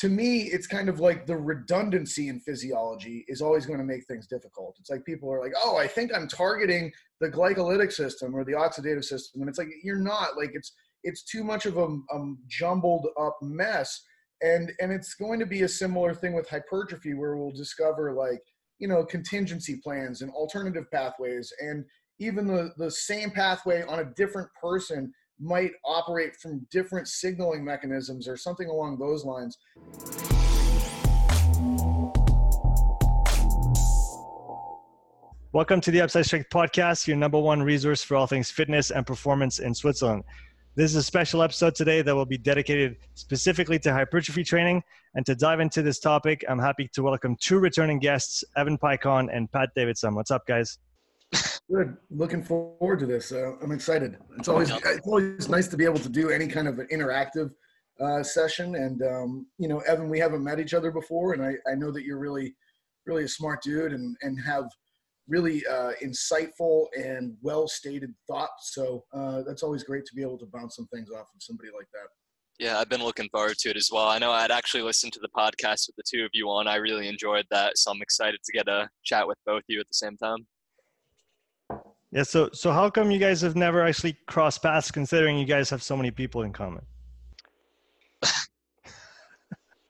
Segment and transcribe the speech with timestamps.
[0.00, 4.06] to me, it's kind of like the redundancy in physiology is always going to make
[4.06, 4.78] things difficult.
[4.80, 8.52] It's like people are like, oh, I think I'm targeting the glycolytic system or the
[8.52, 9.42] oxidative system.
[9.42, 10.38] And it's like, you're not.
[10.38, 14.00] Like, it's, it's too much of a, a jumbled up mess.
[14.40, 18.40] And, and it's going to be a similar thing with hypertrophy where we'll discover like,
[18.78, 21.52] you know, contingency plans and alternative pathways.
[21.60, 21.84] And
[22.18, 28.28] even the, the same pathway on a different person might operate from different signaling mechanisms
[28.28, 29.56] or something along those lines.
[35.52, 39.06] Welcome to the Upside Strength Podcast, your number one resource for all things fitness and
[39.06, 40.24] performance in Switzerland.
[40.76, 44.82] This is a special episode today that will be dedicated specifically to hypertrophy training.
[45.14, 49.28] And to dive into this topic, I'm happy to welcome two returning guests, Evan Peikon
[49.34, 50.14] and Pat Davidson.
[50.14, 50.78] What's up, guys?
[51.70, 51.96] Good.
[52.10, 53.30] Looking forward to this.
[53.30, 54.18] Uh, I'm excited.
[54.36, 57.50] It's always it's always nice to be able to do any kind of an interactive
[58.00, 58.74] uh, session.
[58.74, 61.92] And um, you know, Evan, we haven't met each other before, and I, I know
[61.92, 62.56] that you're really
[63.06, 64.64] really a smart dude and and have
[65.28, 68.72] really uh, insightful and well stated thoughts.
[68.74, 71.68] So uh, that's always great to be able to bounce some things off of somebody
[71.74, 72.08] like that.
[72.58, 74.08] Yeah, I've been looking forward to it as well.
[74.08, 76.66] I know I'd actually listened to the podcast with the two of you on.
[76.66, 79.80] I really enjoyed that, so I'm excited to get a chat with both of you
[79.80, 80.46] at the same time.
[82.12, 82.24] Yeah.
[82.24, 85.82] So so how come you guys have never actually crossed paths, considering you guys have
[85.82, 86.84] so many people in common?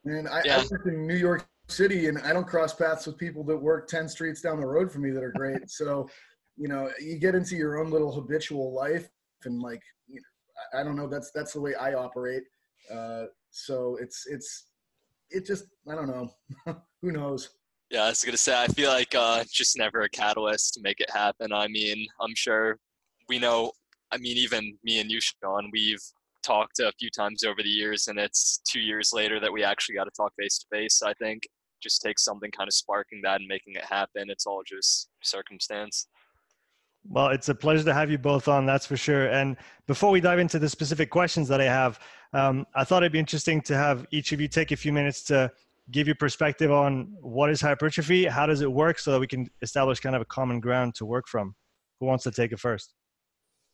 [0.05, 0.57] Man, I, yeah.
[0.57, 3.87] I work in New York City, and I don't cross paths with people that work
[3.87, 5.69] ten streets down the road from me that are great.
[5.69, 6.09] so,
[6.57, 9.09] you know, you get into your own little habitual life,
[9.45, 11.07] and like, you know, I don't know.
[11.07, 12.43] That's that's the way I operate.
[12.91, 14.67] Uh, so it's it's
[15.31, 16.29] it just I don't know.
[17.01, 17.49] Who knows?
[17.91, 21.01] Yeah, I was gonna say I feel like uh, just never a catalyst to make
[21.01, 21.51] it happen.
[21.51, 22.77] I mean, I'm sure
[23.27, 23.73] we know.
[24.11, 26.01] I mean, even me and you, Sean, we've
[26.41, 29.95] talked a few times over the years, and it's two years later that we actually
[29.95, 31.01] got to talk face to face.
[31.03, 31.43] I think
[31.83, 34.29] just takes something kind of sparking that and making it happen.
[34.29, 36.07] It's all just circumstance.
[37.09, 39.27] Well, it's a pleasure to have you both on, that's for sure.
[39.31, 41.99] And before we dive into the specific questions that I have,
[42.31, 45.23] um, I thought it'd be interesting to have each of you take a few minutes
[45.23, 45.51] to
[45.91, 49.49] give you perspective on what is hypertrophy, how does it work, so that we can
[49.61, 51.55] establish kind of a common ground to work from.
[51.99, 52.93] Who wants to take it first?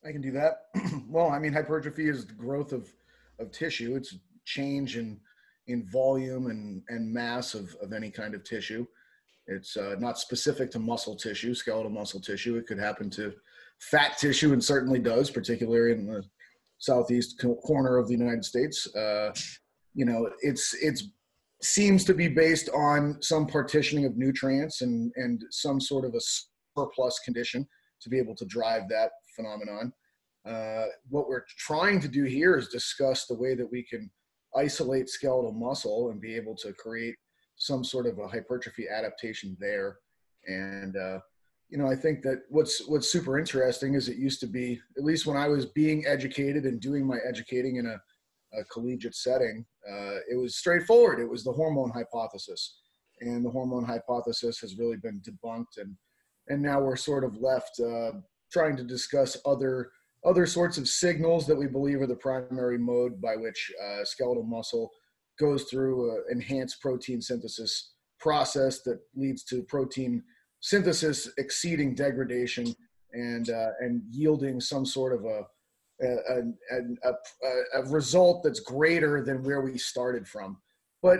[0.05, 0.63] I can do that.
[1.07, 2.91] well, I mean, hypertrophy is the growth of,
[3.39, 3.95] of tissue.
[3.95, 5.19] It's change in
[5.67, 8.85] in volume and, and mass of, of any kind of tissue.
[9.47, 12.57] It's uh, not specific to muscle tissue, skeletal muscle tissue.
[12.57, 13.34] It could happen to
[13.79, 16.23] fat tissue, and certainly does, particularly in the
[16.79, 18.94] southeast corner of the United States.
[18.95, 19.34] Uh,
[19.94, 21.05] you know, it's it's
[21.62, 26.19] seems to be based on some partitioning of nutrients and, and some sort of a
[26.75, 27.68] surplus condition
[28.01, 29.91] to be able to drive that phenomenon.
[30.46, 34.09] Uh, what we're trying to do here is discuss the way that we can
[34.56, 37.16] isolate skeletal muscle and be able to create
[37.57, 39.97] some sort of a hypertrophy adaptation there.
[40.46, 41.19] And uh,
[41.69, 45.03] you know, I think that what's what's super interesting is it used to be, at
[45.03, 47.97] least when I was being educated and doing my educating in a
[48.57, 51.19] a collegiate setting, uh, it was straightforward.
[51.19, 52.79] It was the hormone hypothesis,
[53.22, 55.95] and the hormone hypothesis has really been debunked, and
[56.50, 58.12] and now we're sort of left uh,
[58.51, 59.91] trying to discuss other
[60.25, 64.44] other sorts of signals that we believe are the primary mode by which uh, skeletal
[64.44, 64.91] muscle
[65.40, 70.23] goes through an enhanced protein synthesis process that leads to protein
[70.59, 72.73] synthesis exceeding degradation
[73.13, 75.44] and uh, and yielding some sort of a
[76.02, 76.08] a,
[76.75, 80.58] a, a, a, result that's greater than where we started from.
[81.02, 81.19] But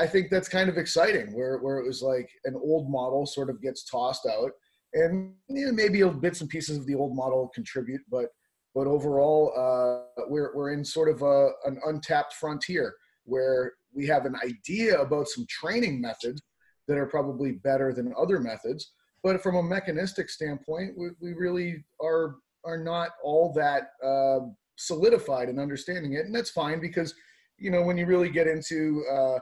[0.00, 3.50] I think that's kind of exciting, where where it was like an old model sort
[3.50, 4.50] of gets tossed out,
[4.94, 8.26] and you know, maybe bits and pieces of the old model contribute, but
[8.74, 14.24] but overall, uh, we're we're in sort of a, an untapped frontier where we have
[14.24, 16.40] an idea about some training methods
[16.86, 21.84] that are probably better than other methods, but from a mechanistic standpoint, we, we really
[22.02, 22.36] are
[22.68, 24.46] are not all that uh,
[24.76, 27.14] solidified in understanding it, and that's fine because
[27.56, 29.38] you know when you really get into uh,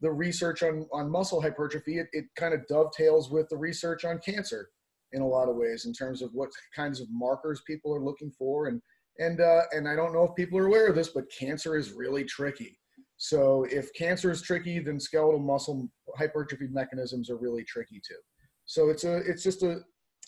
[0.00, 4.18] the research on on muscle hypertrophy, it, it kind of dovetails with the research on
[4.18, 4.68] cancer
[5.12, 8.30] in a lot of ways in terms of what kinds of markers people are looking
[8.38, 8.82] for and
[9.18, 11.92] and uh, and I don't know if people are aware of this, but cancer is
[11.92, 12.78] really tricky.
[13.16, 18.18] So if cancer is tricky, then skeletal muscle hypertrophy mechanisms are really tricky too.
[18.66, 19.80] So it's a it's just a,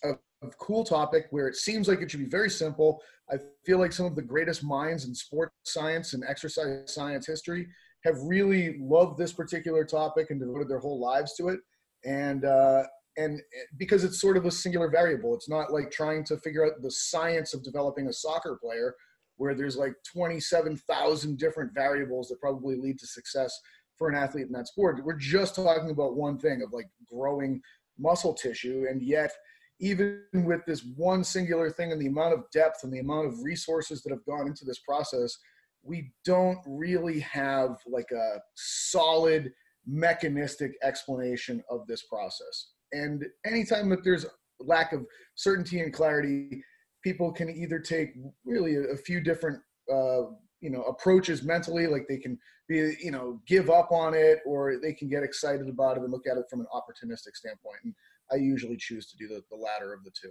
[0.04, 0.12] a
[0.58, 3.02] cool topic where it seems like it should be very simple.
[3.30, 3.36] I
[3.66, 7.66] feel like some of the greatest minds in sports science and exercise science history
[8.04, 11.60] have really loved this particular topic and devoted their whole lives to it.
[12.04, 12.84] And uh,
[13.16, 13.40] and
[13.76, 16.90] because it's sort of a singular variable, it's not like trying to figure out the
[16.90, 18.94] science of developing a soccer player
[19.38, 23.58] where there's like 27,000 different variables that probably lead to success
[23.96, 25.04] for an athlete in that sport.
[25.04, 27.60] We're just talking about one thing of like growing
[27.98, 29.32] muscle tissue, and yet
[29.80, 33.42] even with this one singular thing and the amount of depth and the amount of
[33.42, 35.36] resources that have gone into this process,
[35.82, 39.52] we don't really have like a solid
[39.86, 42.72] mechanistic explanation of this process.
[42.92, 44.26] And anytime that there's
[44.60, 46.62] lack of certainty and clarity,
[47.02, 48.14] people can either take
[48.44, 49.60] really a, few different
[49.92, 50.22] uh,
[50.60, 52.36] you know approaches mentally like they can
[52.68, 56.10] be you know give up on it or they can get excited about it and
[56.10, 57.94] look at it from an opportunistic standpoint and
[58.32, 60.30] i usually choose to do the, the latter of the two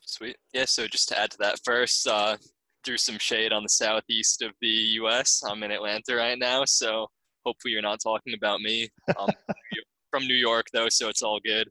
[0.00, 2.36] sweet yeah so just to add to that first uh
[2.84, 7.06] threw some shade on the southeast of the us i'm in atlanta right now so
[7.44, 8.88] hopefully you're not talking about me
[9.18, 9.28] um,
[10.10, 11.68] from new york though so it's all good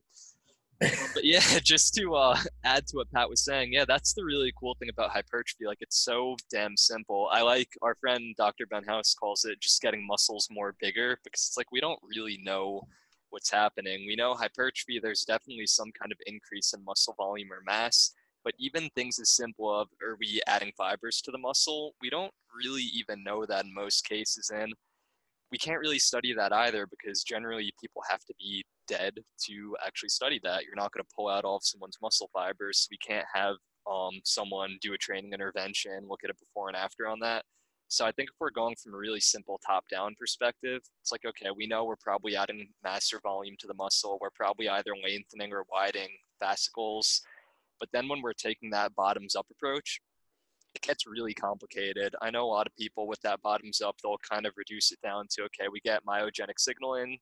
[0.78, 4.52] but yeah, just to uh, add to what Pat was saying, yeah, that's the really
[4.58, 5.66] cool thing about hypertrophy.
[5.66, 7.28] Like it's so damn simple.
[7.32, 8.66] I like our friend Dr.
[8.66, 12.38] Ben House calls it just getting muscles more bigger because it's like we don't really
[12.42, 12.82] know
[13.36, 14.06] what's happening.
[14.06, 18.12] We know hypertrophy, there's definitely some kind of increase in muscle volume or mass,
[18.44, 22.32] but even things as simple of are we adding fibers to the muscle, we don't
[22.64, 24.50] really even know that in most cases.
[24.54, 24.72] And
[25.52, 30.08] we can't really study that either because generally people have to be dead to actually
[30.08, 30.64] study that.
[30.64, 32.88] You're not going to pull out all of someone's muscle fibers.
[32.90, 33.56] We can't have
[33.86, 37.44] um, someone do a training intervention, look at it before and after on that.
[37.88, 41.50] So I think if we're going from a really simple top-down perspective, it's like okay,
[41.56, 44.18] we know we're probably adding mass or volume to the muscle.
[44.20, 46.10] We're probably either lengthening or widening
[46.40, 47.22] fascicles.
[47.78, 50.00] But then when we're taking that bottoms-up approach,
[50.74, 52.14] it gets really complicated.
[52.20, 55.00] I know a lot of people with that bottoms up, they'll kind of reduce it
[55.02, 57.18] down to okay, we get myogenic signaling.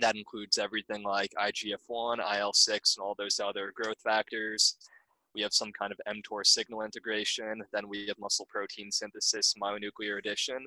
[0.00, 4.76] That includes everything like IGF 1, IL 6, and all those other growth factors.
[5.34, 7.62] We have some kind of mTOR signal integration.
[7.72, 10.66] Then we have muscle protein synthesis, myonuclear addition.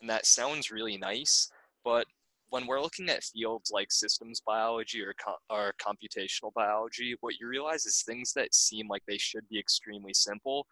[0.00, 1.50] And that sounds really nice.
[1.84, 2.06] But
[2.50, 7.46] when we're looking at fields like systems biology or, co- or computational biology, what you
[7.46, 10.66] realize is things that seem like they should be extremely simple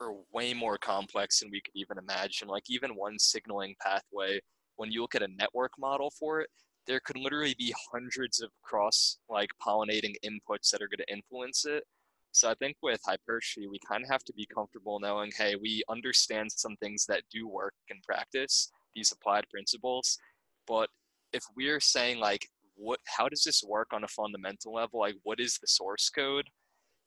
[0.00, 2.48] are way more complex than we could even imagine.
[2.48, 4.40] Like even one signaling pathway,
[4.76, 6.48] when you look at a network model for it,
[6.86, 11.66] there could literally be hundreds of cross like pollinating inputs that are going to influence
[11.66, 11.84] it.
[12.32, 15.82] So I think with hypertrophy, we kind of have to be comfortable knowing, hey, we
[15.88, 20.18] understand some things that do work in practice, these applied principles.
[20.66, 20.88] But
[21.32, 22.46] if we're saying like,
[22.76, 25.00] what, how does this work on a fundamental level?
[25.00, 26.46] Like, what is the source code?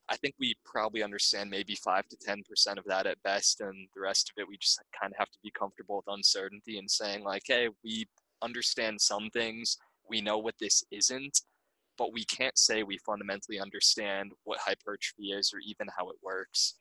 [0.10, 3.88] I think we probably understand maybe five to ten percent of that at best, and
[3.96, 6.92] the rest of it we just kind of have to be comfortable with uncertainty and
[6.92, 8.06] saying like, hey, we
[8.42, 9.78] understand some things,
[10.10, 11.42] we know what this isn't,
[11.98, 16.76] but we can't say we fundamentally understand what hypertrophy is or even how it works.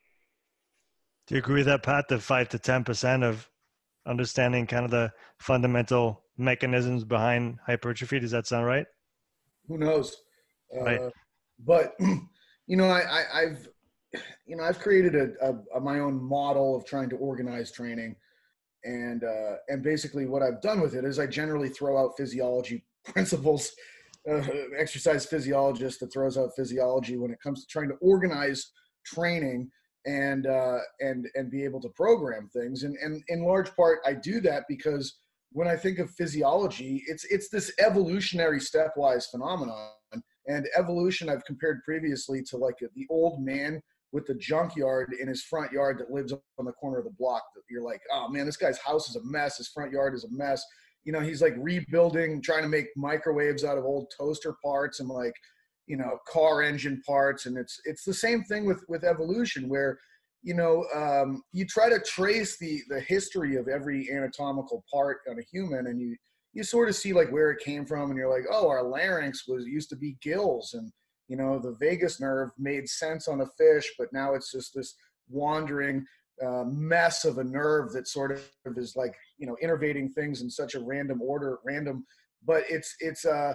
[1.27, 2.09] Do you agree with that, Pat?
[2.09, 3.49] The five to ten percent of
[4.07, 8.19] understanding kind of the fundamental mechanisms behind hypertrophy.
[8.19, 8.87] Does that sound right?
[9.69, 10.17] Who knows?
[10.75, 11.01] Right.
[11.01, 11.11] Uh,
[11.65, 11.95] but
[12.67, 13.69] you know, I, I, have
[14.47, 18.17] you know, I've created a, a, a, my own model of trying to organize training,
[18.85, 22.85] and uh, and basically what I've done with it is I generally throw out physiology
[23.05, 23.73] principles.
[24.31, 24.41] Uh,
[24.79, 28.71] exercise physiologist that throws out physiology when it comes to trying to organize
[29.05, 29.69] training
[30.07, 32.85] and uh, and and be able to program things.
[32.85, 35.19] And and in large part, I do that because
[35.51, 39.91] when I think of physiology, it's it's this evolutionary stepwise phenomenon
[40.47, 43.81] and evolution, I've compared previously to like the old man
[44.13, 47.43] with the junkyard in his front yard that lives on the corner of the block.
[47.55, 49.59] That you're like, oh man, this guy's house is a mess.
[49.59, 50.65] His front yard is a mess.
[51.05, 55.09] You know, he's like rebuilding, trying to make microwaves out of old toaster parts and
[55.09, 55.35] like,
[55.87, 57.47] you know, car engine parts.
[57.47, 59.99] And it's it's the same thing with with evolution, where
[60.43, 65.39] you know um, you try to trace the the history of every anatomical part on
[65.39, 66.17] a human, and you
[66.53, 69.47] you sort of see like where it came from and you're like oh our larynx
[69.49, 70.93] was used to be gills and
[71.29, 74.95] you know the vagus nerve made sense on a fish but now it's just this
[75.29, 76.05] wandering
[76.67, 80.75] mess of a nerve that sort of is like you know innervating things in such
[80.75, 82.05] a random order random.
[82.45, 83.55] But it's it's uh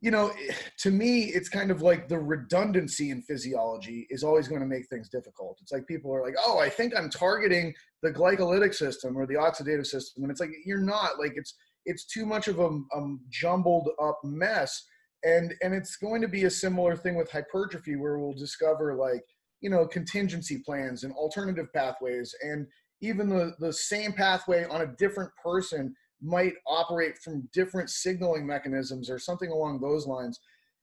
[0.00, 0.32] you know
[0.78, 4.86] to me it's kind of like the redundancy in physiology is always going to make
[4.88, 5.58] things difficult.
[5.62, 7.74] It's like people are like oh i think i'm targeting
[8.04, 10.22] the glycolytic system or the oxidative system.
[10.22, 11.18] And it's like you're not.
[11.18, 11.54] Like it's
[11.86, 14.84] it's too much of a, a jumbled up mess.
[15.24, 19.24] And and it's going to be a similar thing with hypertrophy where we'll discover like
[19.64, 22.34] you know contingency plans and alternative pathways.
[22.42, 22.66] And
[23.00, 29.08] even the the same pathway on a different person might operate from different signaling mechanisms
[29.08, 30.38] or something along those lines.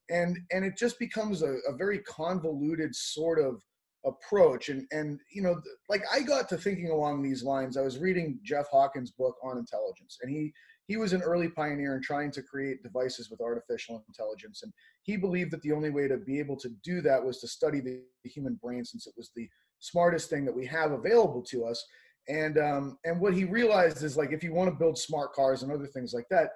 [0.10, 3.62] And and it just becomes a, a very convoluted sort of
[4.04, 4.70] approach.
[4.70, 7.78] And and you know like i got to thinking along these lines.
[7.78, 10.52] I was reading jeff hawkins book on intelligence and he
[10.92, 14.62] he was an early pioneer in trying to create devices with artificial intelligence.
[14.62, 17.48] And he believed that the only way to be able to do that was to
[17.48, 19.48] study the human brain since it was the
[19.80, 21.82] smartest thing that we have available to us.
[22.28, 25.64] And um, and what he realized is like if you want to build smart cars
[25.64, 26.50] and other things like that,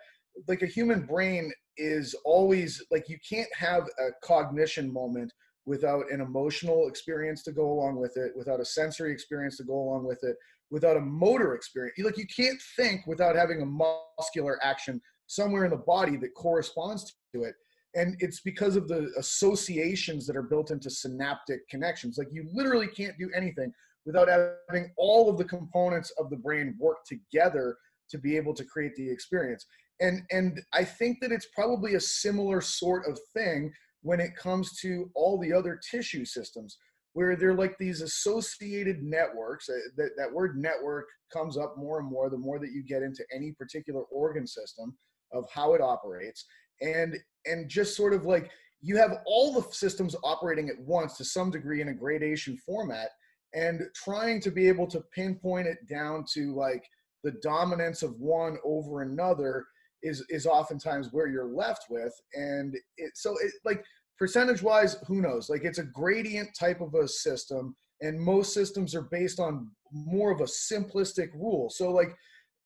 [0.49, 5.31] like a human brain is always like you can't have a cognition moment
[5.65, 9.75] without an emotional experience to go along with it, without a sensory experience to go
[9.75, 10.35] along with it,
[10.71, 11.97] without a motor experience.
[11.99, 17.15] Like you can't think without having a muscular action somewhere in the body that corresponds
[17.33, 17.55] to it.
[17.95, 22.17] And it's because of the associations that are built into synaptic connections.
[22.17, 23.71] Like you literally can't do anything
[24.05, 27.77] without having all of the components of the brain work together
[28.09, 29.65] to be able to create the experience.
[30.01, 34.77] And and I think that it's probably a similar sort of thing when it comes
[34.81, 36.77] to all the other tissue systems
[37.15, 42.09] where they're like these associated networks uh, that, that word network comes up more and
[42.09, 44.93] more the more that you get into any particular organ system
[45.31, 46.45] of how it operates.
[46.81, 51.23] And and just sort of like you have all the systems operating at once to
[51.23, 53.11] some degree in a gradation format
[53.53, 56.83] and trying to be able to pinpoint it down to like
[57.23, 59.65] the dominance of one over another
[60.03, 62.13] is is oftentimes where you're left with.
[62.33, 63.85] And it, so it like
[64.17, 65.49] percentage wise who knows?
[65.49, 70.31] Like it's a gradient type of a system and most systems are based on more
[70.31, 71.69] of a simplistic rule.
[71.69, 72.15] So like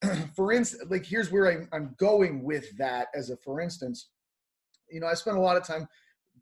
[0.36, 4.08] for instance like here's where I'm, I'm going with that as a for instance
[4.90, 5.86] you know i spent a lot of time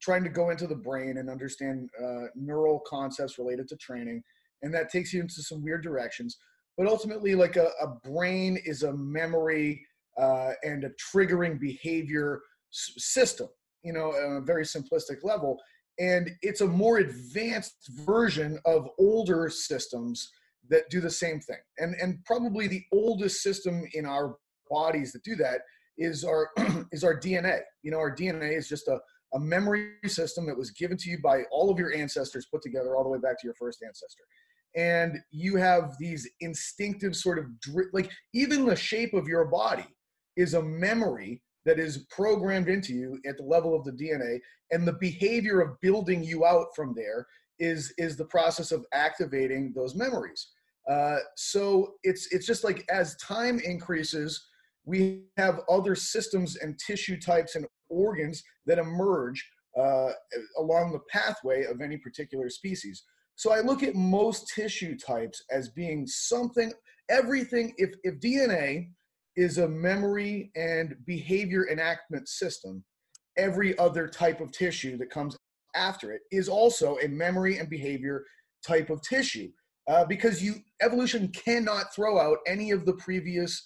[0.00, 4.23] trying to go into the brain and understand uh, neural concepts related to training
[4.62, 6.38] and that takes you into some weird directions.
[6.77, 9.85] But ultimately like a, a brain is a memory
[10.17, 12.41] uh, and a triggering behavior
[12.73, 13.49] s- system,
[13.83, 15.59] you know, a very simplistic level.
[15.99, 20.31] And it's a more advanced version of older systems
[20.71, 21.59] that do the same thing.
[21.79, 24.37] And, and probably the oldest system in our
[24.71, 25.63] bodies that do that
[25.97, 26.51] is our,
[26.93, 27.61] is our DNA.
[27.83, 28.99] You know, our DNA is just a,
[29.35, 32.97] a memory system that was given to you by all of your ancestors put together
[32.97, 34.25] all the way back to your first ancestor
[34.77, 37.47] and you have these instinctive sort of
[37.93, 39.87] like even the shape of your body
[40.37, 44.89] is a memory that is programmed into you at the level of the DNA, and
[44.89, 47.27] the behavior of building you out from there
[47.59, 50.49] is is the process of activating those memories.
[50.91, 54.49] Uh, so it's it's just like as time increases,
[54.87, 59.47] we have other systems and tissue types and organs that emerge
[59.79, 60.09] uh,
[60.57, 63.05] along the pathway of any particular species.
[63.37, 66.73] So I look at most tissue types as being something,
[67.11, 67.75] everything.
[67.77, 68.89] If if DNA
[69.38, 72.85] is a memory and behavior enactment system.
[73.37, 75.37] Every other type of tissue that comes
[75.76, 78.25] after it is also a memory and behavior
[78.66, 79.49] type of tissue
[79.88, 83.64] uh, because you evolution cannot throw out any of the previous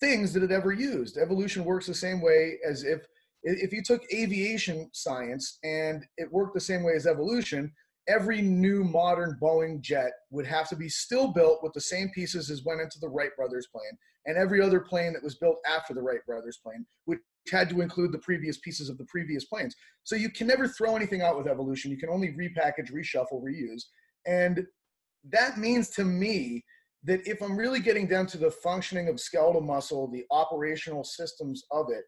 [0.00, 1.16] things that it ever used.
[1.16, 3.06] Evolution works the same way as if
[3.44, 7.70] if you took aviation science and it worked the same way as evolution,
[8.08, 12.50] every new modern Boeing jet would have to be still built with the same pieces
[12.50, 15.94] as went into the Wright brothers plane and every other plane that was built after
[15.94, 17.20] the Wright brothers plane, which
[17.50, 19.74] had to include the previous pieces of the previous planes.
[20.02, 21.90] So you can never throw anything out with evolution.
[21.90, 23.82] You can only repackage, reshuffle, reuse.
[24.26, 24.66] And
[25.30, 26.64] that means to me
[27.04, 31.64] that if I'm really getting down to the functioning of skeletal muscle, the operational systems
[31.70, 32.04] of it,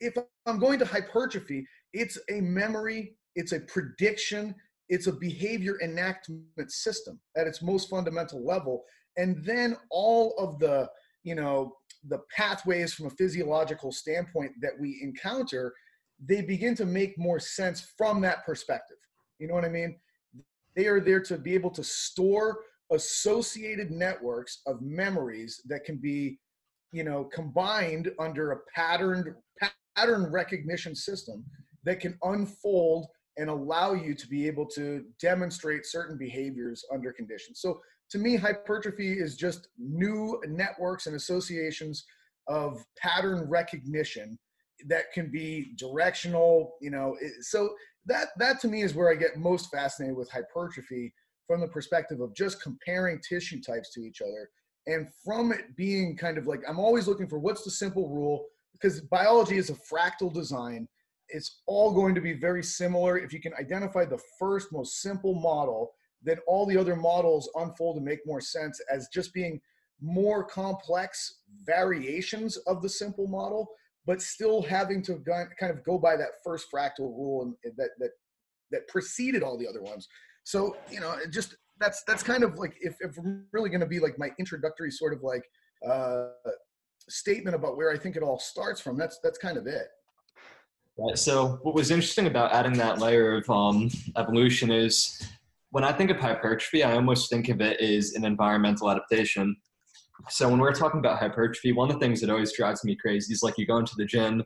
[0.00, 0.14] if
[0.46, 4.54] I'm going to hypertrophy, it's a memory, it's a prediction,
[4.90, 8.84] it's a behavior enactment system at its most fundamental level.
[9.16, 10.88] And then all of the
[11.22, 11.76] you know
[12.08, 15.72] the pathways from a physiological standpoint that we encounter
[16.26, 18.96] they begin to make more sense from that perspective
[19.38, 19.98] you know what i mean
[20.76, 22.60] they are there to be able to store
[22.92, 26.38] associated networks of memories that can be
[26.92, 29.34] you know combined under a patterned
[29.94, 31.44] pattern recognition system
[31.84, 33.06] that can unfold
[33.36, 38.36] and allow you to be able to demonstrate certain behaviors under conditions so to me,
[38.36, 42.04] hypertrophy is just new networks and associations
[42.48, 44.38] of pattern recognition
[44.88, 46.74] that can be directional.
[46.80, 47.70] You know, so
[48.06, 51.14] that that to me is where I get most fascinated with hypertrophy
[51.46, 54.50] from the perspective of just comparing tissue types to each other,
[54.86, 58.46] and from it being kind of like I'm always looking for what's the simple rule
[58.72, 60.88] because biology is a fractal design.
[61.32, 65.34] It's all going to be very similar if you can identify the first most simple
[65.34, 69.60] model then all the other models unfold and make more sense as just being
[70.00, 73.68] more complex variations of the simple model,
[74.06, 75.22] but still having to
[75.58, 78.10] kind of go by that first fractal rule and that that
[78.70, 80.06] that preceded all the other ones.
[80.44, 83.86] So you know, just that's that's kind of like if if I'm really going to
[83.86, 85.42] be like my introductory sort of like
[85.88, 86.28] uh,
[87.08, 88.96] statement about where I think it all starts from.
[88.96, 89.88] That's that's kind of it.
[90.98, 91.18] Right.
[91.18, 95.20] So what was interesting about adding that layer of um, evolution is
[95.70, 99.56] when I think of hypertrophy, I almost think of it as an environmental adaptation.
[100.28, 103.32] So when we're talking about hypertrophy, one of the things that always drives me crazy
[103.32, 104.44] is like you go into the gym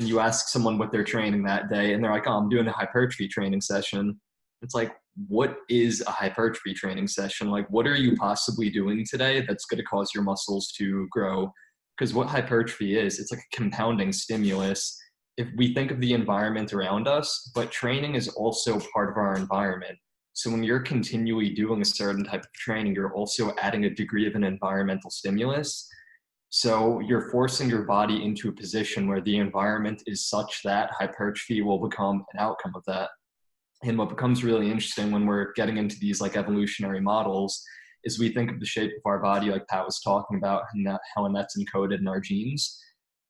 [0.00, 2.66] and you ask someone what they're training that day, and they're like, "Oh, I'm doing
[2.66, 4.18] a hypertrophy training session."
[4.62, 4.92] It's like,
[5.28, 7.50] what is a hypertrophy training session?
[7.50, 11.52] Like, what are you possibly doing today that's going to cause your muscles to grow?
[11.96, 14.98] Because what hypertrophy is, it's like a compounding stimulus.
[15.36, 19.34] If we think of the environment around us, but training is also part of our
[19.34, 19.98] environment.
[20.34, 24.26] So when you're continually doing a certain type of training, you're also adding a degree
[24.26, 25.88] of an environmental stimulus.
[26.50, 31.62] So you're forcing your body into a position where the environment is such that hypertrophy
[31.62, 33.08] will become an outcome of that.
[33.84, 37.62] And what becomes really interesting when we're getting into these like evolutionary models
[38.04, 40.86] is we think of the shape of our body, like Pat was talking about, and
[41.14, 42.78] how and that's encoded in our genes.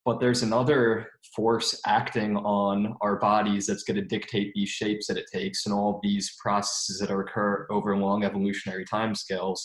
[0.05, 5.17] But there's another force acting on our bodies that's going to dictate these shapes that
[5.17, 9.61] it takes and all these processes that occur over long evolutionary timescales,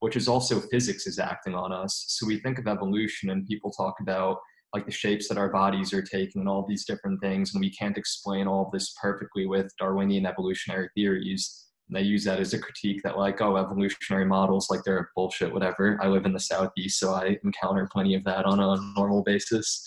[0.00, 2.04] which is also physics is acting on us.
[2.08, 4.38] So we think of evolution and people talk about
[4.74, 7.70] like the shapes that our bodies are taking and all these different things and we
[7.70, 12.58] can't explain all this perfectly with darwinian evolutionary theories and they use that as a
[12.58, 15.98] critique that like oh evolutionary models like they're bullshit whatever.
[16.02, 19.86] I live in the southeast so i encounter plenty of that on a normal basis.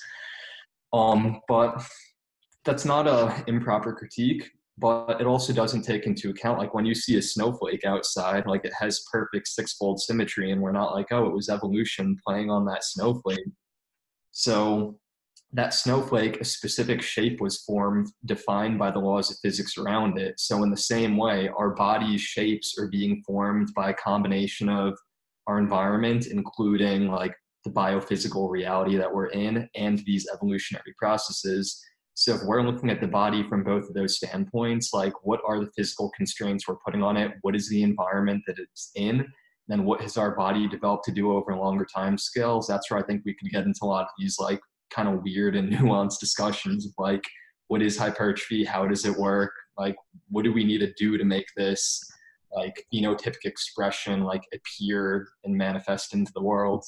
[0.94, 1.84] Um but
[2.66, 6.96] that's not a improper critique but it also doesn't take into account like when you
[6.96, 11.26] see a snowflake outside like it has perfect sixfold symmetry and we're not like oh
[11.26, 13.40] it was evolution playing on that snowflake.
[14.32, 14.98] So
[15.54, 20.40] that snowflake, a specific shape was formed, defined by the laws of physics around it.
[20.40, 24.98] So, in the same way, our body's shapes are being formed by a combination of
[25.48, 31.84] our environment, including like the biophysical reality that we're in and these evolutionary processes.
[32.14, 35.60] So, if we're looking at the body from both of those standpoints, like what are
[35.60, 37.34] the physical constraints we're putting on it?
[37.42, 39.28] What is the environment that it's in?
[39.68, 43.04] then what has our body developed to do over longer time scales that's where i
[43.04, 44.60] think we could get into a lot of these like
[44.94, 47.24] kind of weird and nuanced discussions of like
[47.68, 48.66] what is hypertrophy?
[48.66, 49.54] How does it work?
[49.78, 49.96] Like
[50.30, 52.02] what do we need to do to make this
[52.54, 56.84] like phenotypic expression like appear and manifest into the world?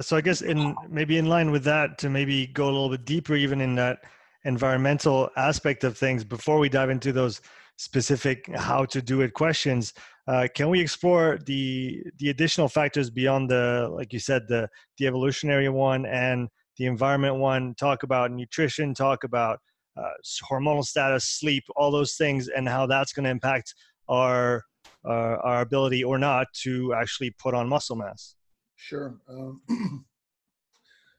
[0.00, 3.04] So i guess in maybe in line with that to maybe go a little bit
[3.04, 3.98] deeper even in that
[4.44, 7.40] environmental aspect of things before we dive into those
[7.76, 9.92] specific how to do it questions
[10.28, 15.06] uh, can we explore the the additional factors beyond the like you said the the
[15.06, 19.60] evolutionary one and the environment one talk about nutrition talk about
[19.96, 20.10] uh,
[20.50, 23.74] hormonal status sleep all those things and how that's going to impact
[24.08, 24.62] our
[25.06, 28.36] our ability or not to actually put on muscle mass.
[28.76, 29.60] Sure um,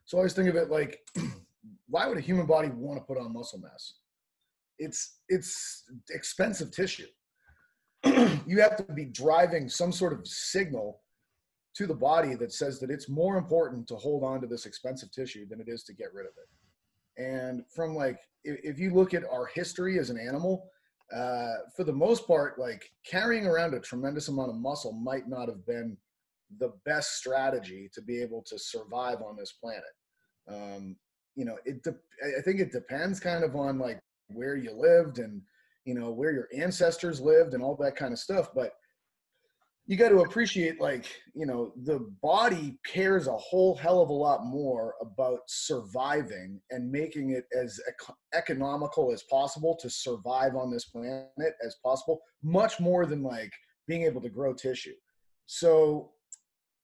[0.05, 0.99] so i always think of it like
[1.87, 3.95] why would a human body want to put on muscle mass?
[4.77, 7.07] It's it's expensive tissue.
[8.47, 11.01] You have to be driving some sort of signal
[11.75, 15.11] to the body that says that it's more important to hold on to this expensive
[15.11, 17.21] tissue than it is to get rid of it.
[17.21, 20.69] And from like, if, if you look at our history as an animal,
[21.15, 25.47] uh, for the most part, like carrying around a tremendous amount of muscle might not
[25.47, 25.97] have been
[26.59, 29.83] the best strategy to be able to survive on this planet.
[30.47, 30.95] Um,
[31.35, 31.83] you know, it.
[31.83, 31.95] De-
[32.37, 35.41] I think it depends kind of on like where you lived and
[35.85, 38.73] you know where your ancestors lived and all that kind of stuff but
[39.87, 44.13] you got to appreciate like you know the body cares a whole hell of a
[44.13, 47.79] lot more about surviving and making it as
[48.33, 51.29] economical as possible to survive on this planet
[51.65, 53.51] as possible much more than like
[53.87, 54.95] being able to grow tissue.
[55.45, 56.11] So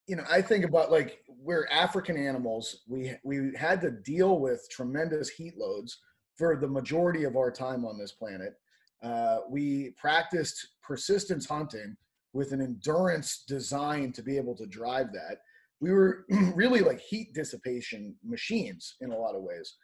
[0.08, 2.80] you know i think about like we're african animals.
[2.88, 5.98] We we had to deal with tremendous heat loads
[6.36, 8.54] for the majority of our time on this planet.
[9.02, 11.96] Uh, we practiced persistence hunting
[12.32, 15.38] with an endurance design to be able to drive that.
[15.80, 19.74] We were really like heat dissipation machines in a lot of ways.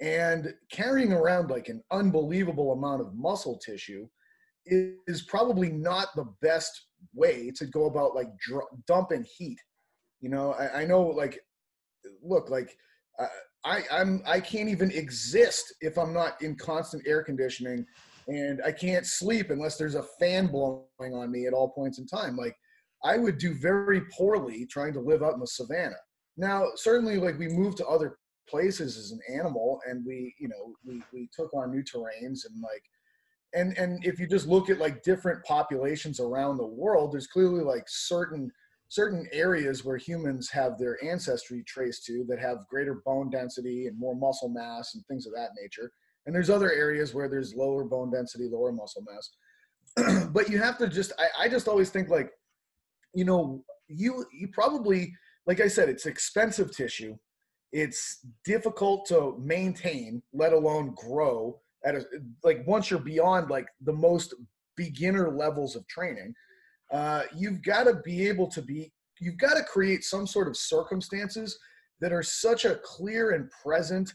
[0.00, 4.06] And carrying around like an unbelievable amount of muscle tissue
[4.66, 9.58] is probably not the best way to go about like dr- dumping heat.
[10.20, 11.40] You know, I, I know like,
[12.22, 12.76] look, like
[13.18, 13.26] uh,
[13.64, 17.86] I, I'm I can't even exist if I'm not in constant air conditioning
[18.28, 22.06] and I can't sleep unless there's a fan blowing on me at all points in
[22.06, 22.36] time.
[22.36, 22.56] Like
[23.04, 25.96] I would do very poorly trying to live out in the savannah.
[26.36, 30.74] Now, certainly, like we moved to other places as an animal, and we, you know,
[30.84, 32.82] we we took on new terrains and like,
[33.54, 37.62] and and if you just look at like different populations around the world, there's clearly
[37.62, 38.50] like certain
[38.88, 43.98] certain areas where humans have their ancestry traced to that have greater bone density and
[43.98, 45.90] more muscle mass and things of that nature.
[46.26, 50.26] And there's other areas where there's lower bone density, lower muscle mass.
[50.32, 52.30] but you have to just, I, I just always think like,
[53.14, 55.14] you know, you you probably,
[55.46, 57.16] like I said, it's expensive tissue.
[57.72, 62.04] It's difficult to maintain, let alone grow at a
[62.44, 64.34] like once you're beyond like the most
[64.76, 66.34] beginner levels of training
[66.92, 70.56] uh, you've got to be able to be you've got to create some sort of
[70.56, 71.58] circumstances
[72.00, 74.12] that are such a clear and present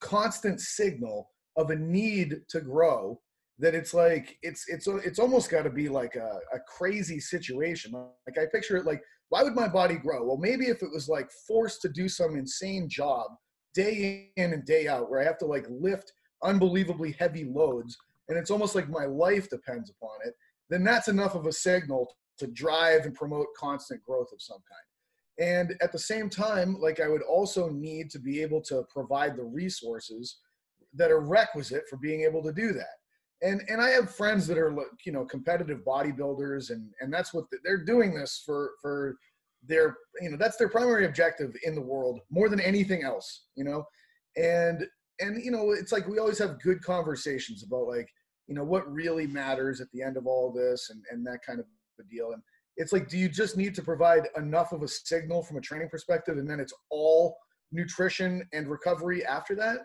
[0.00, 3.20] constant signal of a need to grow
[3.58, 7.92] that it's like it's it's it's almost got to be like a, a crazy situation
[7.92, 11.08] like i picture it like why would my body grow well maybe if it was
[11.08, 13.26] like forced to do some insane job
[13.74, 18.38] day in and day out where i have to like lift unbelievably heavy loads and
[18.38, 20.34] it's almost like my life depends upon it
[20.70, 25.48] then that's enough of a signal to drive and promote constant growth of some kind.
[25.50, 29.36] And at the same time, like I would also need to be able to provide
[29.36, 30.38] the resources
[30.98, 32.96] that are requisite for being able to do that.
[33.40, 37.44] And and I have friends that are you know competitive bodybuilders, and and that's what
[37.64, 39.16] they're doing this for for
[39.66, 43.64] their you know that's their primary objective in the world more than anything else, you
[43.64, 43.84] know.
[44.36, 44.86] And
[45.20, 48.08] and you know it's like we always have good conversations about like
[48.46, 51.60] you know what really matters at the end of all this and, and that kind
[51.60, 51.66] of
[52.00, 52.42] a deal and
[52.76, 55.88] it's like do you just need to provide enough of a signal from a training
[55.88, 57.36] perspective and then it's all
[57.72, 59.78] nutrition and recovery after that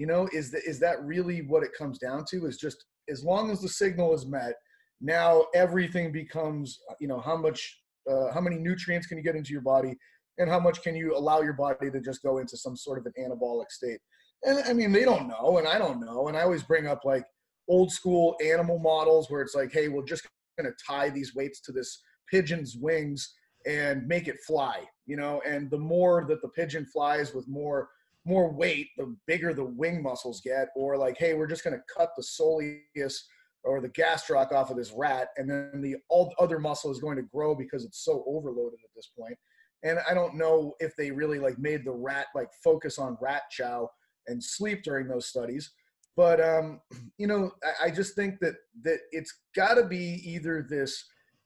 [0.00, 2.46] you know is that is that really what it comes down to?
[2.46, 4.54] Is just as long as the signal is met
[5.00, 9.52] now everything becomes you know how much uh, how many nutrients can you get into
[9.52, 9.94] your body
[10.38, 13.06] and how much can you allow your body to just go into some sort of
[13.06, 14.00] an anabolic state?
[14.44, 16.28] And i mean they don't know and i don't know.
[16.28, 17.24] And i always bring up like
[17.68, 20.26] old school animal models where it's like, hey, we're just
[20.58, 23.34] going to tie these weights to this pigeon's wings
[23.66, 25.40] and make it fly, you know.
[25.46, 27.88] And the more that the pigeon flies with more
[28.24, 30.68] more weight, the bigger the wing muscles get.
[30.76, 33.16] Or like, hey, we're just going to cut the soleus
[33.64, 37.16] or the gastroc off of this rat, and then the all other muscle is going
[37.16, 39.36] to grow because it's so overloaded at this point.
[39.82, 43.42] And I don't know if they really like made the rat like focus on rat
[43.50, 43.90] chow
[44.28, 45.72] and sleep during those studies
[46.20, 46.80] but um,
[47.18, 51.04] you know, I, I just think that that it's got to be either this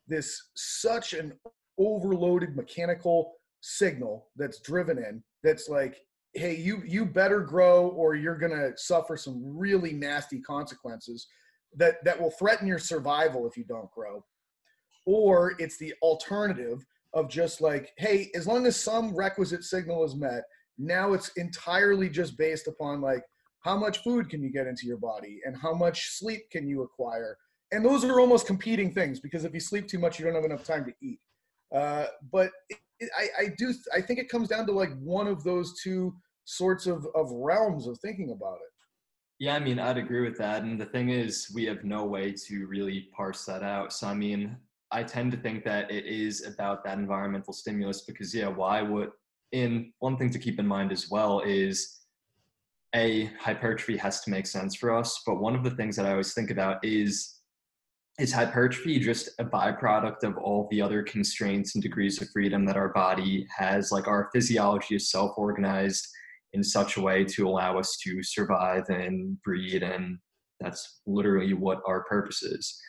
[0.08, 1.32] this such an
[1.78, 5.96] overloaded mechanical signal that's driven in that's like
[6.35, 11.29] hey you you better grow or you're going to suffer some really nasty consequences
[11.77, 14.25] that that will threaten your survival if you don't grow.
[15.07, 20.16] Or it's the alternative of just like hey as long as some requisite signal is
[20.16, 20.42] met
[20.79, 23.23] now it's entirely just based upon like
[23.61, 26.83] how much food can you get into your body and how much sleep can you
[26.83, 27.38] acquire?
[27.73, 30.44] And those are almost competing things because if you sleep too much you don't have
[30.44, 31.18] enough time to eat.
[31.75, 35.27] Uh, but it, it, I, I do i think it comes down to like one
[35.27, 38.72] of those two sorts of, of realms of thinking about it.
[39.38, 40.62] Yeah i mean i'd agree with that.
[40.62, 43.92] And the thing is we have no way to really parse that out.
[43.92, 44.57] So i mean
[44.90, 49.11] i tend to think that it is about that environmental stimulus because yeah why would
[49.52, 52.00] in one thing to keep in mind as well is
[52.94, 55.22] a hypertrophy has to make sense for us.
[55.26, 57.30] But one of the things that i always think about is
[58.20, 62.76] is hypertrophy just a byproduct of all the other constraints and degrees of freedom that
[62.76, 63.90] our body has?
[63.90, 66.07] Like our physiology is self-organized
[66.55, 70.19] in such a way to allow us to survive and breed and
[70.61, 72.81] that's literally what our purpose is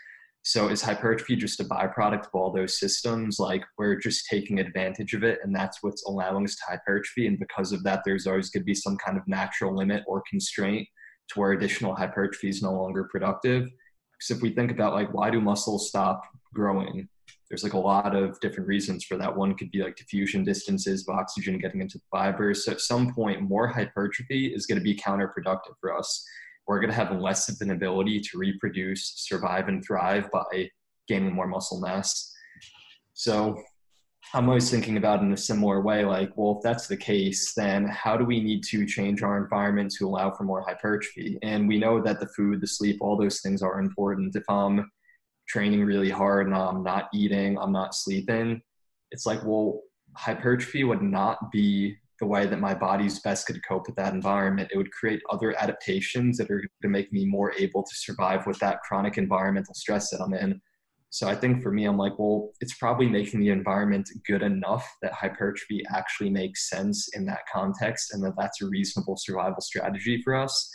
[0.47, 3.39] so is hypertrophy just a byproduct of all those systems?
[3.39, 7.25] Like we're just taking advantage of it and that's what's allowing us to hypertrophy.
[7.25, 10.21] And because of that, there's always going to be some kind of natural limit or
[10.29, 10.87] constraint
[11.29, 13.63] to where additional hypertrophy is no longer productive.
[13.63, 16.21] Because if we think about like why do muscles stop
[16.53, 17.09] growing?
[17.49, 19.35] There's like a lot of different reasons for that.
[19.35, 22.65] One could be like diffusion distances of oxygen getting into the fibers.
[22.65, 26.25] So at some point, more hypertrophy is going to be counterproductive for us
[26.67, 30.69] we're going to have less of an ability to reproduce, survive, and thrive by
[31.07, 32.33] gaining more muscle mass.
[33.13, 33.61] So
[34.33, 37.85] I'm always thinking about in a similar way like, well, if that's the case, then
[37.85, 41.37] how do we need to change our environment to allow for more hypertrophy?
[41.43, 44.35] And we know that the food, the sleep, all those things are important.
[44.35, 44.89] If I'm
[45.47, 48.61] training really hard and I'm not eating, I'm not sleeping,
[49.11, 49.81] it's like, well,
[50.15, 54.69] hypertrophy would not be the way that my body's best could cope with that environment.
[54.73, 58.47] It would create other adaptations that are going to make me more able to survive
[58.47, 60.61] with that chronic environmental stress that I'm in.
[61.09, 64.85] So I think for me, I'm like, well, it's probably making the environment good enough
[65.01, 70.21] that hypertrophy actually makes sense in that context and that that's a reasonable survival strategy
[70.23, 70.69] for us.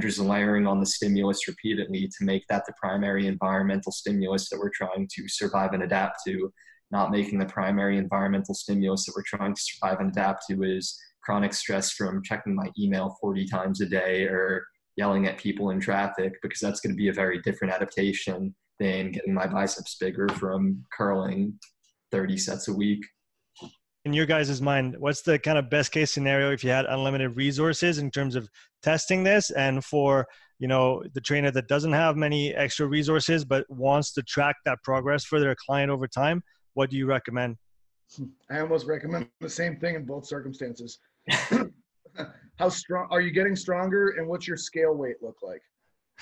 [0.00, 4.70] Just layering on the stimulus repeatedly to make that the primary environmental stimulus that we're
[4.70, 6.52] trying to survive and adapt to
[6.92, 11.00] not making the primary environmental stimulus that we're trying to survive and adapt to is
[11.22, 14.64] chronic stress from checking my email 40 times a day or
[14.96, 19.10] yelling at people in traffic because that's going to be a very different adaptation than
[19.10, 21.58] getting my biceps bigger from curling
[22.10, 23.04] 30 sets a week.
[24.04, 27.36] In your guys' mind, what's the kind of best case scenario if you had unlimited
[27.36, 28.48] resources in terms of
[28.82, 30.26] testing this and for
[30.58, 34.82] you know the trainer that doesn't have many extra resources but wants to track that
[34.82, 36.42] progress for their client over time
[36.74, 37.56] what do you recommend?
[38.50, 40.98] I almost recommend the same thing in both circumstances.
[42.58, 45.62] How strong are you getting stronger and what's your scale weight look like?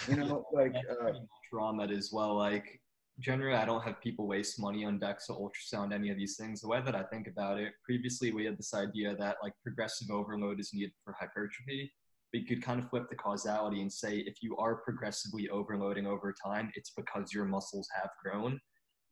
[0.09, 1.13] You know like uh,
[1.49, 2.80] trauma as well like
[3.21, 6.69] generally i don't have people waste money on dexa ultrasound any of these things the
[6.69, 10.59] way that i think about it previously we had this idea that like progressive overload
[10.59, 11.91] is needed for hypertrophy
[12.33, 16.07] but you could kind of flip the causality and say if you are progressively overloading
[16.07, 18.59] over time it's because your muscles have grown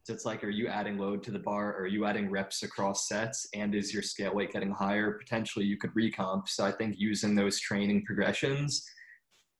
[0.09, 1.77] so it's like, are you adding load to the bar?
[1.77, 3.47] Are you adding reps across sets?
[3.53, 5.13] And is your scale weight getting higher?
[5.13, 6.49] Potentially, you could recomp.
[6.49, 8.87] So I think using those training progressions,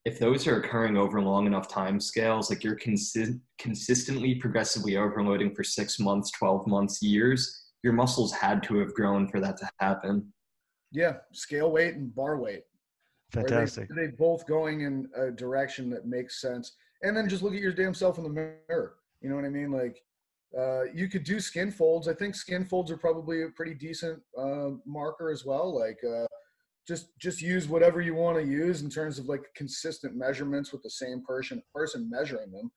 [0.09, 5.55] if those are occurring over long enough time scales, like you're consi- consistently progressively overloading
[5.55, 9.69] for six months, 12 months, years, your muscles had to have grown for that to
[9.81, 10.33] happen.
[10.91, 12.63] Yeah, scale weight and bar weight.
[13.33, 13.91] Fantastic.
[13.91, 16.73] Are they, are they both going in a direction that makes sense?
[17.03, 18.95] And then just look at your damn self in the mirror.
[19.21, 19.71] You know what I mean?
[19.71, 20.03] Like,
[20.59, 22.09] uh, you could do skin folds.
[22.09, 25.79] I think skin folds are probably a pretty decent uh, marker as well.
[25.79, 26.25] Like uh,
[26.89, 30.83] just just use whatever you want to use in terms of like consistent measurements with
[30.83, 32.71] the same person person measuring them.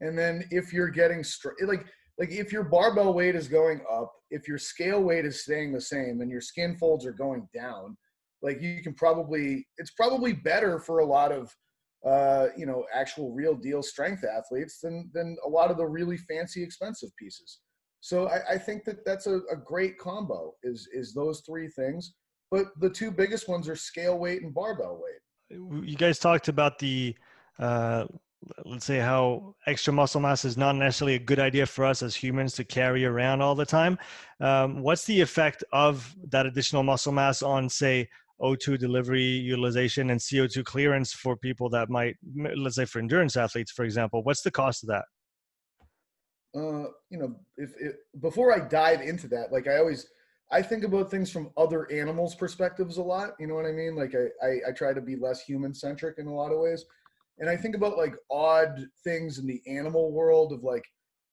[0.00, 1.84] And then if you're getting straight, like
[2.18, 5.80] like if your barbell weight is going up, if your scale weight is staying the
[5.80, 7.96] same, and your skin folds are going down,
[8.40, 11.54] like you can probably it's probably better for a lot of
[12.06, 16.16] uh, you know, actual real deal strength athletes than than a lot of the really
[16.16, 17.60] fancy expensive pieces.
[18.00, 22.14] So I, I think that that's a, a, great combo is is those three things.
[22.50, 25.88] But the two biggest ones are scale weight and barbell weight.
[25.88, 27.14] You guys talked about the
[27.58, 28.06] uh,
[28.64, 32.14] let's say how extra muscle mass is not necessarily a good idea for us as
[32.14, 33.98] humans to carry around all the time.
[34.40, 38.08] Um, what's the effect of that additional muscle mass on, say,
[38.40, 42.16] O2 delivery utilization and CO2 clearance for people that might,
[42.56, 45.04] let's say for endurance athletes, for example, what's the cost of that?
[46.54, 50.06] Uh, you know, if it, before I dive into that, like I always,
[50.52, 53.30] I think about things from other animals' perspectives a lot.
[53.38, 53.96] You know what I mean?
[53.96, 56.84] Like I, I, I try to be less human centric in a lot of ways,
[57.38, 60.84] and I think about like odd things in the animal world of like,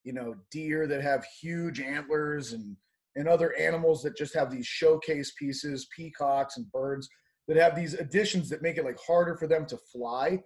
[0.03, 2.75] you know, deer that have huge antlers and
[3.15, 7.07] and other animals that just have these showcase pieces, peacocks and birds
[7.47, 10.41] that have these additions that make it like harder for them to fly.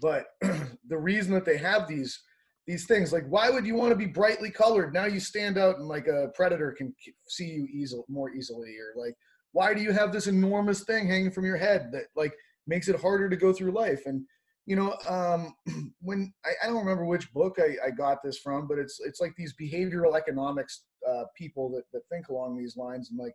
[0.00, 0.26] But
[0.88, 2.22] the reason that they have these
[2.66, 4.94] these things, like why would you want to be brightly colored?
[4.94, 6.94] Now you stand out and like a predator can
[7.28, 9.16] see you easily more easily, or like
[9.52, 12.32] why do you have this enormous thing hanging from your head that like
[12.66, 14.02] makes it harder to go through life?
[14.06, 14.24] And
[14.66, 15.54] you know, um,
[16.00, 19.20] when I, I, don't remember which book I, I, got this from, but it's it's
[19.20, 23.34] like these behavioral economics uh, people that, that think along these lines, and like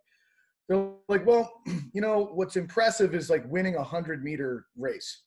[0.68, 1.60] they're like, well,
[1.92, 5.24] you know, what's impressive is like winning a hundred meter race,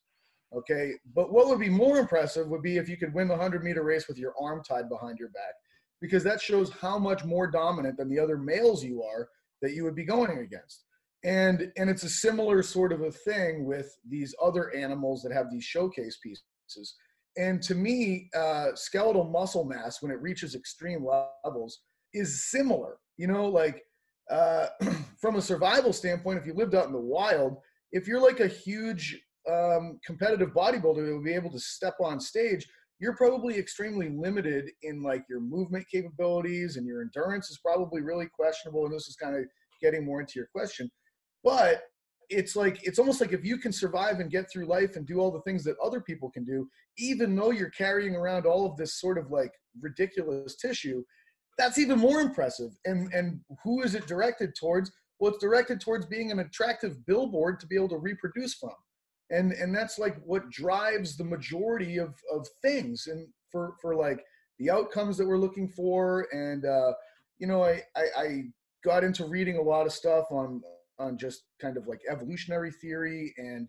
[0.56, 0.94] okay.
[1.16, 3.84] But what would be more impressive would be if you could win the hundred meter
[3.84, 5.54] race with your arm tied behind your back,
[6.02, 9.30] because that shows how much more dominant than the other males you are
[9.62, 10.86] that you would be going against
[11.24, 15.52] and and it's a similar sort of a thing with these other animals that have
[15.52, 16.96] these showcase pieces
[17.38, 21.06] and to me uh, skeletal muscle mass when it reaches extreme
[21.46, 21.82] levels
[22.14, 23.84] is similar you know like
[24.30, 24.68] uh,
[25.22, 27.58] from a survival standpoint if you lived out in the wild
[27.92, 32.20] if you're like a huge um, competitive bodybuilder that would be able to step on
[32.20, 32.68] stage
[33.00, 38.28] you're probably extremely limited in like your movement capabilities and your endurance is probably really
[38.28, 39.44] questionable and this is kind of
[39.82, 40.90] getting more into your question
[41.44, 41.84] but
[42.32, 45.20] it's like it's almost like if you can survive and get through life and do
[45.20, 48.78] all the things that other people can do, even though you're carrying around all of
[48.78, 51.04] this sort of like ridiculous tissue,
[51.58, 52.72] that's even more impressive.
[52.86, 54.92] And and who is it directed towards?
[55.20, 58.72] Well, it's directed towards being an attractive billboard to be able to reproduce from.
[59.32, 64.24] And and that's like what drives the majority of of things and for for like
[64.60, 66.28] the outcomes that we're looking for.
[66.32, 66.94] And uh,
[67.40, 68.44] you know, I, I, I
[68.84, 70.62] got into reading a lot of stuff on
[71.00, 73.68] on just kind of like evolutionary theory and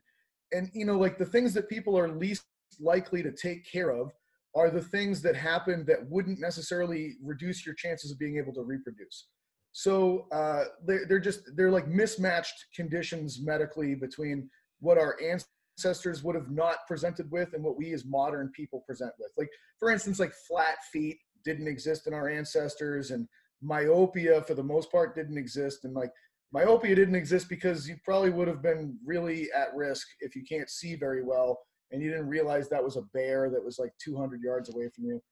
[0.52, 2.44] and you know like the things that people are least
[2.80, 4.12] likely to take care of
[4.54, 8.62] are the things that happen that wouldn't necessarily reduce your chances of being able to
[8.62, 9.28] reproduce
[9.72, 14.48] so uh, they're, they're just they're like mismatched conditions medically between
[14.82, 19.12] what our ancestors would have not presented with and what we as modern people present
[19.18, 19.30] with.
[19.38, 23.26] Like for instance like flat feet didn't exist in our ancestors and
[23.62, 25.84] myopia for the most part didn't exist.
[25.84, 26.10] And like
[26.52, 30.68] myopia didn't exist because you probably would have been really at risk if you can't
[30.68, 31.58] see very well
[31.92, 35.04] and you didn't realize that was a bear that was like 200 yards away from
[35.04, 35.22] you.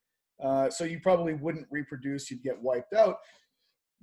[0.43, 3.17] Uh, so you probably wouldn't reproduce you'd get wiped out.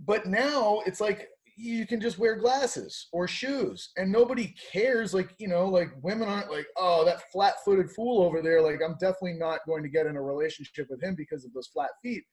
[0.05, 5.33] But now it's like you can just wear glasses or shoes and nobody cares like
[5.39, 9.33] you know like women aren't like oh that flat-footed fool over there like i'm definitely
[9.33, 12.23] not going to get in a relationship with him because of those flat feet.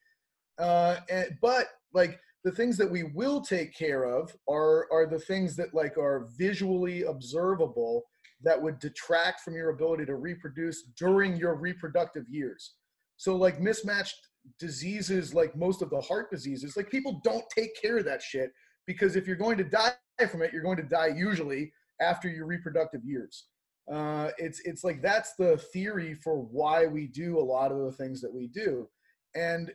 [0.57, 5.19] Uh, and, but like the things that we will take care of are are the
[5.19, 8.03] things that like are visually observable
[8.43, 12.75] that would detract from your ability to reproduce during your reproductive years.
[13.17, 14.15] So like mismatched
[14.59, 18.51] diseases like most of the heart diseases like people don't take care of that shit
[18.87, 19.93] because if you're going to die
[20.29, 21.71] from it, you're going to die usually
[22.01, 23.45] after your reproductive years.
[23.91, 27.91] Uh, it's it's like that's the theory for why we do a lot of the
[27.91, 28.87] things that we do,
[29.35, 29.71] and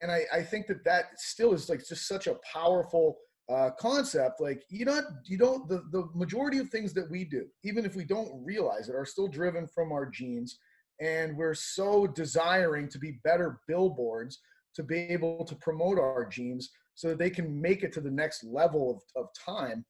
[0.00, 4.40] and I, I think that that still is like just such a powerful uh, concept.
[4.40, 7.94] Like you don't you don't the the majority of things that we do, even if
[7.94, 10.58] we don't realize it, are still driven from our genes,
[11.00, 14.40] and we're so desiring to be better billboards
[14.74, 18.10] to be able to promote our genes so that they can make it to the
[18.10, 19.84] next level of, of time.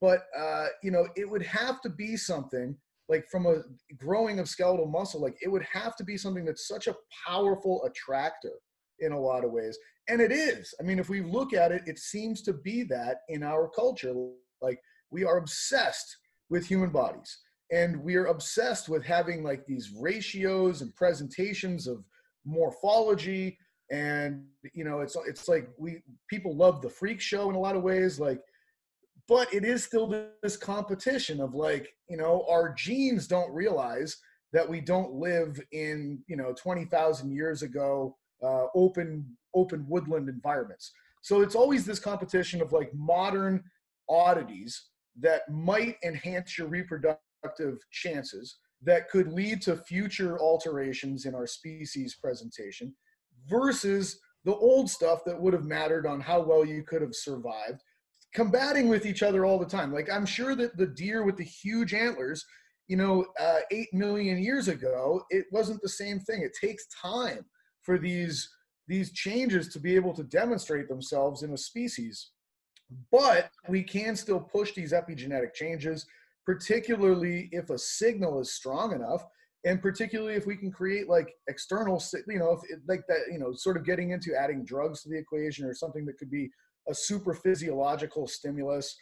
[0.00, 2.76] But, uh, you know, it would have to be something
[3.08, 3.62] like from a
[3.96, 7.84] growing of skeletal muscle, like it would have to be something that's such a powerful
[7.84, 8.52] attractor
[9.00, 9.76] in a lot of ways.
[10.08, 10.74] And it is.
[10.78, 14.12] I mean, if we look at it, it seems to be that in our culture.
[14.62, 16.16] Like we are obsessed
[16.50, 17.38] with human bodies
[17.72, 22.04] and we are obsessed with having like these ratios and presentations of
[22.44, 23.58] morphology
[23.90, 27.74] and you know it's it's like we people love the freak show in a lot
[27.74, 28.40] of ways like
[29.28, 30.06] but it is still
[30.42, 34.16] this competition of like you know our genes don't realize
[34.52, 39.24] that we don't live in you know 20,000 years ago uh, open
[39.54, 40.92] open woodland environments.
[41.22, 43.62] So it's always this competition of like modern
[44.08, 44.86] oddities
[45.20, 52.16] that might enhance your reproductive chances that could lead to future alterations in our species
[52.20, 52.94] presentation
[53.48, 57.82] versus the old stuff that would have mattered on how well you could have survived
[58.34, 59.92] combating with each other all the time.
[59.92, 62.44] Like i'm sure that the deer with the huge antlers
[62.88, 66.42] you know uh, 8 million years ago it wasn't the same thing.
[66.42, 67.44] It takes time
[67.82, 68.48] for these
[68.88, 72.30] these changes to be able to demonstrate themselves in a species.
[73.12, 76.06] But we can still push these epigenetic changes
[76.46, 79.24] particularly if a signal is strong enough
[79.64, 83.38] and particularly if we can create like external you know if it, like that you
[83.38, 86.50] know sort of getting into adding drugs to the equation or something that could be
[86.88, 88.96] a super physiological stimulus.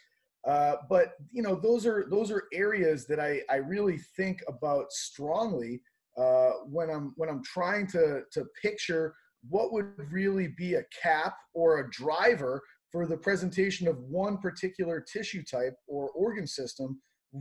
[0.47, 4.89] Uh, but you know those are those are areas that i i really think about
[4.89, 5.81] strongly
[6.17, 9.13] uh, when i'm when i'm trying to to picture
[9.49, 15.01] what would really be a cap or a driver for the presentation of one particular
[15.01, 16.97] tissue type or organ system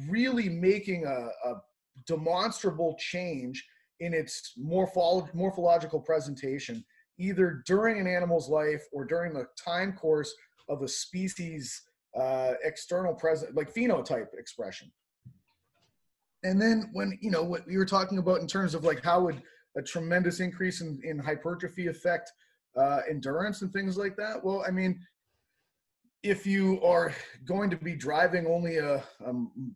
[0.08, 1.54] really making a, a
[2.06, 3.66] demonstrable change
[4.00, 6.84] in its morpholo- morphological presentation,
[7.18, 10.32] either during an animal's life or during the time course
[10.68, 11.82] of a species
[12.16, 14.90] uh, external present, like phenotype expression.
[16.44, 19.22] And then when, you know, what you were talking about in terms of like how
[19.22, 19.42] would
[19.76, 22.32] a tremendous increase in, in hypertrophy affect
[22.76, 24.42] uh, endurance and things like that?
[24.42, 25.00] Well, I mean,
[26.22, 27.14] if you are
[27.46, 29.32] going to be driving only a, a,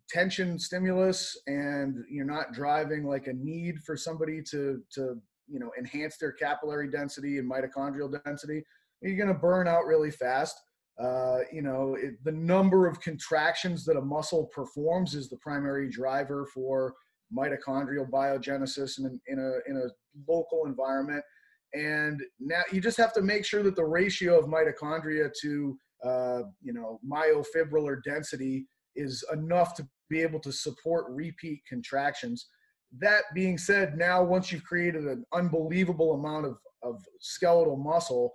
[0.09, 5.71] tension stimulus and you're not driving like a need for somebody to to you know
[5.79, 8.63] enhance their capillary density and mitochondrial density
[9.03, 10.61] you're going to burn out really fast.
[11.03, 15.89] Uh, you know it, the number of contractions that a muscle performs is the primary
[15.89, 16.95] driver for
[17.37, 21.23] mitochondrial biogenesis in, in a in a local environment.
[21.75, 26.43] And now you just have to make sure that the ratio of mitochondria to uh,
[26.61, 32.49] you know, myofibrillar density is enough to be able to support repeat contractions.
[32.99, 38.35] That being said, now once you've created an unbelievable amount of, of skeletal muscle,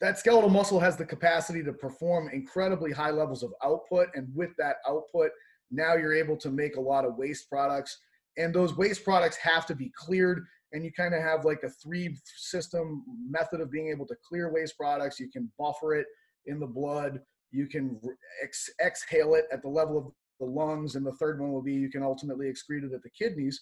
[0.00, 4.08] that skeletal muscle has the capacity to perform incredibly high levels of output.
[4.14, 5.30] And with that output,
[5.70, 7.98] now you're able to make a lot of waste products.
[8.36, 10.44] And those waste products have to be cleared.
[10.72, 14.52] And you kind of have like a three system method of being able to clear
[14.52, 15.20] waste products.
[15.20, 16.06] You can buffer it
[16.46, 17.20] in the blood.
[17.50, 18.00] You can
[18.42, 21.72] ex- exhale it at the level of the lungs, and the third one will be
[21.72, 23.60] you can ultimately excrete it at the kidneys.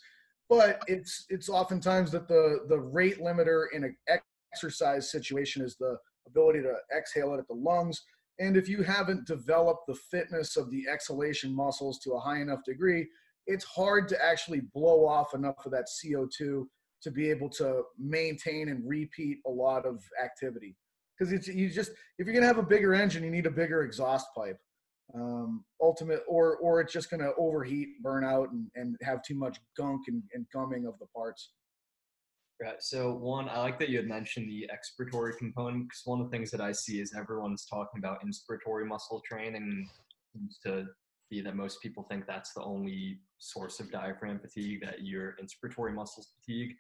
[0.49, 3.97] But it's it's oftentimes that the the rate limiter in an
[4.53, 8.03] exercise situation is the ability to exhale it at the lungs.
[8.39, 12.65] And if you haven't developed the fitness of the exhalation muscles to a high enough
[12.65, 13.07] degree,
[13.47, 16.67] it's hard to actually blow off enough of that CO2
[17.03, 20.77] to be able to maintain and repeat a lot of activity
[21.23, 23.83] because it's you just if you're gonna have a bigger engine, you need a bigger
[23.83, 24.59] exhaust pipe.
[25.15, 29.59] Um, ultimate or or it's just gonna overheat, burn out, and, and have too much
[29.77, 31.53] gunk and, and gumming of the parts.
[32.61, 32.81] Right.
[32.81, 36.37] So one, I like that you had mentioned the expiratory component because one of the
[36.37, 39.89] things that I see is everyone's talking about inspiratory muscle training
[40.33, 40.87] seems to
[41.29, 45.93] be that most people think that's the only source of diaphragm fatigue, that your inspiratory
[45.93, 46.75] muscles fatigue.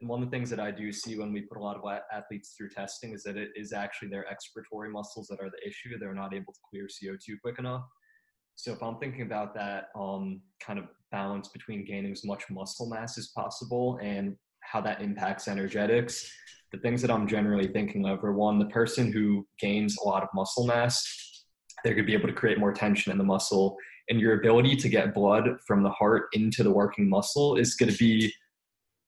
[0.00, 1.82] And one of the things that I do see when we put a lot of
[2.12, 5.98] athletes through testing is that it is actually their expiratory muscles that are the issue.
[5.98, 7.84] They're not able to clear CO2 quick enough.
[8.56, 12.88] So if I'm thinking about that um, kind of balance between gaining as much muscle
[12.88, 16.30] mass as possible and how that impacts energetics,
[16.72, 20.22] the things that I'm generally thinking of are one, the person who gains a lot
[20.22, 21.44] of muscle mass,
[21.82, 23.76] they're going to be able to create more tension in the muscle.
[24.08, 27.92] And your ability to get blood from the heart into the working muscle is going
[27.92, 28.32] to be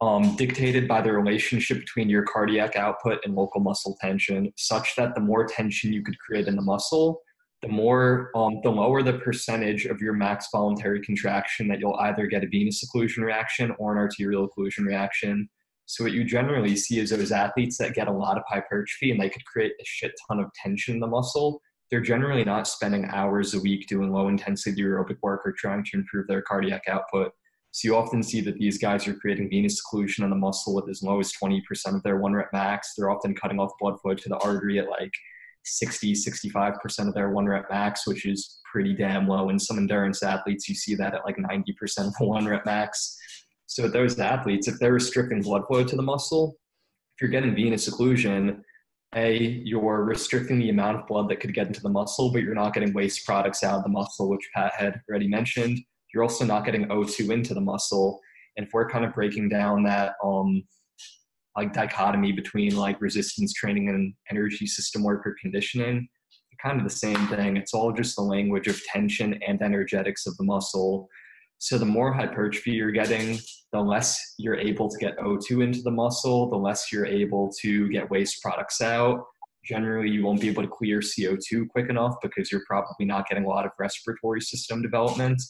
[0.01, 5.15] um, dictated by the relationship between your cardiac output and local muscle tension, such that
[5.15, 7.23] the more tension you could create in the muscle,
[7.63, 12.27] the more, um, the lower the percentage of your max voluntary contraction that you'll either
[12.27, 15.49] get a venous occlusion reaction or an arterial occlusion reaction.
[15.87, 19.21] So what you generally see is those athletes that get a lot of hypertrophy and
[19.21, 21.63] they could create a shit ton of tension in the muscle.
[21.91, 25.97] They're generally not spending hours a week doing low intensity aerobic work or trying to
[25.97, 27.33] improve their cardiac output
[27.77, 30.89] so you often see that these guys are creating venous occlusion on the muscle with
[30.89, 31.61] as low as 20%
[31.95, 32.95] of their one rep max.
[32.97, 35.13] They're often cutting off blood flow to the artery at like
[35.67, 39.51] 60, 65% of their one rep max, which is pretty damn low.
[39.51, 43.15] In some endurance athletes, you see that at like 90% of the one rep max.
[43.67, 46.57] So those athletes, if they're restricting blood flow to the muscle,
[47.15, 48.63] if you're getting venous occlusion,
[49.15, 52.55] a, you're restricting the amount of blood that could get into the muscle, but you're
[52.55, 55.79] not getting waste products out of the muscle, which Pat had already mentioned
[56.17, 58.19] you're also not getting O2 into the muscle.
[58.57, 60.63] And if we're kind of breaking down that um,
[61.55, 66.09] like dichotomy between like resistance training and energy system work or conditioning,
[66.63, 67.59] kind of the same thing.
[67.59, 71.07] It's all just the language of tension and energetics of the muscle.
[71.59, 73.41] So the more hypertrophy you're getting,
[73.73, 77.91] the less you're able to get O2 into the muscle, the less you're able to
[77.91, 79.23] get waste products out.
[79.67, 83.45] Generally, you won't be able to clear CO2 quick enough because you're probably not getting
[83.45, 85.43] a lot of respiratory system development.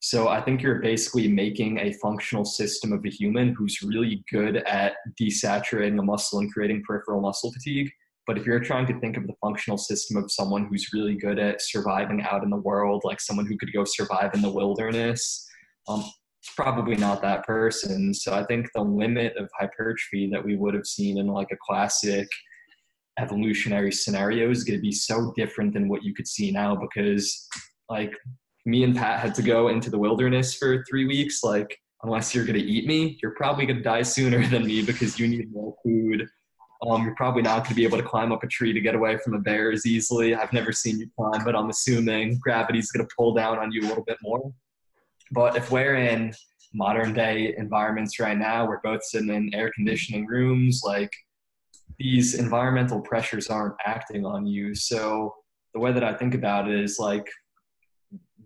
[0.00, 4.58] So I think you're basically making a functional system of a human who's really good
[4.58, 7.90] at desaturating a muscle and creating peripheral muscle fatigue.
[8.26, 11.38] But if you're trying to think of the functional system of someone who's really good
[11.38, 15.48] at surviving out in the world, like someone who could go survive in the wilderness,
[15.88, 16.04] um,
[16.42, 18.12] it's probably not that person.
[18.12, 21.56] So I think the limit of hypertrophy that we would have seen in like a
[21.66, 22.28] classic
[23.18, 27.48] evolutionary scenario is going to be so different than what you could see now because
[27.88, 28.12] like
[28.66, 31.42] me and Pat had to go into the wilderness for three weeks.
[31.42, 34.82] Like, unless you're going to eat me, you're probably going to die sooner than me
[34.82, 36.26] because you need more food.
[36.86, 38.94] Um, you're probably not going to be able to climb up a tree to get
[38.94, 40.34] away from a bear as easily.
[40.34, 43.80] I've never seen you climb, but I'm assuming gravity's going to pull down on you
[43.82, 44.52] a little bit more.
[45.32, 46.34] But if we're in
[46.74, 51.10] modern day environments right now, we're both sitting in air conditioning rooms, like
[51.98, 54.74] these environmental pressures aren't acting on you.
[54.74, 55.34] So
[55.72, 57.26] the way that I think about it is like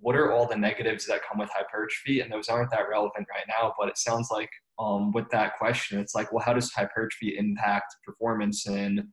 [0.00, 2.20] what are all the negatives that come with hypertrophy?
[2.20, 5.98] And those aren't that relevant right now, but it sounds like um, with that question,
[5.98, 9.08] it's like, well, how does hypertrophy impact performance in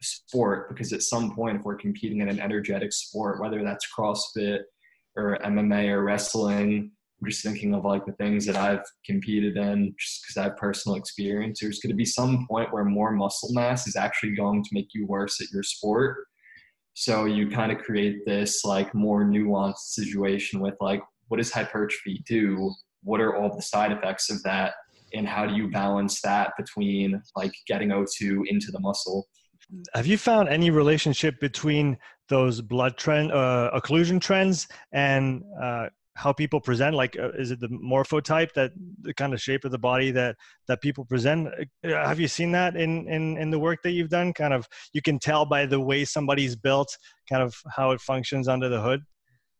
[0.00, 0.68] sport?
[0.68, 4.60] Because at some point, if we're competing in an energetic sport, whether that's CrossFit
[5.16, 6.90] or MMA or wrestling,
[7.20, 10.56] I'm just thinking of like the things that I've competed in just because I have
[10.56, 11.60] personal experience.
[11.60, 14.88] There's going to be some point where more muscle mass is actually going to make
[14.92, 16.26] you worse at your sport
[16.94, 22.22] so you kind of create this like more nuanced situation with like, what does hypertrophy
[22.26, 22.72] do?
[23.02, 24.74] What are all the side effects of that?
[25.14, 29.26] And how do you balance that between like getting O2 into the muscle?
[29.94, 31.96] Have you found any relationship between
[32.28, 37.60] those blood trend uh, occlusion trends and uh, how people present like uh, is it
[37.60, 40.36] the morphotype that the kind of shape of the body that
[40.68, 41.48] that people present?
[41.48, 44.32] Uh, have you seen that in in in the work that you've done?
[44.32, 46.96] Kind of you can tell by the way somebody's built
[47.28, 49.02] kind of how it functions under the hood?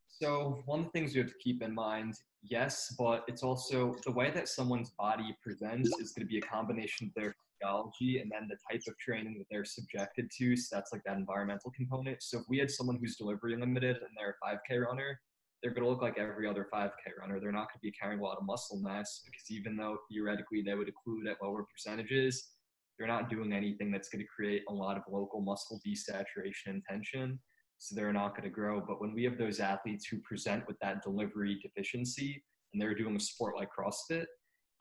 [0.09, 3.94] So one of the things you have to keep in mind yes but it's also
[4.05, 7.32] the way that someone's body presents is going to be a combination of their
[7.62, 11.16] physiology and then the type of training that they're subjected to so that's like that
[11.16, 12.22] environmental component.
[12.22, 15.20] So if we had someone who's delivery limited and they're a 5k runner
[15.62, 16.90] they're going to look like every other 5K
[17.20, 17.38] runner.
[17.38, 20.62] They're not going to be carrying a lot of muscle mass because even though theoretically
[20.62, 22.50] they would occlude at lower percentages,
[22.98, 26.82] they're not doing anything that's going to create a lot of local muscle desaturation and
[26.88, 27.38] tension.
[27.78, 28.82] So they're not going to grow.
[28.86, 32.42] But when we have those athletes who present with that delivery deficiency
[32.72, 34.26] and they're doing a sport like CrossFit,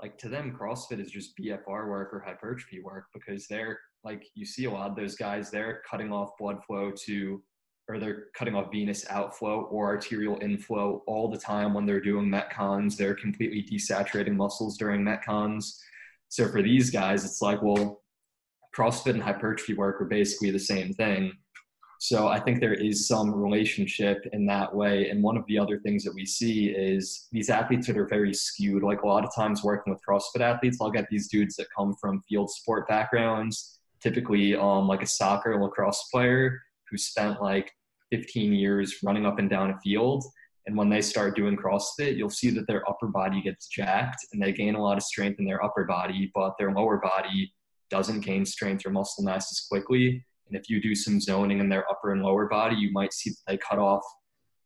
[0.01, 4.45] like to them, CrossFit is just BFR work or hypertrophy work because they're like you
[4.45, 7.41] see a lot of those guys, they're cutting off blood flow to
[7.87, 12.29] or they're cutting off venous outflow or arterial inflow all the time when they're doing
[12.29, 12.95] metcons.
[12.95, 15.77] They're completely desaturating muscles during metcons.
[16.29, 18.01] So for these guys, it's like, well,
[18.75, 21.33] CrossFit and hypertrophy work are basically the same thing.
[21.99, 25.09] So I think there is some relationship in that way.
[25.09, 28.33] And one of the other things that we see is these athletes that are very
[28.33, 28.81] skewed.
[28.81, 31.93] Like a lot of times working with CrossFit athletes, I'll get these dudes that come
[32.01, 36.59] from field sport backgrounds, typically um, like a soccer lacrosse player
[36.91, 37.71] who spent like
[38.11, 40.23] 15 years running up and down a field.
[40.67, 44.41] And when they start doing CrossFit, you'll see that their upper body gets jacked and
[44.41, 47.51] they gain a lot of strength in their upper body, but their lower body
[47.89, 50.23] doesn't gain strength or muscle mass as quickly.
[50.47, 53.31] And if you do some zoning in their upper and lower body, you might see
[53.31, 54.03] that they cut off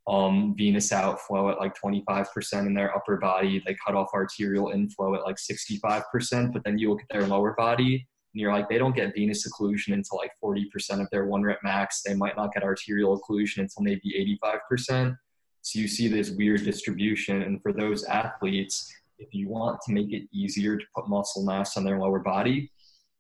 [0.08, 2.28] um, venous outflow at like 25%
[2.66, 3.64] in their upper body.
[3.66, 7.54] They cut off arterial inflow at like 65%, but then you look at their lower
[7.58, 8.08] body
[8.42, 12.02] you're like, they don't get venous occlusion until like 40% of their one rep max.
[12.04, 15.18] They might not get arterial occlusion until maybe 85%.
[15.62, 17.42] So you see this weird distribution.
[17.44, 21.78] And for those athletes, if you want to make it easier to put muscle mass
[21.78, 22.72] on their lower body,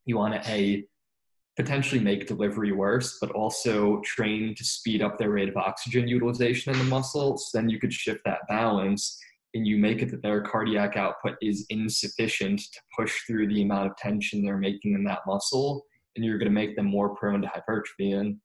[0.06, 0.86] you want to a
[1.56, 6.74] potentially make delivery worse, but also train to speed up their rate of oxygen utilization
[6.74, 7.38] in the muscle.
[7.38, 9.18] So then you could shift that balance
[9.56, 13.90] and you make it that their cardiac output is insufficient to push through the amount
[13.90, 15.86] of tension they're making in that muscle,
[16.16, 18.12] and you're going to make them more prone to hypertrophy.
[18.12, 18.38] And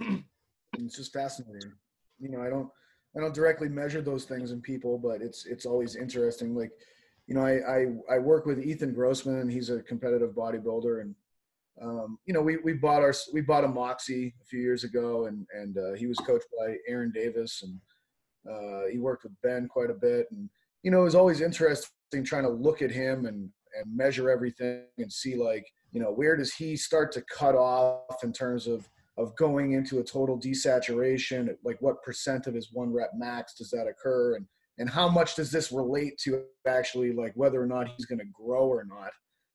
[0.78, 1.72] it's just fascinating.
[2.18, 2.68] You know, I don't,
[3.16, 6.56] I don't directly measure those things in people, but it's it's always interesting.
[6.56, 6.72] Like,
[7.28, 11.14] you know, I I, I work with Ethan Grossman, and he's a competitive bodybuilder, and
[11.80, 15.26] um, you know, we we bought our we bought a Moxy a few years ago,
[15.26, 17.78] and and uh, he was coached by Aaron Davis and
[18.50, 20.48] uh, he worked with Ben quite a bit, and
[20.82, 24.84] you know it was always interesting trying to look at him and and measure everything
[24.98, 28.88] and see like you know where does he start to cut off in terms of
[29.16, 31.48] of going into a total desaturation?
[31.64, 34.36] Like what percent of his one rep max does that occur?
[34.36, 34.46] And
[34.78, 38.24] and how much does this relate to actually like whether or not he's going to
[38.32, 39.12] grow or not?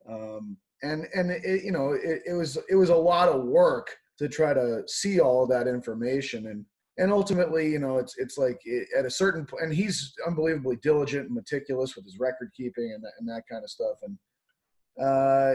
[0.09, 3.95] Um, and and it, you know it, it was it was a lot of work
[4.17, 6.47] to try to see all that information.
[6.47, 6.65] And
[6.99, 8.59] and ultimately, you know, it's it's like
[8.97, 13.01] at a certain point, and he's unbelievably diligent and meticulous with his record keeping and
[13.01, 13.97] that, and that kind of stuff.
[14.03, 14.17] And
[15.01, 15.53] uh,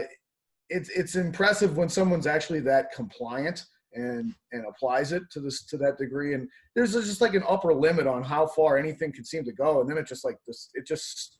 [0.69, 5.77] it's it's impressive when someone's actually that compliant and and applies it to this to
[5.77, 6.33] that degree.
[6.33, 9.81] And there's just like an upper limit on how far anything can seem to go,
[9.81, 11.37] and then it just like this, it just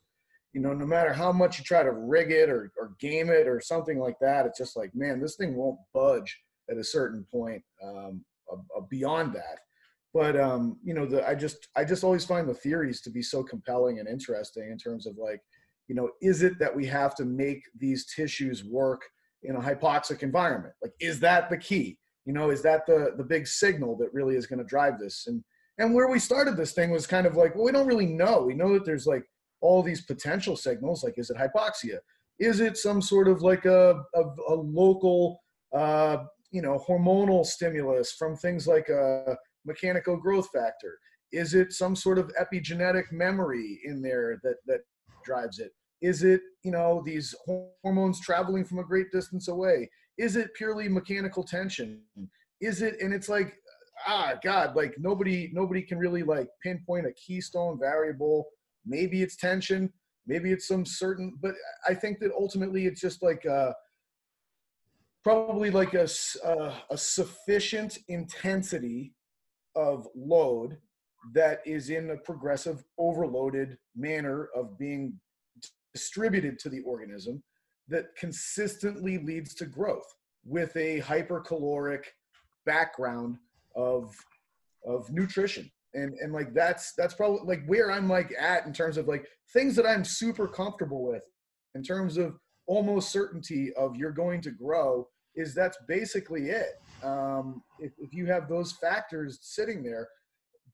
[0.54, 3.48] you know, no matter how much you try to rig it or or game it
[3.48, 6.40] or something like that, it's just like man, this thing won't budge
[6.70, 8.24] at a certain point um,
[8.90, 9.65] beyond that
[10.16, 13.22] but um, you know, the I just I just always find the theories to be
[13.22, 15.42] so compelling and interesting in terms of like,
[15.90, 19.02] you know, is it that we have to make these tissues work
[19.44, 20.74] in a hypoxic environment?
[20.82, 21.98] Like, is that the key?
[22.26, 25.26] You know, is that the the big signal that really is going to drive this?
[25.28, 25.44] And
[25.80, 28.42] and where we started this thing was kind of like, well, we don't really know.
[28.42, 29.26] We know that there's like
[29.60, 31.04] all these potential signals.
[31.04, 31.98] Like, is it hypoxia?
[32.40, 35.42] Is it some sort of like a a, a local
[35.76, 36.20] uh,
[36.52, 39.36] you know hormonal stimulus from things like a uh,
[39.66, 41.00] mechanical growth factor?
[41.32, 44.82] Is it some sort of epigenetic memory in there that, that
[45.26, 45.72] drives it?
[46.02, 47.34] Is it, you know, these
[47.84, 49.90] hormones traveling from a great distance away?
[50.18, 52.02] Is it purely mechanical tension?
[52.62, 53.56] Is it, and it's like,
[54.08, 58.46] ah, God, like nobody, nobody can really like pinpoint a keystone variable.
[58.86, 59.92] Maybe it's tension,
[60.28, 61.56] maybe it's some certain, but
[61.88, 63.74] I think that ultimately it's just like, uh,
[65.24, 66.08] probably like a,
[66.46, 69.12] uh, a sufficient intensity
[69.76, 70.78] of load
[71.34, 75.20] that is in a progressive overloaded manner of being
[75.94, 77.42] distributed to the organism
[77.88, 80.16] that consistently leads to growth
[80.46, 82.04] with a hypercaloric
[82.66, 83.38] background
[83.76, 84.16] of
[84.86, 85.72] of nutrition.
[85.94, 89.26] And and like that's that's probably like where i'm like at in terms of like
[89.54, 91.24] things that i'm super comfortable with
[91.74, 97.62] in terms of almost certainty of you're going to grow is that's basically it um,
[97.80, 100.08] if, if you have those factors sitting there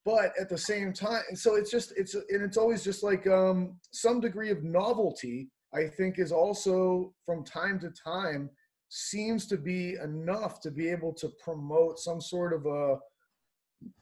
[0.03, 3.77] but at the same time so it's just it's and it's always just like um,
[3.91, 8.49] some degree of novelty i think is also from time to time
[8.89, 12.97] seems to be enough to be able to promote some sort of a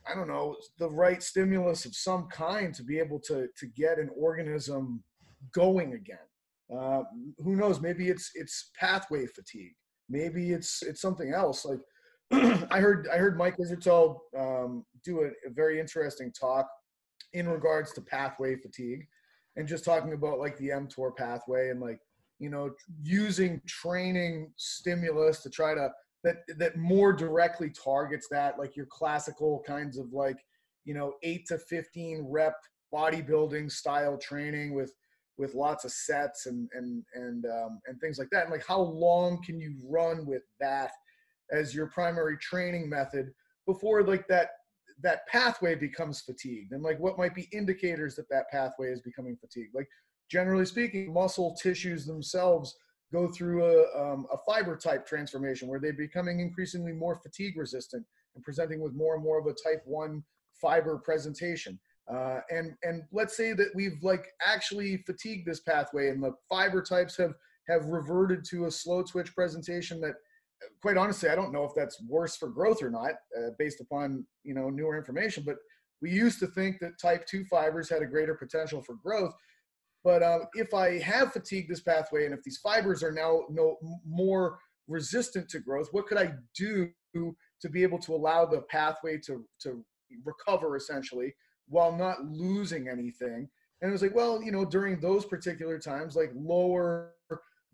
[0.07, 3.99] i don't know the right stimulus of some kind to be able to to get
[3.99, 5.03] an organism
[5.53, 6.17] going again.
[6.76, 7.03] Uh,
[7.43, 7.82] who knows?
[7.82, 9.74] Maybe it's it's pathway fatigue.
[10.09, 11.65] Maybe it's it's something else.
[11.65, 11.80] Like
[12.72, 16.68] I heard I heard Mike Israetel um, do a, a, very interesting talk
[17.34, 19.08] in regards to pathway fatigue,
[19.56, 22.00] and just talking about like the mTOR pathway and like
[22.38, 22.72] you know
[23.02, 25.90] using training stimulus to try to
[26.24, 30.38] that that more directly targets that like your classical kinds of like
[30.86, 32.56] you know 8 to 15 rep
[32.94, 34.94] bodybuilding style training with
[35.40, 38.44] with lots of sets and and and um, and things like that.
[38.44, 40.92] And like how long can you run with that
[41.52, 43.32] as your primary training method
[43.66, 44.50] before like that
[45.02, 49.38] that pathway becomes fatigued and like what might be indicators that that pathway is becoming
[49.38, 49.74] fatigued.
[49.74, 49.88] Like
[50.30, 52.76] generally speaking muscle tissues themselves
[53.12, 58.06] go through a, um, a fiber type transformation where they're becoming increasingly more fatigue resistant
[58.36, 60.24] and presenting with more and more of a type 1
[60.62, 61.80] fiber presentation.
[62.12, 66.82] Uh, and and let's say that we've like actually fatigued this pathway and the fiber
[66.82, 67.34] types have
[67.68, 70.16] have reverted to a slow twitch presentation that
[70.82, 74.26] quite honestly, I don't know if that's worse for growth or not, uh, based upon
[74.43, 75.43] you know newer information.
[75.45, 75.57] But
[76.01, 79.34] we used to think that type two fibers had a greater potential for growth.
[80.03, 83.78] But uh, if I have fatigued this pathway, and if these fibers are now no
[84.05, 84.57] more
[84.88, 89.45] resistant to growth, what could I do to be able to allow the pathway to
[89.62, 89.84] to
[90.24, 91.34] recover essentially
[91.68, 93.49] while not losing anything?
[93.82, 97.14] And it was like, well, you know, during those particular times, like lower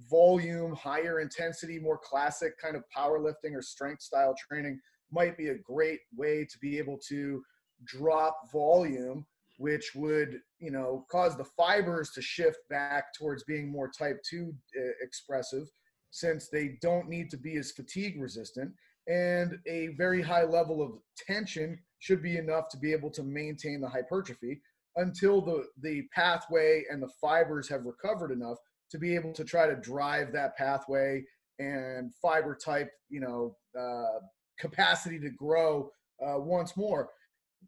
[0.09, 4.79] volume, higher intensity, more classic kind of powerlifting or strength style training
[5.11, 7.41] might be a great way to be able to
[7.85, 9.25] drop volume
[9.57, 14.53] which would you know cause the fibers to shift back towards being more type 2
[14.77, 15.69] uh, expressive
[16.15, 18.71] since they don't need to be as fatigue resistant.
[19.07, 20.93] And a very high level of
[21.27, 24.61] tension should be enough to be able to maintain the hypertrophy
[24.95, 28.57] until the the pathway and the fibers have recovered enough
[28.95, 31.21] to be able to try to drive that pathway
[31.59, 34.19] and fiber type, you know, uh,
[34.57, 35.91] capacity to grow
[36.25, 37.09] uh, once more.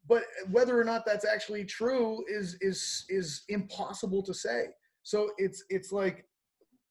[0.07, 4.67] But whether or not that's actually true is is is impossible to say.
[5.03, 6.25] So it's it's like,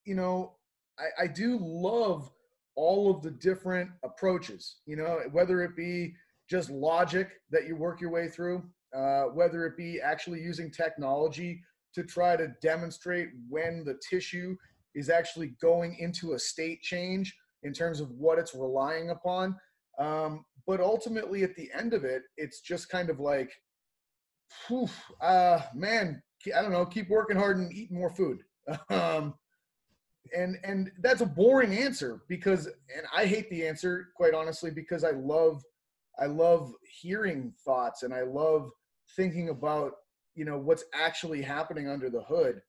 [0.05, 0.53] you know,
[0.99, 2.31] I, I do love
[2.75, 4.77] all of the different approaches.
[4.85, 6.15] You know, whether it be
[6.51, 8.63] just logic that you work your way through,
[8.95, 11.63] uh, whether it be actually using technology
[11.97, 14.55] to try to demonstrate when the tissue
[14.95, 19.57] is actually going into a state change in terms of what it's relying upon.
[19.99, 23.51] Um, but ultimately, at the end of it, it's just kind of like,
[25.23, 26.23] uh, man,
[26.55, 28.41] I don't know, keep working hard and eat more food.
[28.91, 29.35] um,
[30.37, 35.03] and and that's a boring answer because, and I hate the answer quite honestly because
[35.03, 35.63] I love,
[36.19, 38.71] I love hearing thoughts and I love
[39.15, 39.93] thinking about
[40.37, 42.63] you know what's actually happening under the hood.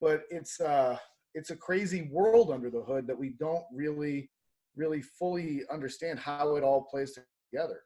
[0.00, 0.98] But it's uh
[1.34, 4.30] it's a crazy world under the hood that we don't really
[4.76, 7.18] really fully understand how it all plays
[7.52, 7.80] together.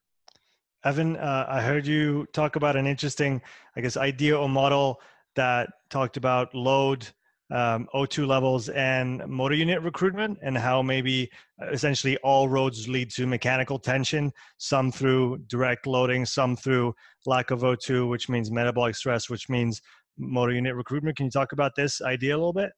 [0.84, 3.40] Evan uh, i heard you talk about an interesting
[3.76, 5.00] i guess idea or model
[5.36, 7.06] that talked about load
[7.52, 11.30] um, O2 levels and motor unit recruitment, and how maybe
[11.60, 16.94] uh, essentially all roads lead to mechanical tension, some through direct loading, some through
[17.26, 19.82] lack of O2, which means metabolic stress, which means
[20.18, 21.16] motor unit recruitment.
[21.16, 22.70] Can you talk about this idea a little bit?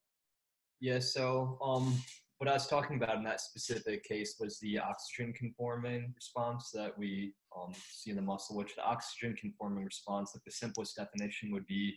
[0.81, 1.97] Yeah, so um,
[2.39, 6.99] what I was talking about in that specific case was the oxygen conforming response that
[6.99, 11.53] we um, see in the muscle, which the oxygen conforming response, like the simplest definition
[11.53, 11.95] would be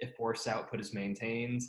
[0.00, 1.62] if force output is maintained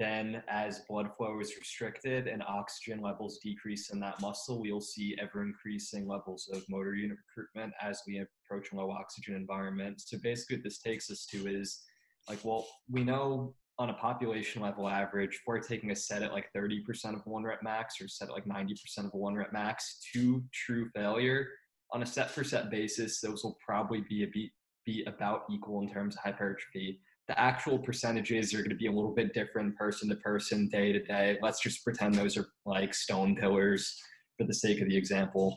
[0.00, 5.14] then, as blood flow is restricted and oxygen levels decrease in that muscle, we'll see
[5.20, 10.00] ever increasing levels of motor unit recruitment as we approach a low oxygen environment.
[10.00, 11.82] So, basically, what this takes us to is
[12.30, 16.32] like, well, we know on a population level average, if we're taking a set at
[16.32, 20.00] like 30% of one rep max or set at like 90% of one rep max
[20.14, 21.46] to true failure,
[21.92, 24.50] on a set for set basis, those will probably be, a be,
[24.86, 27.00] be about equal in terms of hypertrophy
[27.30, 30.90] the actual percentages are going to be a little bit different person to person, day
[30.92, 31.38] to day.
[31.40, 33.96] Let's just pretend those are like stone pillars
[34.36, 35.56] for the sake of the example.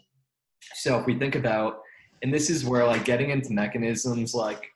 [0.76, 1.80] So if we think about,
[2.21, 4.69] and this is where like getting into mechanisms, like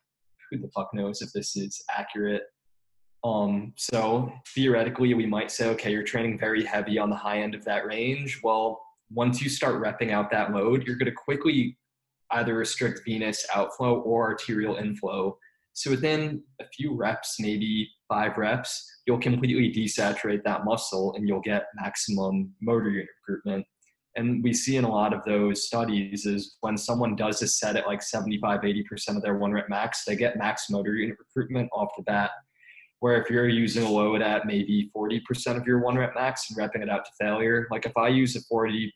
[0.49, 2.41] who the fuck knows if this is accurate.
[3.23, 7.53] Um, so theoretically, we might say, okay, you're training very heavy on the high end
[7.53, 8.39] of that range.
[8.43, 8.81] Well,
[9.11, 11.77] once you start repping out that load, you're going to quickly
[12.31, 15.37] either restrict venous outflow or arterial inflow
[15.77, 21.39] so within a few reps, maybe five reps, you'll completely desaturate that muscle and you'll
[21.39, 23.63] get maximum motor unit recruitment.
[24.15, 27.75] And we see in a lot of those studies is when someone does a set
[27.75, 31.69] at like 75, 80% of their one rep max, they get max motor unit recruitment
[31.71, 32.31] off the bat.
[32.99, 36.57] Where if you're using a load at maybe 40% of your one rep max and
[36.57, 38.89] repping it out to failure, like if I use a 40%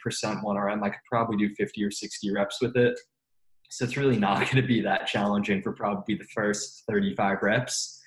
[0.44, 3.00] 1RM, I could probably do 50 or 60 reps with it
[3.72, 7.98] so it's really not going to be that challenging for probably the first 35 reps.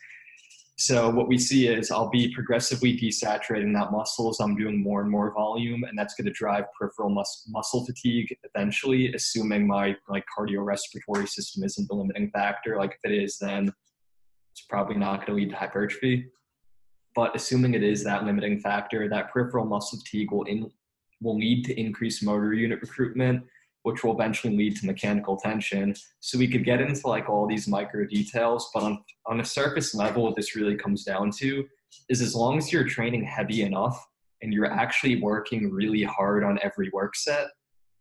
[0.77, 5.01] So what we see is I'll be progressively desaturating that muscle as I'm doing more
[5.01, 9.97] and more volume, and that's going to drive peripheral mus- muscle fatigue eventually, assuming my
[10.09, 12.77] like cardiorespiratory system isn't the limiting factor.
[12.77, 13.73] Like if it is, then
[14.53, 16.27] it's probably not going to lead to hypertrophy.
[17.15, 20.69] But assuming it is that limiting factor, that peripheral muscle fatigue will in
[21.23, 23.45] will lead to increased motor unit recruitment,
[23.85, 25.95] which will eventually lead to mechanical tension.
[26.21, 29.95] So we could get into like all these micro details, but on, on a surface
[29.95, 31.65] level, what this really comes down to
[32.09, 34.03] is as long as you're training heavy enough
[34.43, 37.49] and you're actually working really hard on every work set,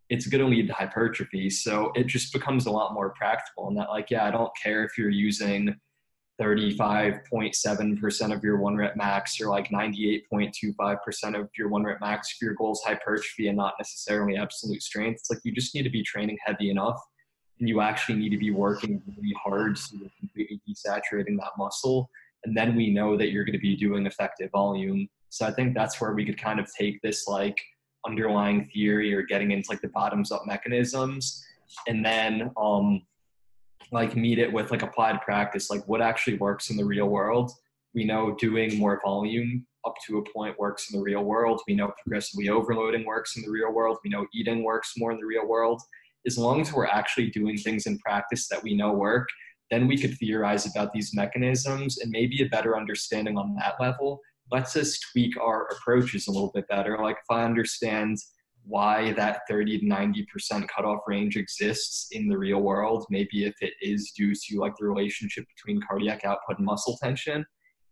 [0.09, 1.49] it's going to lead to hypertrophy.
[1.49, 4.85] So it just becomes a lot more practical and that like, yeah, I don't care
[4.85, 5.75] if you're using
[6.41, 12.41] 35.7% of your one rep max or like 98.25% of your one rep max if
[12.41, 15.19] your goal is hypertrophy and not necessarily absolute strength.
[15.19, 16.99] It's like you just need to be training heavy enough
[17.59, 22.09] and you actually need to be working really hard so you're completely desaturating that muscle.
[22.45, 25.07] And then we know that you're going to be doing effective volume.
[25.29, 27.61] So I think that's where we could kind of take this like
[28.05, 31.45] underlying theory or getting into like the bottoms up mechanisms
[31.87, 33.01] and then um
[33.93, 37.51] like meet it with like applied practice like what actually works in the real world.
[37.93, 41.61] We know doing more volume up to a point works in the real world.
[41.67, 43.97] We know progressively overloading works in the real world.
[44.03, 45.81] We know eating works more in the real world.
[46.25, 49.27] As long as we're actually doing things in practice that we know work
[49.73, 54.21] then we could theorize about these mechanisms and maybe a better understanding on that level.
[54.51, 56.97] Lets us tweak our approaches a little bit better.
[57.01, 58.17] Like if i understand
[58.65, 63.05] why that 30 to 90% cutoff range exists in the real world.
[63.09, 67.45] Maybe if it is due to like the relationship between cardiac output and muscle tension,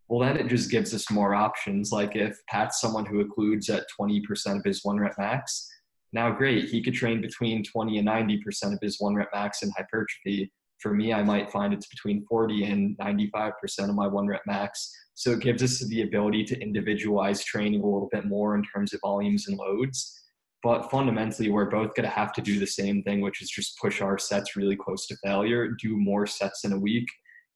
[0.08, 1.92] well, then it just gives us more options.
[1.92, 5.70] Like if Pat's someone who occludes at 20% of his one rep max,
[6.14, 9.72] now great, he could train between 20 and 90% of his one rep max in
[9.72, 10.52] hypertrophy.
[10.80, 13.54] For me, I might find it's between 40 and 95%
[13.90, 14.92] of my one rep max.
[15.14, 18.94] So it gives us the ability to individualize training a little bit more in terms
[18.94, 20.21] of volumes and loads
[20.64, 23.80] but fundamentally, we're both going to have to do the same thing, which is just
[23.80, 27.08] push our sets really close to failure, do more sets in a week.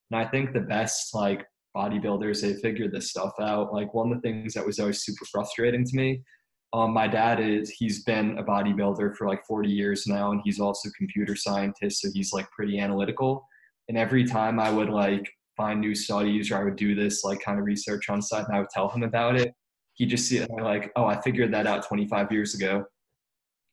[0.09, 1.45] And I think the best like
[1.77, 3.73] bodybuilders, they figure this stuff out.
[3.73, 6.23] Like one of the things that was always super frustrating to me.
[6.73, 10.59] Um, my dad is he's been a bodybuilder for like 40 years now, and he's
[10.59, 13.47] also computer scientist, so he's like pretty analytical.
[13.87, 17.39] And every time I would like find new studies or I would do this like
[17.39, 19.53] kind of research on site and I would tell him about it,
[19.93, 22.85] he'd just see it like, oh, I figured that out 25 years ago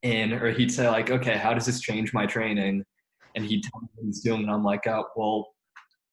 [0.03, 2.85] in, or he'd say like, okay, how does this change my training?
[3.35, 5.49] And he'd tell me what he's doing, and I'm like, oh, well,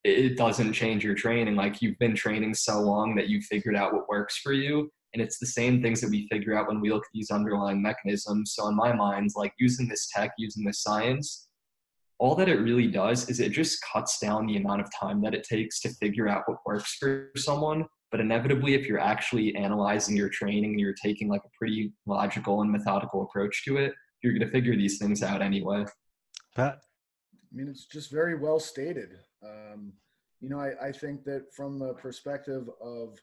[0.04, 1.56] it doesn't change your training.
[1.56, 4.90] Like you've been training so long that you figured out what works for you.
[5.14, 7.82] And it's the same things that we figure out when we look at these underlying
[7.82, 8.54] mechanisms.
[8.56, 11.50] So in my mind, like using this tech, using this science,
[12.20, 15.34] all that it really does is it just cuts down the amount of time that
[15.34, 20.16] it takes to figure out what works for someone but inevitably, if you're actually analyzing
[20.16, 23.94] your training and you're taking like a pretty logical and methodical approach to it,
[24.24, 25.86] you're going to figure these things out anyway.
[26.56, 26.80] Pat?
[27.34, 29.10] I mean, it's just very well stated.
[29.44, 29.94] Um,
[30.42, 33.20] you know, I, I think that from the perspective of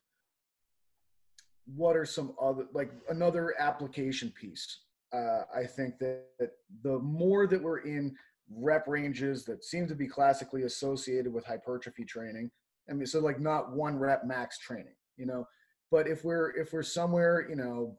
[1.75, 4.83] what are some other, like another application piece,
[5.13, 8.15] uh, I think that, that the more that we're in
[8.55, 12.51] rep ranges that seem to be classically associated with hypertrophy training,
[12.89, 15.47] I mean, so like not one rep max training, you know.
[15.91, 17.97] But if we're if we're somewhere, you know,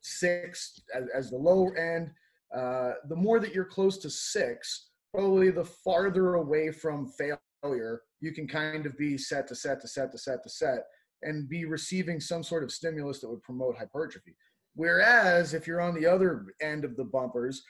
[0.00, 2.10] six as, as the low end,
[2.54, 8.32] uh, the more that you're close to six, probably the farther away from failure you
[8.32, 10.84] can kind of be set to set to set to set to set
[11.22, 14.34] and be receiving some sort of stimulus that would promote hypertrophy.
[14.74, 17.62] Whereas if you're on the other end of the bumpers,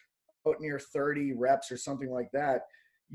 [0.46, 2.62] out near 30 reps or something like that,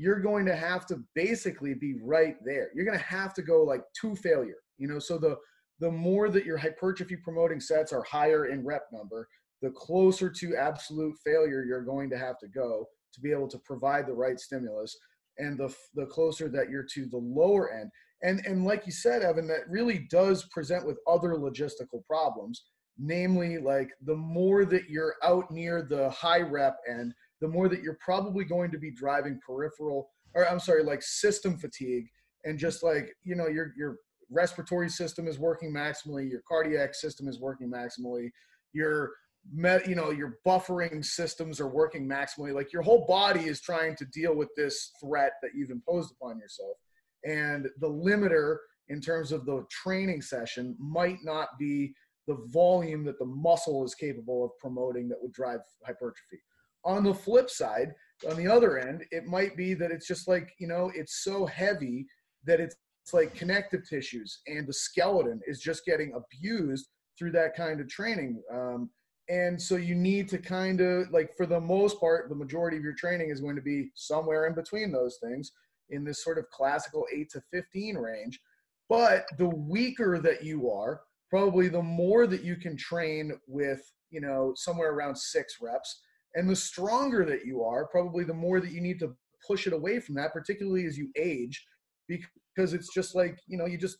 [0.00, 2.70] you're going to have to basically be right there.
[2.74, 4.98] You're going to have to go like to failure, you know.
[4.98, 5.36] So the
[5.78, 9.28] the more that your hypertrophy promoting sets are higher in rep number,
[9.60, 13.58] the closer to absolute failure you're going to have to go to be able to
[13.58, 14.96] provide the right stimulus,
[15.36, 17.90] and the the closer that you're to the lower end.
[18.22, 22.64] And and like you said, Evan, that really does present with other logistical problems.
[22.96, 27.82] Namely, like the more that you're out near the high rep end, the more that
[27.82, 32.06] you're probably going to be driving peripheral or I'm sorry, like system fatigue
[32.44, 33.96] and just like, you know, your your
[34.30, 38.30] respiratory system is working maximally, your cardiac system is working maximally,
[38.72, 39.12] your
[39.52, 42.54] met, you know, your buffering systems are working maximally.
[42.54, 46.38] Like your whole body is trying to deal with this threat that you've imposed upon
[46.38, 46.76] yourself.
[47.24, 48.56] And the limiter
[48.88, 51.94] in terms of the training session might not be
[52.26, 56.38] the volume that the muscle is capable of promoting that would drive hypertrophy
[56.84, 57.92] on the flip side,
[58.28, 61.46] on the other end, it might be that it's just like, you know, it's so
[61.46, 62.06] heavy
[62.44, 62.76] that it's
[63.12, 68.42] like connective tissues and the skeleton is just getting abused through that kind of training.
[68.52, 68.90] Um,
[69.30, 72.82] and so you need to kind of like for the most part the majority of
[72.82, 75.52] your training is going to be somewhere in between those things
[75.90, 78.40] in this sort of classical 8 to 15 range
[78.88, 81.00] but the weaker that you are
[81.30, 86.00] probably the more that you can train with you know somewhere around six reps
[86.34, 89.14] and the stronger that you are probably the more that you need to
[89.46, 91.66] push it away from that particularly as you age
[92.08, 93.98] because it's just like you know you just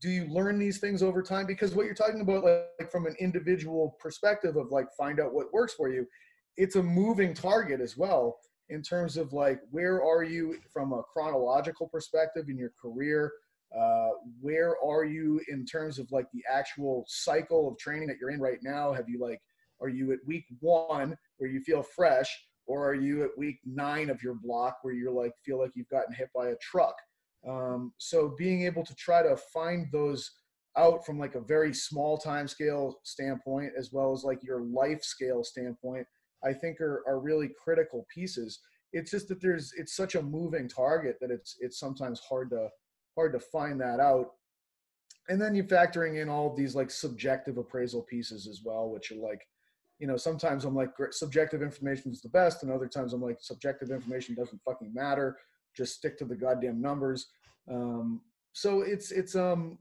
[0.00, 1.46] do you learn these things over time?
[1.46, 5.52] Because what you're talking about like, from an individual perspective of like find out what
[5.52, 6.06] works for you
[6.58, 8.36] it's a moving target as well
[8.68, 13.32] in terms of like where are you from a chronological perspective in your career?
[13.74, 14.10] Uh,
[14.40, 18.40] where are you in terms of like the actual cycle of training that you're in
[18.40, 18.92] right now?
[18.92, 19.40] Have you like
[19.80, 22.28] are you at week one where you feel fresh
[22.66, 25.88] or are you at week nine of your block where you're like feel like you've
[25.88, 26.94] gotten hit by a truck
[27.46, 30.30] um, so being able to try to find those
[30.76, 35.02] out from like a very small time scale standpoint, as well as like your life
[35.02, 36.06] scale standpoint,
[36.44, 38.60] I think are, are really critical pieces.
[38.92, 42.68] It's just that there's it's such a moving target that it's it's sometimes hard to
[43.14, 44.30] hard to find that out.
[45.28, 49.10] And then you're factoring in all of these like subjective appraisal pieces as well, which
[49.10, 49.42] are like,
[49.98, 53.38] you know, sometimes I'm like subjective information is the best, and other times I'm like
[53.40, 55.36] subjective information doesn't fucking matter
[55.76, 57.28] just stick to the goddamn numbers.
[57.70, 58.20] Um,
[58.52, 59.78] so it's it's um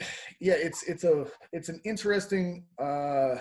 [0.40, 3.36] yeah it's it's a it's an interesting uh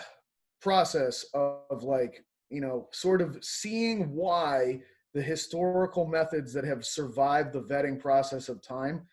[0.61, 4.79] process of, of like you know sort of seeing why
[5.13, 9.07] the historical methods that have survived the vetting process of time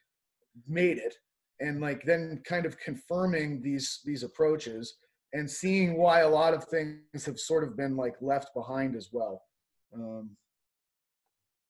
[0.68, 1.14] made it
[1.60, 4.96] and like then kind of confirming these these approaches
[5.36, 9.10] and seeing why a lot of things have sort of been like left behind as
[9.12, 9.42] well.
[9.94, 10.30] Um,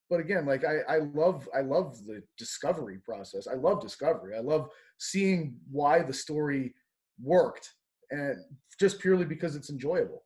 [0.09, 3.45] but again like I, I love i love the discovery process.
[3.45, 4.37] I love discovery.
[4.37, 6.73] I love seeing why the story
[7.21, 7.73] worked
[8.09, 8.37] and
[8.79, 10.23] just purely because it's enjoyable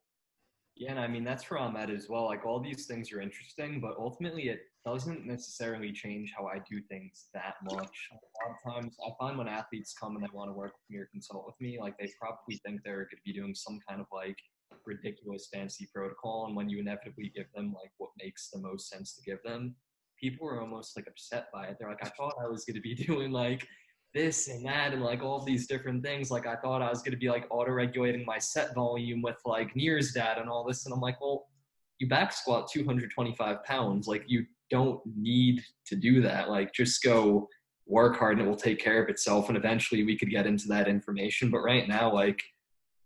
[0.76, 3.20] yeah and i mean that's where i'm at as well like all these things are
[3.20, 8.08] interesting but ultimately it doesn't necessarily change how i do things that much.
[8.10, 10.90] A lot of times i find when athletes come and they want to work with
[10.90, 13.78] me or consult with me like they probably think they're going to be doing some
[13.88, 14.36] kind of like
[14.86, 19.14] ridiculous fancy protocol and when you inevitably give them like what makes the most sense
[19.14, 19.74] to give them
[20.22, 21.76] people are almost like upset by it.
[21.78, 23.66] They're like i thought i was going to be doing like
[24.14, 26.30] this and that and like all these different things.
[26.30, 29.38] Like i thought i was going to be like auto regulating my set volume with
[29.44, 31.46] like NIRS data and all this and i'm like well
[32.02, 34.08] you back squat 225 pounds.
[34.08, 36.50] Like you don't need to do that.
[36.50, 37.48] Like just go
[37.86, 40.66] work hard and it will take care of itself and eventually we could get into
[40.68, 41.48] that information.
[41.48, 42.42] But right now like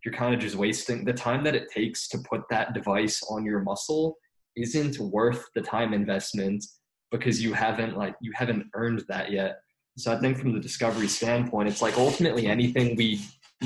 [0.03, 3.45] you're kind of just wasting the time that it takes to put that device on
[3.45, 4.17] your muscle
[4.57, 6.65] isn't worth the time investment
[7.11, 9.59] because you haven't like you haven't earned that yet
[9.97, 13.21] so i think from the discovery standpoint it's like ultimately anything we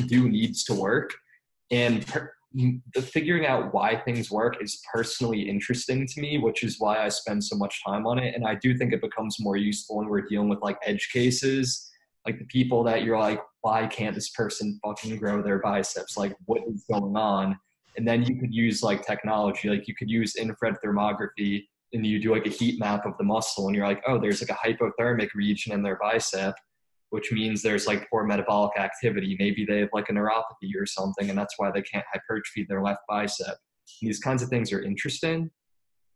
[0.06, 1.12] do needs to work
[1.70, 2.32] and per-
[2.94, 7.08] the figuring out why things work is personally interesting to me which is why i
[7.08, 10.08] spend so much time on it and i do think it becomes more useful when
[10.08, 11.90] we're dealing with like edge cases
[12.26, 16.16] like the people that you're like, why can't this person fucking grow their biceps?
[16.16, 17.58] Like, what is going on?
[17.96, 22.20] And then you could use like technology, like you could use infrared thermography and you
[22.20, 24.66] do like a heat map of the muscle and you're like, oh, there's like a
[24.66, 26.54] hypothermic region in their bicep,
[27.10, 29.36] which means there's like poor metabolic activity.
[29.38, 32.82] Maybe they have like a neuropathy or something, and that's why they can't hypertrophy their
[32.82, 33.56] left bicep.
[34.00, 35.50] And these kinds of things are interesting,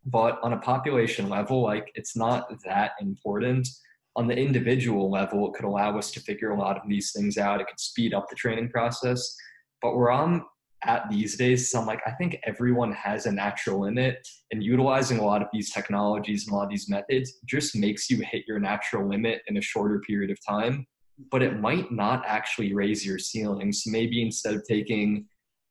[0.05, 3.67] but on a population level, like it's not that important
[4.15, 7.37] on the individual level, it could allow us to figure a lot of these things
[7.37, 7.59] out.
[7.59, 9.35] It could speed up the training process.
[9.81, 10.45] But where I'm
[10.83, 15.19] at these days, so I'm like, I think everyone has a natural limit, and utilizing
[15.19, 18.43] a lot of these technologies and a lot of these methods just makes you hit
[18.47, 20.85] your natural limit in a shorter period of time.
[21.31, 23.71] But it might not actually raise your ceiling.
[23.71, 25.25] So maybe instead of taking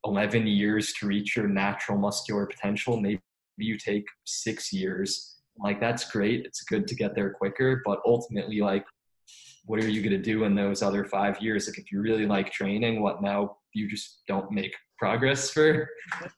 [0.05, 3.20] 11 years to reach your natural muscular potential, maybe
[3.59, 6.44] you take six years like that's great.
[6.44, 8.84] It's good to get there quicker, but ultimately, like,
[9.66, 11.66] what are you going to do in those other five years?
[11.68, 13.57] Like, if you really like training, what now?
[13.74, 15.88] You just don't make progress for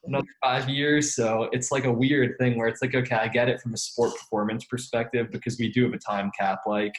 [0.05, 1.15] another five years.
[1.15, 3.77] So it's like a weird thing where it's like, okay, I get it from a
[3.77, 6.61] sport performance perspective because we do have a time cap.
[6.65, 6.93] Like,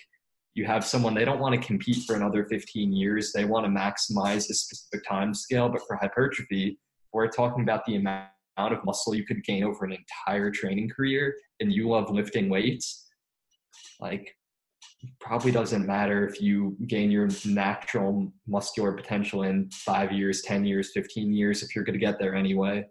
[0.54, 3.32] you have someone they don't want to compete for another 15 years.
[3.32, 5.68] They want to maximize a specific time scale.
[5.68, 6.78] But for hypertrophy,
[7.12, 8.28] we're talking about the amount
[8.58, 13.08] of muscle you could gain over an entire training career and you love lifting weights,
[14.00, 14.34] like
[15.20, 20.90] probably doesn't matter if you gain your natural muscular potential in five years, 10 years,
[20.92, 22.84] 15 years, if you're going to get there anyway.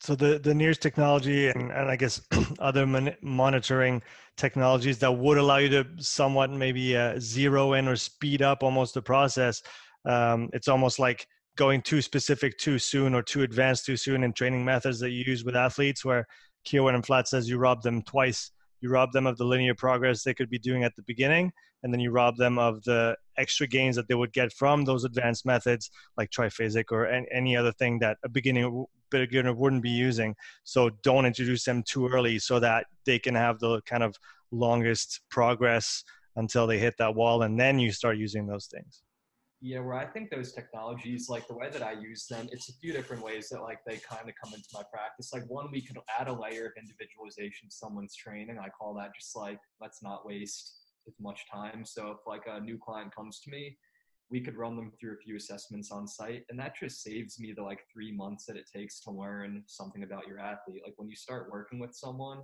[0.00, 2.20] So the the NIRS technology and, and I guess
[2.60, 4.00] other mon- monitoring
[4.36, 8.94] technologies that would allow you to somewhat maybe uh, zero in or speed up almost
[8.94, 9.60] the process.
[10.04, 14.32] Um, it's almost like going too specific too soon or too advanced too soon in
[14.32, 16.24] training methods that you use with athletes where
[16.64, 18.52] Kierwan and Flat says you rob them twice.
[18.80, 21.52] You rob them of the linear progress they could be doing at the beginning,
[21.82, 25.04] and then you rob them of the extra gains that they would get from those
[25.04, 30.34] advanced methods like triphasic or any other thing that a beginning beginner wouldn't be using.
[30.64, 34.16] So don't introduce them too early so that they can have the kind of
[34.50, 36.04] longest progress
[36.36, 39.02] until they hit that wall, and then you start using those things.
[39.60, 42.74] Yeah, where I think those technologies, like the way that I use them, it's a
[42.74, 45.32] few different ways that like they kind of come into my practice.
[45.32, 48.58] Like one, we could add a layer of individualization to someone's training.
[48.62, 50.76] I call that just like let's not waste
[51.08, 51.84] as much time.
[51.84, 53.76] So if like a new client comes to me,
[54.30, 57.52] we could run them through a few assessments on site, and that just saves me
[57.56, 60.82] the like three months that it takes to learn something about your athlete.
[60.84, 62.42] Like when you start working with someone,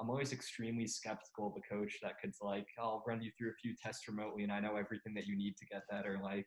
[0.00, 3.60] I'm always extremely skeptical of a coach that could like, I'll run you through a
[3.62, 6.18] few tests remotely and I know everything that you need to get better.
[6.22, 6.46] Like,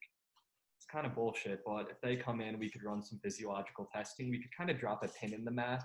[0.78, 1.62] it's kind of bullshit.
[1.66, 4.30] But if they come in, we could run some physiological testing.
[4.30, 5.84] We could kind of drop a pin in the mat,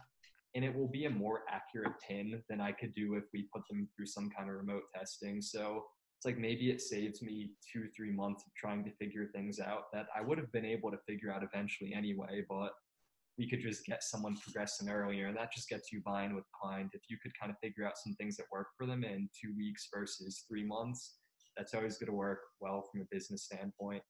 [0.54, 3.62] and it will be a more accurate pin than I could do if we put
[3.70, 5.40] them through some kind of remote testing.
[5.40, 5.84] So
[6.18, 9.84] it's like maybe it saves me two, three months of trying to figure things out
[9.92, 12.44] that I would have been able to figure out eventually anyway.
[12.48, 12.72] But
[13.40, 16.90] we could just get someone progressing earlier and that just gets you buying with client
[16.92, 19.56] if you could kind of figure out some things that work for them in two
[19.56, 21.14] weeks versus three months
[21.56, 24.02] that's always going to work well from a business standpoint.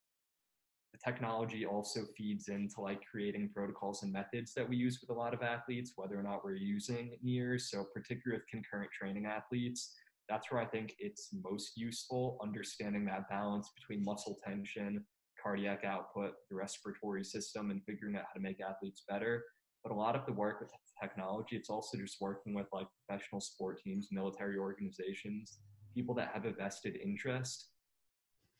[0.91, 5.19] The technology also feeds into like creating protocols and methods that we use with a
[5.19, 9.93] lot of athletes whether or not we're using NIRS so particularly with concurrent training athletes
[10.27, 15.03] that's where i think it's most useful understanding that balance between muscle tension
[15.41, 19.43] cardiac output, the respiratory system, and figuring out how to make athletes better.
[19.83, 20.71] But a lot of the work with
[21.01, 25.59] technology, it's also just working with like professional sport teams, military organizations,
[25.95, 27.69] people that have a vested interest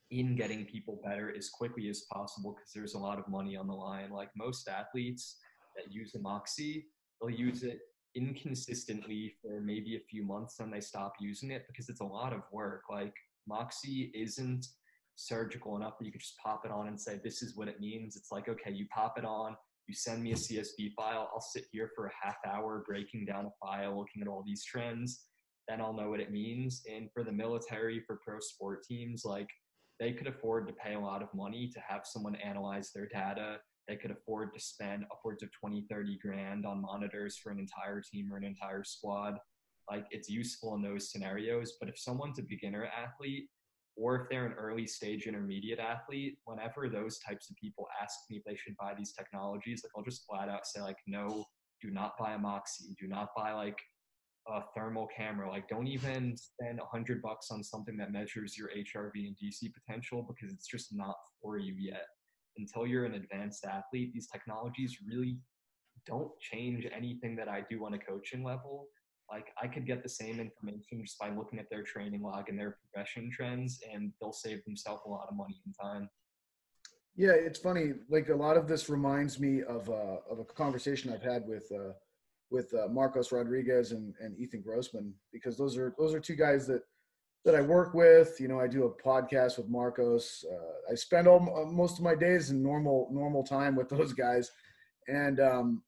[0.10, 3.68] in getting people better as quickly as possible because there's a lot of money on
[3.68, 4.12] the line.
[4.12, 5.38] Like most athletes
[5.76, 6.88] that use a Moxy,
[7.22, 7.80] they'll use it
[8.16, 12.34] inconsistently for maybe a few months and they stop using it because it's a lot
[12.34, 12.84] of work.
[12.90, 13.14] Like
[13.48, 14.68] Moxy isn't
[15.28, 17.80] surgical enough that you could just pop it on and say, this is what it
[17.80, 18.16] means.
[18.16, 19.56] It's like, okay, you pop it on,
[19.88, 21.30] you send me a CSV file.
[21.34, 24.64] I'll sit here for a half hour breaking down a file, looking at all these
[24.64, 25.26] trends.
[25.68, 26.82] Then I'll know what it means.
[26.92, 29.50] And for the military, for pro sport teams, like
[30.00, 33.58] they could afford to pay a lot of money to have someone analyze their data.
[33.88, 38.02] They could afford to spend upwards of 20, 30 grand on monitors for an entire
[38.02, 39.38] team or an entire squad.
[39.90, 41.74] Like it's useful in those scenarios.
[41.80, 43.50] But if someone's a beginner athlete
[43.96, 48.38] or if they're an early stage intermediate athlete, whenever those types of people ask me
[48.38, 51.46] if they should buy these technologies, like I'll just flat out say like, no,
[51.82, 53.78] do not buy a Moxy, do not buy like
[54.48, 55.50] a thermal camera.
[55.50, 59.72] Like don't even spend a hundred bucks on something that measures your HRV and DC
[59.74, 62.06] potential because it's just not for you yet.
[62.58, 65.38] Until you're an advanced athlete, these technologies really
[66.06, 68.88] don't change anything that I do on a coaching level
[69.32, 72.60] like I could get the same information just by looking at their training log and
[72.60, 76.10] their progression trends, and they'll save themselves a lot of money and time.
[77.16, 77.94] Yeah, it's funny.
[78.10, 81.72] Like a lot of this reminds me of uh, of a conversation I've had with
[81.72, 81.94] uh,
[82.50, 86.68] with uh, Marcos Rodriguez and, and Ethan Grossman because those are those are two guys
[86.68, 86.84] that
[87.46, 88.40] that I work with.
[88.40, 90.46] You know, I do a podcast with Marcos.
[90.52, 94.14] Uh, I spend all uh, most of my days in normal normal time with those
[94.14, 94.52] guys,
[95.08, 95.84] and um,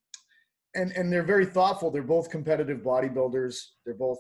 [0.76, 1.91] and and they're very thoughtful.
[1.91, 3.57] They're both competitive bodybuilders.
[3.86, 4.19] They're both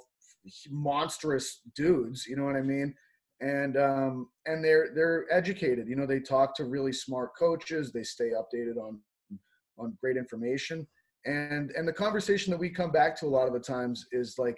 [0.69, 2.25] monstrous dudes.
[2.25, 2.93] You know what I mean?
[3.41, 5.87] And um, and they're they're educated.
[5.87, 7.91] You know, they talk to really smart coaches.
[7.91, 8.99] They stay updated on
[9.77, 10.87] on great information.
[11.25, 14.35] And and the conversation that we come back to a lot of the times is
[14.37, 14.57] like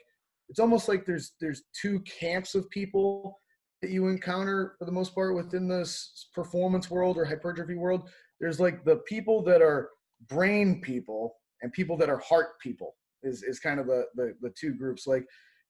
[0.49, 3.39] it's almost like there's there's two camps of people
[3.81, 8.09] that you encounter for the most part within this performance world or hypertrophy world.
[8.39, 9.89] There's like the people that are
[10.27, 11.35] brain people
[11.66, 15.07] and people that are heart people is is kind of the the, the two groups
[15.07, 15.26] like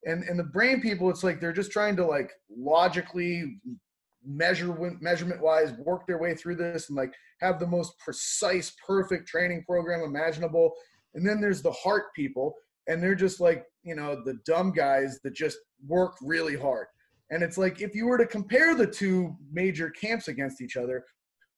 [0.06, 3.58] and and the brain people it's like they're just trying to like logically
[4.26, 9.28] measure measurement wise work their way through this and like have the most precise perfect
[9.28, 10.74] training program imaginable.
[11.14, 12.56] And then there's the heart people
[12.88, 16.88] and they're just like you know the dumb guys that just work really hard.
[17.30, 21.06] And it's like if you were to compare the two major camps against each other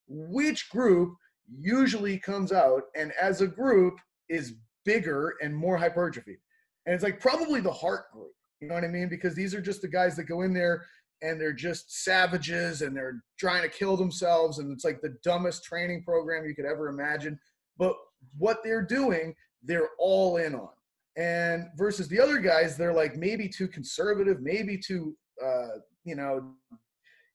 [0.10, 1.14] which group
[1.60, 3.96] usually comes out and as a group
[4.30, 4.56] is
[4.86, 6.38] bigger and more hypertrophy.
[6.86, 8.32] And it's like probably the heart group.
[8.62, 9.10] You know what I mean?
[9.10, 10.86] Because these are just the guys that go in there
[11.22, 15.64] and they're just savages and they're trying to kill themselves and it's like the dumbest
[15.64, 17.40] training program you could ever imagine.
[17.78, 17.96] But
[18.38, 20.70] what they're doing they're all in on.
[21.18, 26.54] And versus the other guys, they're like maybe too conservative, maybe too, uh, you know,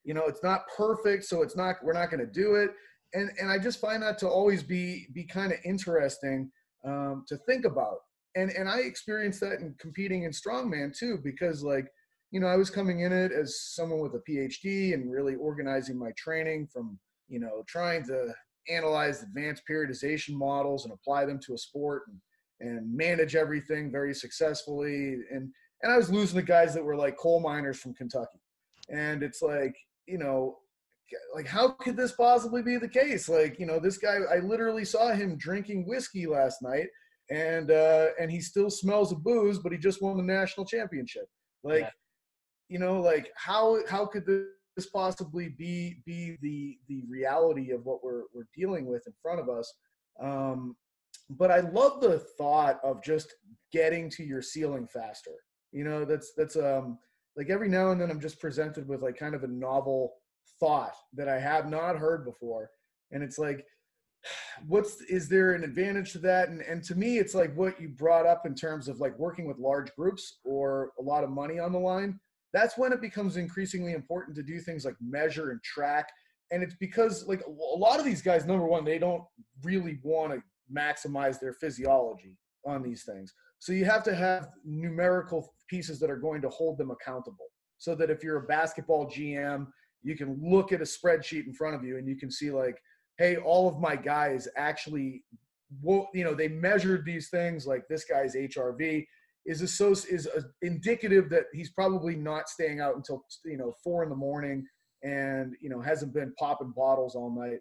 [0.04, 1.76] you know, it's not perfect, so it's not.
[1.82, 2.70] We're not going to do it.
[3.14, 6.50] And and I just find that to always be be kind of interesting
[6.84, 7.98] um, to think about.
[8.34, 11.86] And and I experienced that in competing in strongman too, because like
[12.30, 15.98] you know I was coming in it as someone with a PhD and really organizing
[15.98, 18.32] my training from you know trying to
[18.68, 22.18] analyze advanced periodization models and apply them to a sport and
[22.60, 25.50] and manage everything very successfully and
[25.82, 28.38] and I was losing the guys that were like coal miners from Kentucky
[28.88, 29.74] and it's like
[30.06, 30.58] you know
[31.34, 33.28] like how could this possibly be the case?
[33.28, 36.88] Like you know this guy I literally saw him drinking whiskey last night
[37.30, 41.26] and uh and he still smells of booze but he just won the national championship.
[41.64, 41.90] Like yeah.
[42.68, 48.02] you know like how how could this possibly be be the the reality of what
[48.02, 49.72] we're we're dealing with in front of us?
[50.22, 50.76] Um
[51.30, 53.34] but i love the thought of just
[53.72, 55.32] getting to your ceiling faster.
[55.72, 56.98] You know that's that's um
[57.36, 60.12] like every now and then i'm just presented with like kind of a novel
[60.62, 62.70] thought that i have not heard before.
[63.10, 63.66] And it's like
[64.66, 66.48] what's is there an advantage to that?
[66.48, 69.46] And and to me it's like what you brought up in terms of like working
[69.46, 72.18] with large groups or a lot of money on the line
[72.52, 76.08] that's when it becomes increasingly important to do things like measure and track.
[76.50, 79.24] And it's because like a lot of these guys number one they don't
[79.62, 80.42] really want to
[80.74, 82.36] maximize their physiology
[82.66, 83.32] on these things.
[83.58, 87.46] So you have to have numerical pieces that are going to hold them accountable
[87.78, 89.66] so that if you're a basketball gm
[90.02, 92.76] you can look at a spreadsheet in front of you and you can see like
[93.18, 95.22] hey, all of my guys actually,
[95.84, 99.06] you know, they measured these things like this guy's HRV
[99.44, 104.02] is associ- is a, indicative that he's probably not staying out until you know four
[104.04, 104.64] in the morning
[105.02, 107.58] and you know hasn't been popping bottles all night.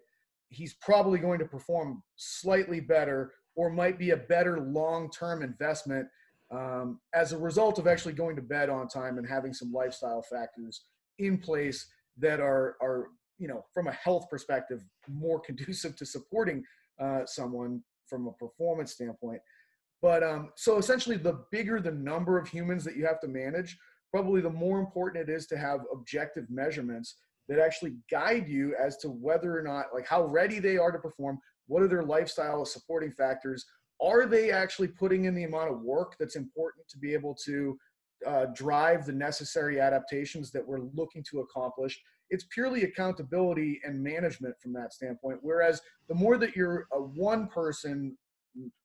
[0.48, 6.06] He's probably going to perform slightly better or might be a better long-term investment
[6.50, 10.22] um, as a result of actually going to bed on time and having some lifestyle
[10.22, 10.84] factors
[11.18, 11.86] in place
[12.18, 13.08] that are are
[13.42, 16.62] you know, from a health perspective, more conducive to supporting
[17.00, 19.40] uh, someone from a performance standpoint.
[20.00, 23.76] But um, so essentially, the bigger the number of humans that you have to manage,
[24.12, 27.16] probably the more important it is to have objective measurements
[27.48, 30.98] that actually guide you as to whether or not, like, how ready they are to
[30.98, 31.38] perform.
[31.66, 33.64] What are their lifestyle supporting factors?
[34.00, 37.76] Are they actually putting in the amount of work that's important to be able to
[38.26, 42.00] uh, drive the necessary adaptations that we're looking to accomplish?
[42.32, 45.38] it's purely accountability and management from that standpoint.
[45.42, 48.16] Whereas the more that you're a one person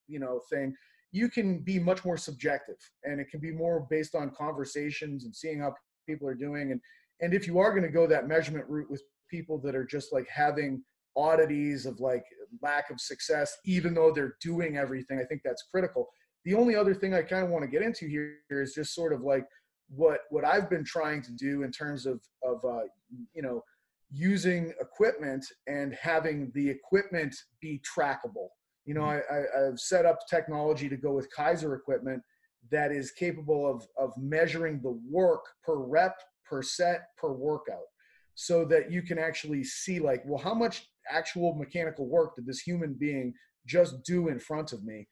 [0.07, 0.75] you know thing
[1.11, 5.35] you can be much more subjective and it can be more based on conversations and
[5.35, 5.73] seeing how
[6.07, 6.71] people are doing.
[6.71, 6.81] And
[7.21, 10.13] and if you are going to go that measurement route with people that are just
[10.13, 10.83] like having
[11.15, 12.23] oddities of like
[12.61, 16.07] lack of success even though they're doing everything i think that's critical
[16.47, 19.13] the only other thing i kind of want to get into here is just sort
[19.13, 19.45] of like
[19.89, 22.83] what what I've been trying to do in terms of of uh,
[23.33, 23.63] you know
[24.11, 28.47] using equipment and having the equipment be trackable.
[28.85, 29.33] You know, mm-hmm.
[29.33, 32.21] I, I, have set up technology to go with Kaiser equipment
[32.71, 37.87] that is capable of of measuring the work per rep, per set, per workout,
[38.35, 42.59] so that you can actually see like, well, how much actual mechanical work did this
[42.59, 43.33] human being
[43.65, 45.07] just do in front of me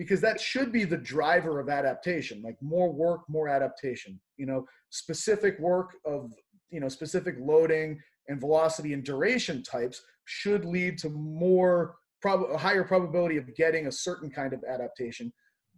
[0.00, 4.64] because that should be the driver of adaptation like more work more adaptation you know
[4.88, 6.32] specific work of
[6.70, 12.56] you know specific loading and velocity and duration types should lead to more prob- a
[12.56, 15.32] higher probability of getting a certain kind of adaptation.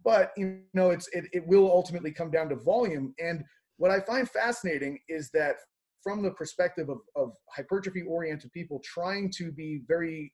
[0.05, 3.13] But you know it's it, it will ultimately come down to volume.
[3.19, 3.43] And
[3.77, 5.55] what i find fascinating is that
[6.03, 10.31] from the perspective of, of hypertrophy oriented people trying to be very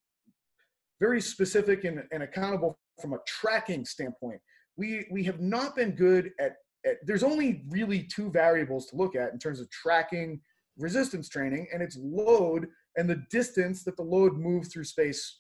[1.00, 4.40] very specific and, and accountable from a tracking standpoint.
[4.78, 6.56] We we have not been good at,
[6.86, 10.42] at there's only really two variables to look at in terms of tracking
[10.78, 12.68] resistance training, and it's load
[12.98, 15.40] and the distance that the load moves through space.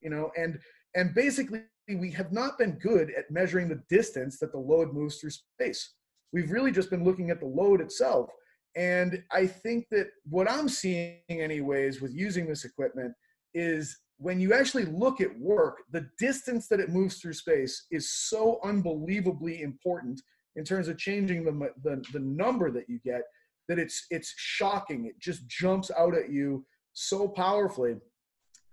[0.00, 0.58] You know, and
[0.94, 5.18] and basically we have not been good at measuring the distance that the load moves
[5.18, 5.94] through space.
[6.32, 8.30] We've really just been looking at the load itself.
[8.74, 13.12] And I think that what I'm seeing, anyways, with using this equipment
[13.52, 18.08] is when you actually look at work, the distance that it moves through space is
[18.08, 20.22] so unbelievably important
[20.54, 23.22] in terms of changing the, the, the number that you get
[23.68, 25.06] that it's it's shocking.
[25.06, 27.96] It just jumps out at you so powerfully.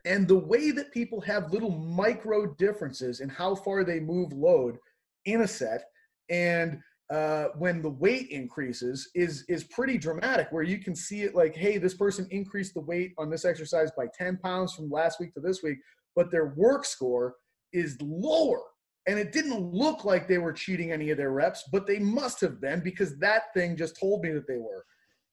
[0.05, 4.77] And the way that people have little micro differences in how far they move load
[5.26, 5.85] in a set
[6.30, 6.80] and
[7.10, 11.56] uh, when the weight increases is is pretty dramatic where you can see it like
[11.56, 15.34] hey this person increased the weight on this exercise by 10 pounds from last week
[15.34, 15.80] to this week
[16.15, 17.36] but their work score
[17.73, 18.61] is lower
[19.10, 22.40] and it didn't look like they were cheating any of their reps, but they must
[22.41, 24.86] have been because that thing just told me that they were.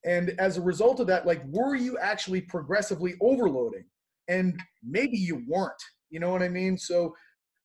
[0.07, 3.85] And as a result of that, like, were you actually progressively overloading?
[4.29, 5.73] And maybe you weren't.
[6.09, 6.79] You know what I mean?
[6.79, 7.15] So,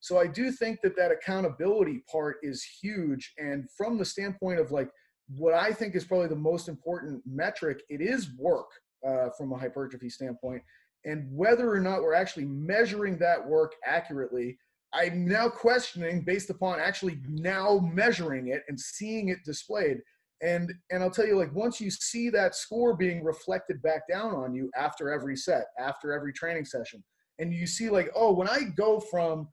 [0.02, 3.34] so I do think that that accountability part is huge.
[3.38, 4.90] And from the standpoint of like
[5.38, 8.66] what I think is probably the most important metric, it is work
[9.08, 10.64] uh, from a hypertrophy standpoint.
[11.06, 14.58] And whether or not we're actually measuring that work accurately,
[14.92, 20.00] I'm now questioning based upon actually now measuring it and seeing it displayed.
[20.42, 24.34] And and I'll tell you, like once you see that score being reflected back down
[24.34, 27.04] on you after every set, after every training session,
[27.38, 29.48] and you see like, oh, when I go from,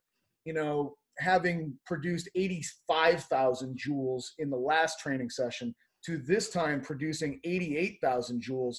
[0.49, 5.75] you know, having produced 85,000 joules in the last training session
[6.07, 8.77] to this time producing 88,000 joules,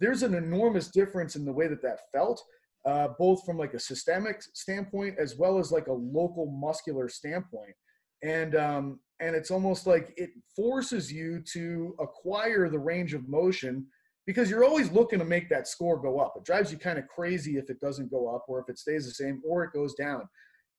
[0.00, 2.40] there's an enormous difference in the way that that felt,
[2.86, 7.74] uh, both from like a systemic standpoint as well as like a local muscular standpoint.
[8.22, 13.84] And um, and it's almost like it forces you to acquire the range of motion
[14.26, 16.34] because you're always looking to make that score go up.
[16.36, 19.06] It drives you kind of crazy if it doesn't go up or if it stays
[19.06, 20.22] the same or it goes down.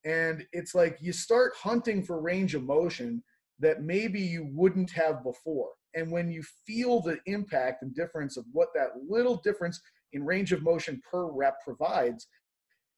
[0.06, 3.24] And it's like you start hunting for range of motion
[3.60, 5.70] that maybe you wouldn't have before.
[5.94, 9.80] And when you feel the impact and difference of what that little difference
[10.14, 12.28] in range of motion per rep provides,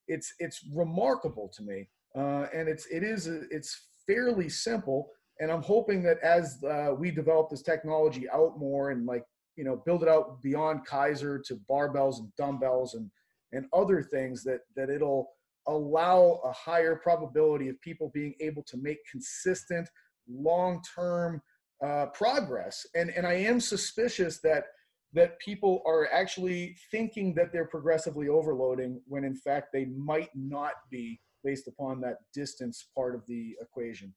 [0.08, 1.88] it's it's remarkable to me.
[2.16, 5.10] Uh, and it's it is it's fairly simple.
[5.40, 9.26] And I'm hoping that as uh, we develop this technology out more and like
[9.56, 13.10] you know build it out beyond Kaiser to barbells and dumbbells and
[13.52, 15.30] and other things that that it'll
[15.68, 19.88] allow a higher probability of people being able to make consistent
[20.30, 21.42] long-term
[21.84, 22.86] uh, progress.
[22.96, 24.66] And and I am suspicious that
[25.14, 30.74] that people are actually thinking that they're progressively overloading when in fact they might not
[30.90, 34.14] be based upon that distance part of the equation.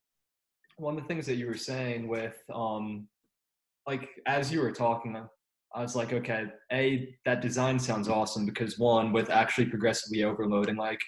[0.79, 3.09] One of the things that you were saying with um
[3.87, 5.17] like as you were talking
[5.75, 10.77] I was like, okay, A, that design sounds awesome because one, with actually progressively overloading,
[10.77, 11.01] like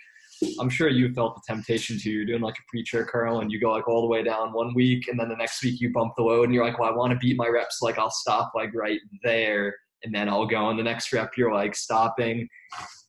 [0.60, 2.10] I'm sure you felt the temptation to.
[2.10, 4.72] You're doing like a preacher curl and you go like all the way down one
[4.74, 6.96] week, and then the next week you bump the load and you're like, well, I
[6.96, 9.74] want to beat my reps, like I'll stop like right there,
[10.04, 10.68] and then I'll go.
[10.70, 12.48] And the next rep you're like stopping,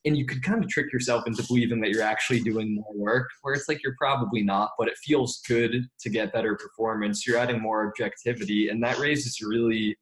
[0.04, 3.28] and you could kind of trick yourself into believing that you're actually doing more work,
[3.42, 7.26] where it's like you're probably not, but it feels good to get better performance.
[7.26, 9.96] You're adding more objectivity, and that raises really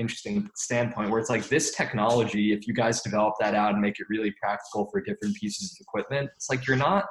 [0.00, 4.00] interesting standpoint where it's like this technology, if you guys develop that out and make
[4.00, 7.04] it really practical for different pieces of equipment, it's like you're not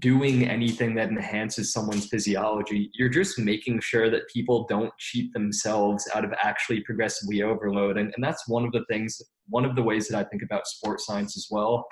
[0.00, 2.90] doing anything that enhances someone's physiology.
[2.94, 8.10] You're just making sure that people don't cheat themselves out of actually progressively overloading.
[8.14, 11.06] And that's one of the things, one of the ways that I think about sports
[11.06, 11.86] science as well.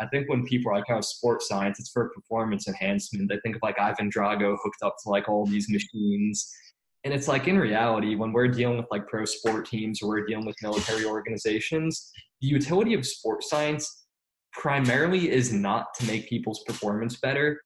[0.00, 3.28] I think when people are like, oh, sports science, it's for performance enhancement.
[3.28, 6.52] They think of like Ivan Drago hooked up to like all these machines
[7.04, 10.26] and it's like in reality, when we're dealing with like pro sport teams or we're
[10.26, 12.10] dealing with military organizations,
[12.40, 14.06] the utility of sports science
[14.52, 17.60] primarily is not to make people's performance better.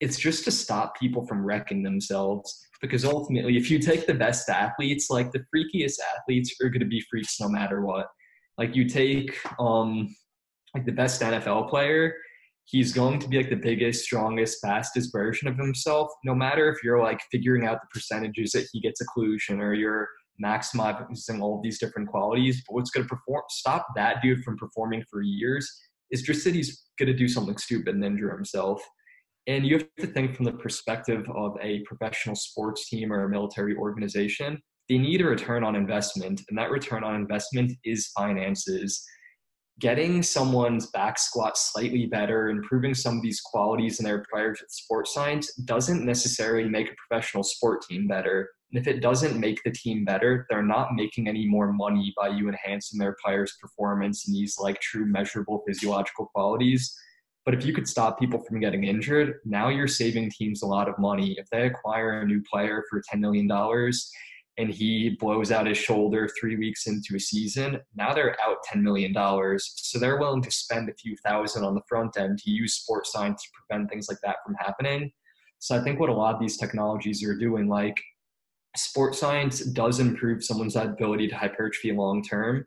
[0.00, 2.66] It's just to stop people from wrecking themselves.
[2.82, 6.86] Because ultimately, if you take the best athletes, like the freakiest athletes are going to
[6.86, 8.08] be freaks no matter what.
[8.58, 10.14] Like you take um,
[10.74, 12.14] like the best NFL player,
[12.64, 16.82] he's going to be like the biggest, strongest, fastest version of himself, no matter if
[16.82, 20.08] you're like figuring out the percentages that he gets occlusion or you're
[20.42, 22.62] maximizing all these different qualities.
[22.66, 25.70] But what's going to perform stop that dude from performing for years
[26.10, 28.82] is just that he's going to do something stupid and injure himself.
[29.46, 33.28] And you have to think from the perspective of a professional sports team or a
[33.28, 34.60] military organization.
[34.88, 39.04] They need a return on investment, and that return on investment is finances
[39.80, 45.14] getting someone's back squat slightly better, improving some of these qualities in their prior sports
[45.14, 48.50] science doesn't necessarily make a professional sport team better.
[48.72, 52.28] And if it doesn't make the team better, they're not making any more money by
[52.28, 56.96] you enhancing their players' performance and these like true measurable physiological qualities.
[57.44, 60.88] But if you could stop people from getting injured, now you're saving teams a lot
[60.88, 61.34] of money.
[61.38, 63.48] If they acquire a new player for $10 million
[64.58, 68.82] and he blows out his shoulder three weeks into a season, now they're out $10
[68.82, 69.14] million.
[69.58, 73.12] So they're willing to spend a few thousand on the front end to use sports
[73.12, 75.10] science to prevent things like that from happening.
[75.58, 77.96] So I think what a lot of these technologies are doing, like
[78.76, 82.66] sports science does improve someone's ability to hypertrophy long term.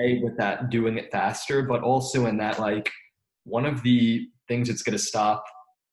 [0.00, 2.88] A, with that doing it faster, but also in that, like,
[3.42, 5.44] one of the things that's going to stop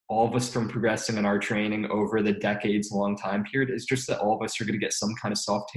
[0.07, 3.85] all of us from progressing in our training over the decades long time period is
[3.85, 5.71] just that all of us are going to get some kind of soft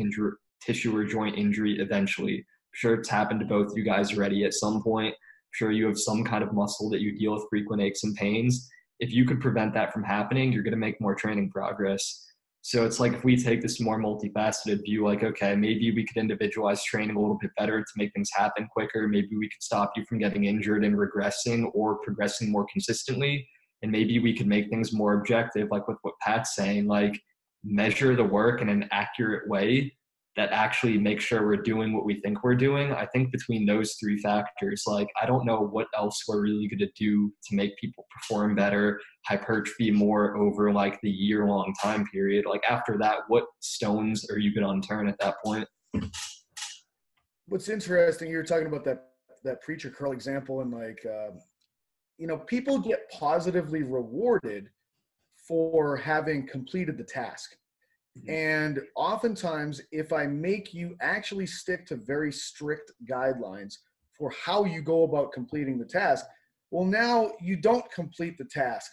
[0.60, 2.36] tissue or joint injury eventually.
[2.36, 2.44] I'm
[2.74, 5.14] sure it's happened to both you guys already at some point.
[5.14, 8.14] I'm sure you have some kind of muscle that you deal with frequent aches and
[8.14, 8.68] pains.
[9.00, 12.24] if you could prevent that from happening, you're going to make more training progress.
[12.62, 16.16] So it's like if we take this more multifaceted view, like, okay, maybe we could
[16.16, 19.06] individualize training a little bit better to make things happen quicker.
[19.08, 23.48] Maybe we could stop you from getting injured and regressing or progressing more consistently.
[23.82, 27.20] And maybe we could make things more objective, like with what Pat's saying, like
[27.64, 29.94] measure the work in an accurate way
[30.36, 32.92] that actually makes sure we're doing what we think we're doing.
[32.92, 36.78] I think between those three factors, like I don't know what else we're really going
[36.78, 42.06] to do to make people perform better, hypertrophy more over like the year long time
[42.12, 42.46] period.
[42.46, 45.66] Like after that, what stones are you going to unturn at that point?
[47.48, 49.08] What's interesting, you were talking about that
[49.44, 51.30] that preacher curl example, and like, uh,
[52.18, 54.68] you know, people get positively rewarded
[55.36, 57.56] for having completed the task
[58.18, 58.30] Mm-hmm.
[58.30, 63.74] And oftentimes, if I make you actually stick to very strict guidelines
[64.16, 66.26] for how you go about completing the task,
[66.70, 68.90] well, now you don't complete the task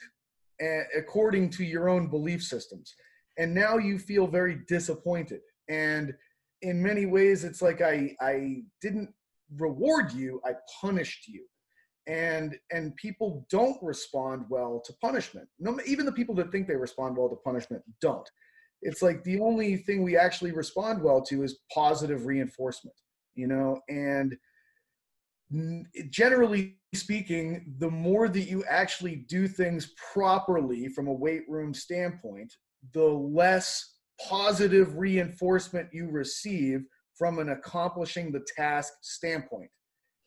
[0.61, 2.93] eh, according to your own belief systems.
[3.37, 5.41] And now you feel very disappointed.
[5.67, 6.13] And
[6.61, 9.13] in many ways, it's like I, I didn't
[9.57, 11.45] reward you, I punished you.
[12.07, 15.47] And and people don't respond well to punishment.
[15.59, 18.29] No, even the people that think they respond well to punishment don't.
[18.81, 22.95] It's like the only thing we actually respond well to is positive reinforcement
[23.35, 23.79] you know?
[23.89, 24.37] And
[26.09, 32.51] generally speaking the more that you actually do things properly from a weight room standpoint
[32.93, 36.83] the less positive reinforcement you receive
[37.15, 39.69] from an accomplishing the task standpoint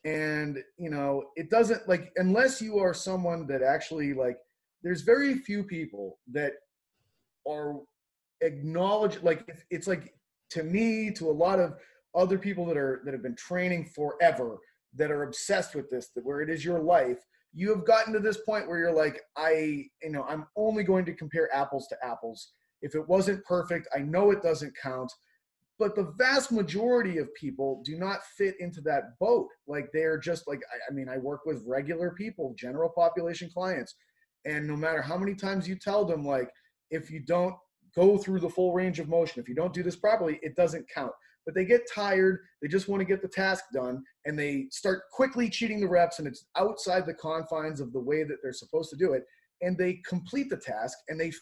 [0.04, 4.38] and you know it doesn't like unless you are someone that actually like
[4.82, 6.52] there's very few people that
[7.48, 7.80] are
[8.42, 10.14] acknowledge like it's like
[10.50, 11.74] to me to a lot of
[12.14, 14.58] other people that are that have been training forever
[14.94, 17.18] that are obsessed with this that where it is your life
[17.52, 21.04] you have gotten to this point where you're like i you know i'm only going
[21.04, 22.52] to compare apples to apples.
[22.80, 25.12] If it wasn't perfect i know it doesn't count
[25.78, 30.46] but the vast majority of people do not fit into that boat like they're just
[30.48, 33.94] like I, I mean i work with regular people general population clients
[34.44, 36.50] and no matter how many times you tell them like
[36.90, 37.54] if you don't
[37.96, 39.40] go through the full range of motion.
[39.40, 41.12] If you don't do this properly, it doesn't count.
[41.44, 45.02] But they get tired, they just want to get the task done, and they start
[45.12, 48.90] quickly cheating the reps, and it's outside the confines of the way that they're supposed
[48.90, 49.24] to do it.
[49.62, 51.32] And they complete the task and they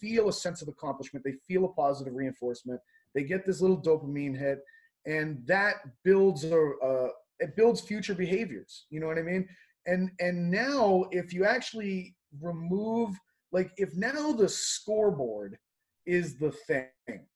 [0.00, 2.80] feel a sense of accomplishment, they feel a positive reinforcement,
[3.14, 4.60] they get this little dopamine hit,
[5.06, 7.08] and that builds a, a
[7.40, 8.86] it builds future behaviors.
[8.90, 9.48] You know what I mean?
[9.86, 13.16] And and now if you actually remove
[13.52, 15.58] like if now the scoreboard
[16.06, 16.90] is the thing,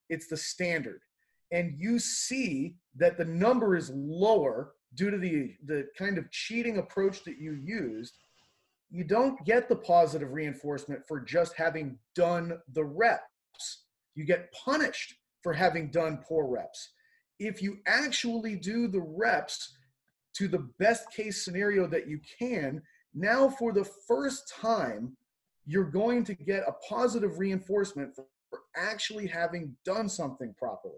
[0.09, 1.01] it's the standard.
[1.53, 6.79] And you see that the number is lower due to the, the kind of cheating
[6.79, 8.19] approach that you used.
[8.91, 13.85] You don't get the positive reinforcement for just having done the reps.
[14.15, 16.91] You get punished for having done poor reps.
[17.39, 19.77] If you actually do the reps
[20.35, 22.83] to the best case scenario that you can,
[23.15, 25.17] now for the first time,
[25.67, 28.27] you're going to get a positive reinforcement for
[28.77, 30.95] actually having done something properly.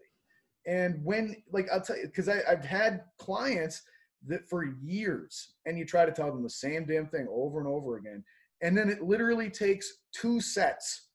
[0.66, 3.82] And when, like, I'll tell you, because I've had clients
[4.28, 7.68] that for years, and you try to tell them the same damn thing over and
[7.68, 8.22] over again.
[8.62, 11.08] And then it literally takes two sets,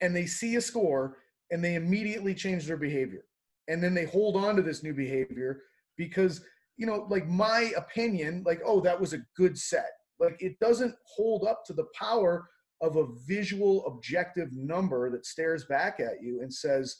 [0.00, 1.18] and they see a score,
[1.50, 3.24] and they immediately change their behavior.
[3.68, 5.62] And then they hold on to this new behavior
[5.96, 6.42] because,
[6.76, 9.90] you know, like my opinion, like, oh, that was a good set.
[10.18, 12.48] Like, it doesn't hold up to the power
[12.80, 16.96] of a visual objective number that stares back at you and says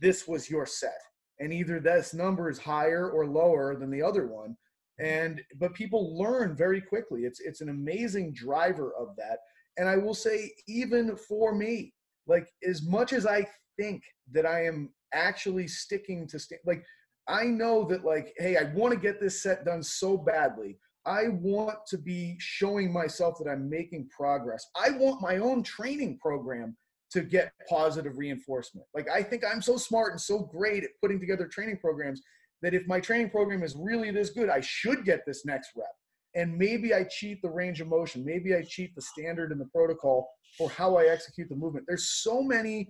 [0.00, 0.98] this was your set.
[1.40, 4.56] And either this number is higher or lower than the other one.
[5.00, 5.06] Mm-hmm.
[5.06, 7.24] And but people learn very quickly.
[7.24, 9.38] It's it's an amazing driver of that.
[9.76, 11.92] And i will say even for me
[12.26, 13.46] like as much as i
[13.78, 14.02] think
[14.32, 16.84] that i am actually sticking to st- like
[17.28, 20.76] i know that like hey i want to get this set done so badly
[21.06, 24.66] I want to be showing myself that I'm making progress.
[24.74, 26.76] I want my own training program
[27.12, 28.86] to get positive reinforcement.
[28.94, 32.22] Like I think I'm so smart and so great at putting together training programs
[32.62, 35.86] that if my training program is really this good, I should get this next rep.
[36.34, 38.24] And maybe I cheat the range of motion.
[38.24, 40.28] Maybe I cheat the standard and the protocol
[40.58, 41.84] for how I execute the movement.
[41.86, 42.88] There's so many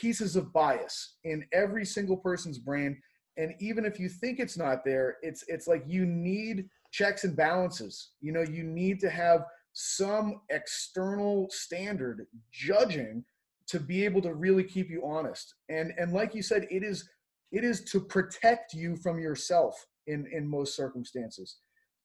[0.00, 3.00] pieces of bias in every single person's brain.
[3.36, 7.36] And even if you think it's not there, it's it's like you need checks and
[7.36, 8.10] balances.
[8.20, 13.24] You know, you need to have some external standard judging
[13.68, 15.54] to be able to really keep you honest.
[15.68, 17.08] And and like you said, it is
[17.52, 21.58] it is to protect you from yourself in in most circumstances.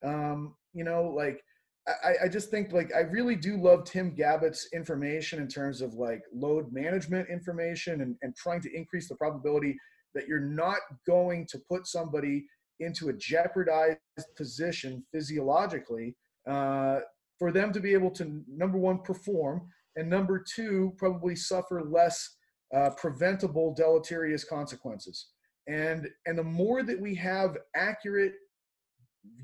[0.04, 1.44] Um, you know, like
[1.88, 5.96] I, I just think like I really do love Tim Gabbett's information in terms of
[5.96, 9.76] like load management information and, and trying to increase the probability
[10.16, 12.46] that you're not going to put somebody
[12.80, 13.98] into a jeopardized
[14.38, 16.16] position physiologically
[16.50, 17.00] uh,
[17.38, 22.38] for them to be able to number one perform and number two probably suffer less
[22.74, 25.28] uh, preventable deleterious consequences.
[25.68, 28.34] And and the more that we have accurate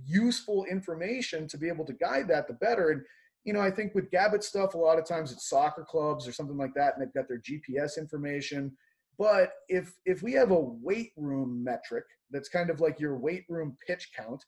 [0.05, 2.89] useful information to be able to guide that, the better.
[2.89, 3.01] And
[3.45, 6.31] you know, I think with Gabbett stuff, a lot of times it's soccer clubs or
[6.31, 8.71] something like that, and they've got their GPS information.
[9.17, 13.45] But if if we have a weight room metric that's kind of like your weight
[13.49, 14.43] room pitch count,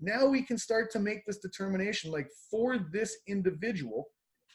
[0.00, 4.06] now we can start to make this determination like for this individual,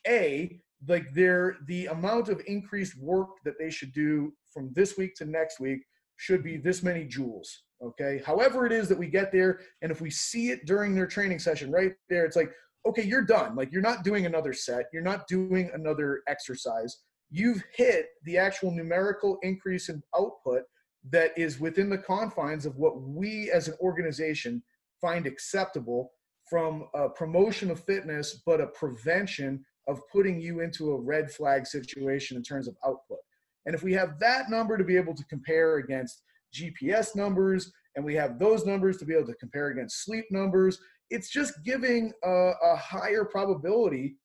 [0.08, 5.14] a like their the amount of increased work that they should do from this week
[5.16, 5.82] to next week
[6.18, 7.48] should be this many joules
[7.82, 8.22] okay?
[8.26, 11.40] However it is that we get there and if we see it during their training
[11.40, 12.52] session right there it's like
[12.86, 13.56] okay you're done.
[13.56, 14.86] Like you're not doing another set.
[14.94, 17.02] You're not doing another exercise.
[17.30, 20.64] You've hit the actual numerical increase in output
[21.12, 24.62] that is within the confines of what we as an organization
[25.00, 26.12] find acceptable
[26.50, 31.66] from a promotion of fitness but a prevention of putting you into a red flag
[31.66, 33.20] situation in terms of output.
[33.66, 36.22] And if we have that number to be able to compare against
[36.54, 40.80] GPS numbers, and we have those numbers to be able to compare against sleep numbers.
[41.10, 44.16] It's just giving a, a higher probability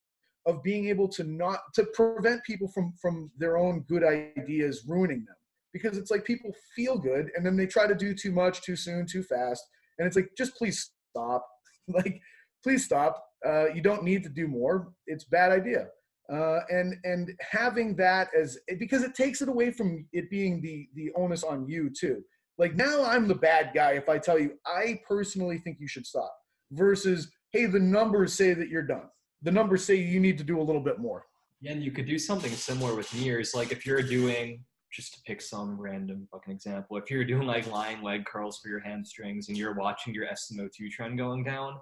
[0.45, 5.25] of being able to not to prevent people from from their own good ideas ruining
[5.25, 5.35] them.
[5.73, 8.75] Because it's like people feel good and then they try to do too much too
[8.75, 9.61] soon too fast
[9.97, 11.45] and it's like just please stop.
[11.87, 12.19] Like
[12.63, 13.23] please stop.
[13.45, 14.91] Uh, you don't need to do more.
[15.05, 15.89] It's bad idea
[16.31, 20.87] uh, and and having that as because it takes it away from it being the
[20.95, 22.23] the onus on you too
[22.57, 26.05] like now I'm the bad guy if I tell you I personally think you should
[26.05, 26.33] stop
[26.71, 29.09] versus hey the numbers say that you're done.
[29.41, 31.25] The numbers say you need to do a little bit more.
[31.61, 33.55] Yeah, and you could do something similar with NIRS.
[33.55, 37.69] Like if you're doing just to pick some random fucking example, if you're doing like
[37.69, 41.75] lying leg curls for your hamstrings and you're watching your SMO2 trend going down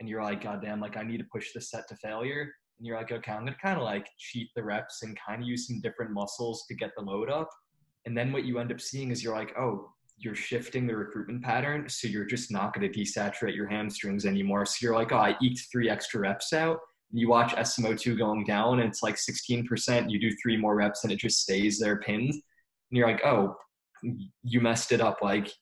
[0.00, 2.52] and you're like, God damn, like I need to push this set to failure.
[2.78, 5.48] And you're like, okay, I'm gonna kind of like cheat the reps and kind of
[5.48, 7.50] use some different muscles to get the load up.
[8.04, 11.42] And then what you end up seeing is you're like, oh, you're shifting the recruitment
[11.42, 11.88] pattern.
[11.88, 14.64] So you're just not to desaturate your hamstrings anymore.
[14.64, 16.78] So you're like, oh, I eked three extra reps out.
[17.12, 20.10] You watch SMO2 going down and it's like 16%.
[20.10, 22.30] You do three more reps and it just stays there pinned.
[22.30, 22.42] And
[22.90, 23.56] you're like, oh,
[24.42, 25.18] you messed it up.
[25.22, 25.52] Like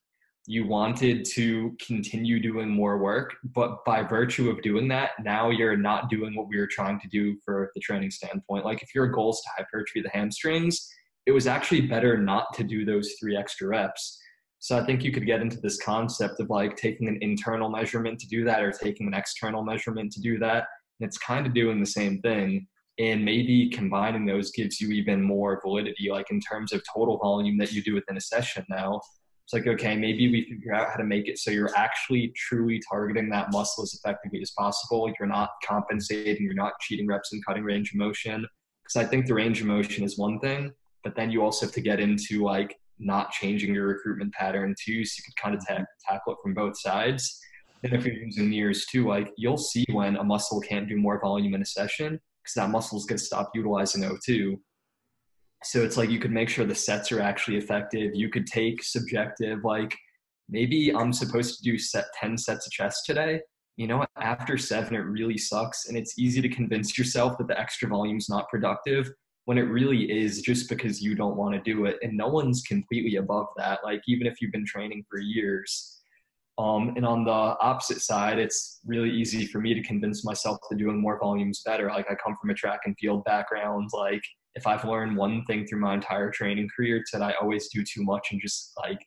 [0.47, 5.77] you wanted to continue doing more work, but by virtue of doing that, now you're
[5.77, 8.65] not doing what we were trying to do for the training standpoint.
[8.65, 10.87] Like if your goal is to hypertrophy the hamstrings,
[11.25, 14.19] it was actually better not to do those three extra reps
[14.65, 18.19] so I think you could get into this concept of like taking an internal measurement
[18.21, 20.65] to do that or taking an external measurement to do that.
[20.99, 22.67] And it's kind of doing the same thing.
[22.99, 27.59] And maybe combining those gives you even more validity, like in terms of total volume
[27.59, 29.03] that you do within a session now.
[29.45, 32.81] It's like, okay, maybe we figure out how to make it so you're actually truly
[32.89, 35.13] targeting that muscle as effectively as possible.
[35.19, 38.47] You're not compensating, you're not cheating reps and cutting range of motion.
[38.83, 40.73] Because I think the range of motion is one thing,
[41.03, 45.05] but then you also have to get into like not changing your recruitment pattern too,
[45.05, 47.39] so you can kind of ta- tackle it from both sides.
[47.83, 51.21] And if you're using NIRS too, like you'll see when a muscle can't do more
[51.21, 54.59] volume in a session because that muscle's going to stop utilizing O2.
[55.65, 58.15] So it's like you could make sure the sets are actually effective.
[58.15, 59.97] You could take subjective, like
[60.49, 63.41] maybe I'm supposed to do set 10 sets of chest today.
[63.77, 65.89] You know, after seven, it really sucks.
[65.89, 69.11] And it's easy to convince yourself that the extra volume is not productive
[69.47, 72.63] when it really is just because you don't want to do it and no one's
[72.63, 76.01] completely above that like even if you've been training for years
[76.57, 80.79] um, and on the opposite side it's really easy for me to convince myself that
[80.79, 84.23] doing more volumes better like i come from a track and field background like
[84.55, 87.83] if i've learned one thing through my entire training career it's that i always do
[87.83, 88.99] too much and just like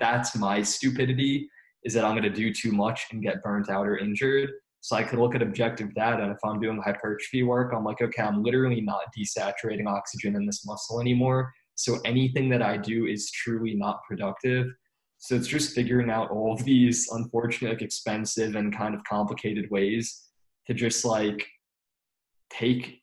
[0.00, 1.48] that's my stupidity
[1.84, 4.50] is that i'm going to do too much and get burnt out or injured
[4.84, 8.02] so I could look at objective data, and if I'm doing hypertrophy work, I'm like,
[8.02, 11.50] okay, I'm literally not desaturating oxygen in this muscle anymore.
[11.74, 14.66] So anything that I do is truly not productive.
[15.16, 19.70] So it's just figuring out all of these unfortunate, like, expensive, and kind of complicated
[19.70, 20.28] ways
[20.66, 21.46] to just like
[22.50, 23.00] take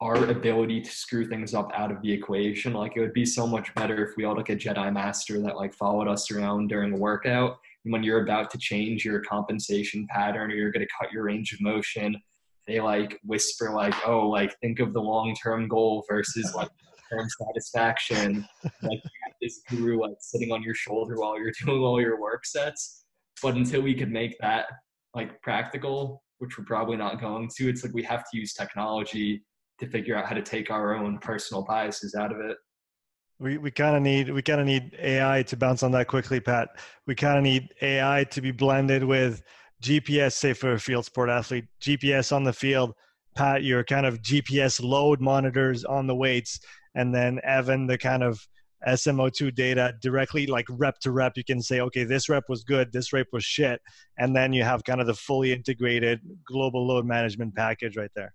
[0.00, 2.74] our ability to screw things up out of the equation.
[2.74, 5.56] Like it would be so much better if we all like a Jedi Master that
[5.56, 10.06] like followed us around during a workout And when you're about to change your compensation
[10.10, 12.16] pattern or you're going to cut your range of motion
[12.66, 16.68] they like whisper like oh like think of the long-term goal versus like
[17.08, 18.44] term satisfaction
[18.82, 19.00] like
[19.40, 23.04] this guru like sitting on your shoulder while you're doing all your work sets
[23.40, 24.66] but until we could make that
[25.14, 27.68] like practical which we're probably not going to.
[27.68, 29.42] It's like we have to use technology
[29.78, 32.56] to figure out how to take our own personal biases out of it.
[33.38, 36.40] We we kind of need we kind of need AI to bounce on that quickly,
[36.40, 36.68] Pat.
[37.06, 39.42] We kind of need AI to be blended with
[39.82, 42.94] GPS, say for a field sport athlete, GPS on the field.
[43.34, 46.58] Pat, your kind of GPS load monitors on the weights,
[46.94, 48.40] and then Evan, the kind of
[48.88, 51.32] SMO2 data directly, like rep to rep.
[51.36, 53.80] You can say, okay, this rep was good, this rep was shit,
[54.18, 58.32] and then you have kind of the fully integrated global load management package right there.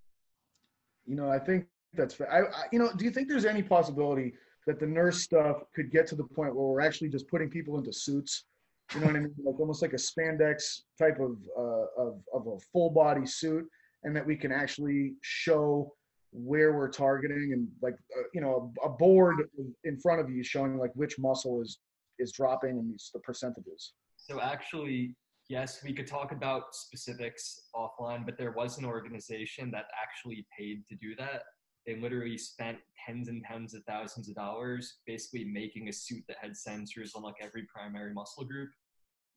[1.05, 2.31] You know, I think that's fair.
[2.31, 4.33] I, I, you know, do you think there's any possibility
[4.67, 7.77] that the NIRS stuff could get to the point where we're actually just putting people
[7.77, 8.45] into suits?
[8.93, 9.33] You know what I mean?
[9.43, 13.65] Like almost like a spandex type of uh, of of a full body suit,
[14.03, 15.93] and that we can actually show
[16.31, 19.49] where we're targeting and like uh, you know a, a, board
[19.83, 21.79] in front of you showing like which muscle is
[22.19, 25.13] is dropping and these the percentages so actually
[25.51, 30.81] yes we could talk about specifics offline but there was an organization that actually paid
[30.87, 31.43] to do that
[31.85, 36.37] they literally spent tens and tens of thousands of dollars basically making a suit that
[36.39, 38.69] had sensors on like every primary muscle group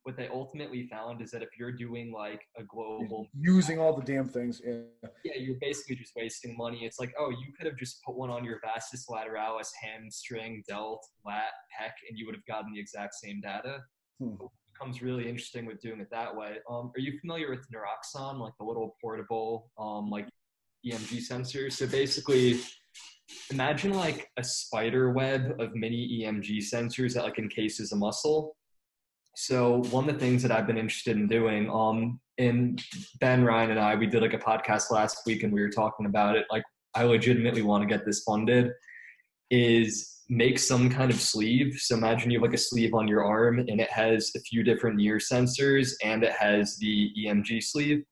[0.05, 4.05] what they ultimately found is that if you're doing like a global using all the
[4.05, 5.09] damn things yeah.
[5.24, 8.31] yeah you're basically just wasting money it's like oh you could have just put one
[8.31, 13.15] on your vastus lateralis hamstring delt lat pec and you would have gotten the exact
[13.15, 13.78] same data
[14.20, 14.35] hmm.
[14.75, 18.53] Becomes really interesting with doing it that way um, are you familiar with Noraxon like
[18.59, 20.29] the little portable um, like
[20.87, 22.61] emg sensors so basically
[23.51, 28.55] imagine like a spider web of mini emg sensors that like encases a muscle
[29.37, 32.83] so one of the things that I've been interested in doing, um, and
[33.21, 36.07] Ben Ryan and I, we did like a podcast last week and we were talking
[36.07, 36.47] about it.
[36.51, 36.63] Like,
[36.95, 38.71] I legitimately want to get this funded.
[39.51, 41.75] Is make some kind of sleeve.
[41.79, 44.63] So imagine you have like a sleeve on your arm and it has a few
[44.63, 48.05] different NIRS sensors and it has the EMG sleeve.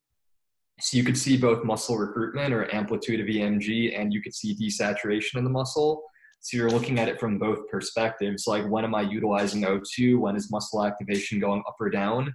[0.80, 4.54] So you could see both muscle recruitment or amplitude of EMG and you could see
[4.56, 6.02] desaturation in the muscle.
[6.40, 10.18] So you're looking at it from both perspectives, like when am I utilizing O2?
[10.18, 12.34] When is muscle activation going up or down?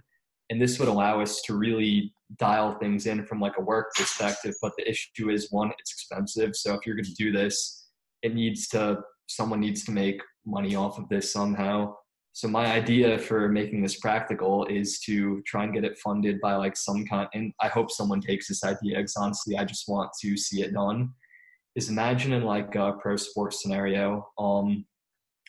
[0.50, 4.54] And this would allow us to really dial things in from like a work perspective.
[4.62, 6.56] But the issue is one, it's expensive.
[6.56, 7.88] So if you're going to do this,
[8.22, 11.94] it needs to, someone needs to make money off of this somehow.
[12.32, 16.54] So my idea for making this practical is to try and get it funded by
[16.56, 20.10] like some kind, and I hope someone takes this idea because honestly, I just want
[20.22, 21.10] to see it done
[21.78, 24.84] is imagine in like a pro sports scenario, um,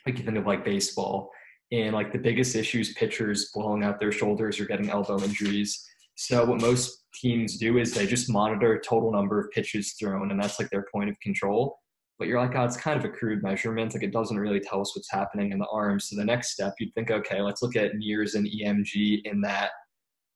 [0.05, 1.31] like you think of like baseball,
[1.71, 5.83] and like the biggest issues pitchers blowing out their shoulders or getting elbow injuries.
[6.15, 10.41] So what most teams do is they just monitor total number of pitches thrown, and
[10.41, 11.79] that's like their point of control.
[12.19, 13.93] But you're like, oh, it's kind of a crude measurement.
[13.93, 15.99] Like it doesn't really tell us what's happening in the arm.
[15.99, 19.71] So the next step, you'd think, okay, let's look at NIRS and EMG in that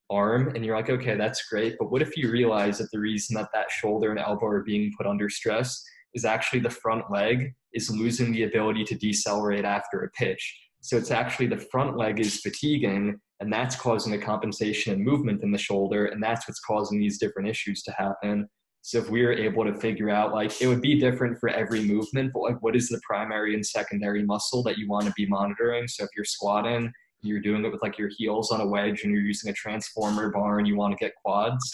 [0.10, 3.36] arm and you're like okay that's great but what if you realize that the reason
[3.36, 5.84] that that shoulder and elbow are being put under stress
[6.14, 10.98] is actually the front leg is losing the ability to decelerate after a pitch so
[10.98, 15.52] it's actually the front leg is fatiguing and that's causing a compensation and movement in
[15.52, 18.48] the shoulder and that's what's causing these different issues to happen
[18.86, 21.82] so if we were able to figure out like it would be different for every
[21.86, 25.26] movement but like what is the primary and secondary muscle that you want to be
[25.26, 25.88] monitoring?
[25.88, 26.92] So if you're squatting
[27.22, 30.30] you're doing it with like your heels on a wedge and you're using a transformer
[30.30, 31.72] bar and you want to get quads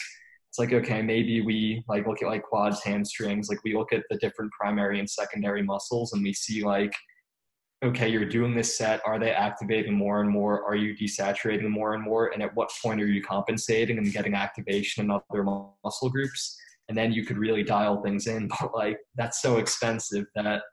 [0.47, 4.03] it's like okay maybe we like look at like quads hamstrings like we look at
[4.11, 6.93] the different primary and secondary muscles and we see like
[7.83, 10.63] okay you're doing this set are they activating more and more?
[10.63, 12.27] Are you desaturating more and more?
[12.27, 16.57] And at what point are you compensating and getting activation in other muscle groups
[16.89, 20.63] and then you could really dial things in but like that's so expensive that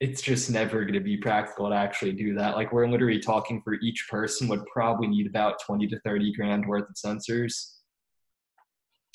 [0.00, 2.56] it's just never going to be practical to actually do that.
[2.56, 6.66] Like we're literally talking for each person would probably need about 20 to 30 grand
[6.66, 7.74] worth of sensors.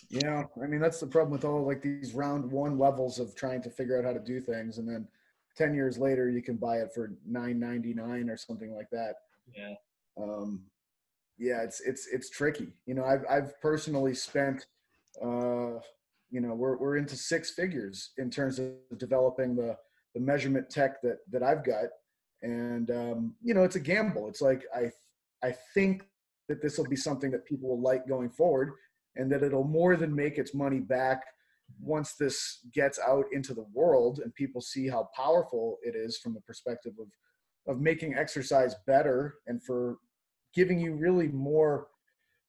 [0.09, 3.61] Yeah, I mean that's the problem with all like these round one levels of trying
[3.63, 5.05] to figure out how to do things, and then
[5.57, 9.15] ten years later you can buy it for nine ninety nine or something like that.
[9.53, 9.73] Yeah.
[10.17, 10.61] Um,
[11.37, 12.69] yeah, it's it's it's tricky.
[12.85, 14.67] You know, I've I've personally spent,
[15.21, 15.79] uh,
[16.29, 19.77] you know, we're we're into six figures in terms of developing the
[20.13, 21.85] the measurement tech that that I've got,
[22.41, 24.27] and um, you know, it's a gamble.
[24.27, 24.91] It's like I
[25.43, 26.03] I think
[26.49, 28.71] that this will be something that people will like going forward,
[29.15, 31.23] and that it'll more than make its money back
[31.79, 36.33] once this gets out into the world and people see how powerful it is from
[36.33, 37.07] the perspective of
[37.67, 39.97] of making exercise better and for
[40.53, 41.87] giving you really more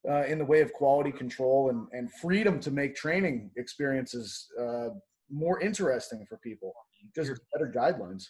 [0.09, 4.89] uh, in the way of quality control and, and freedom to make training experiences uh,
[5.31, 6.73] more interesting for people
[7.15, 8.25] just better guidelines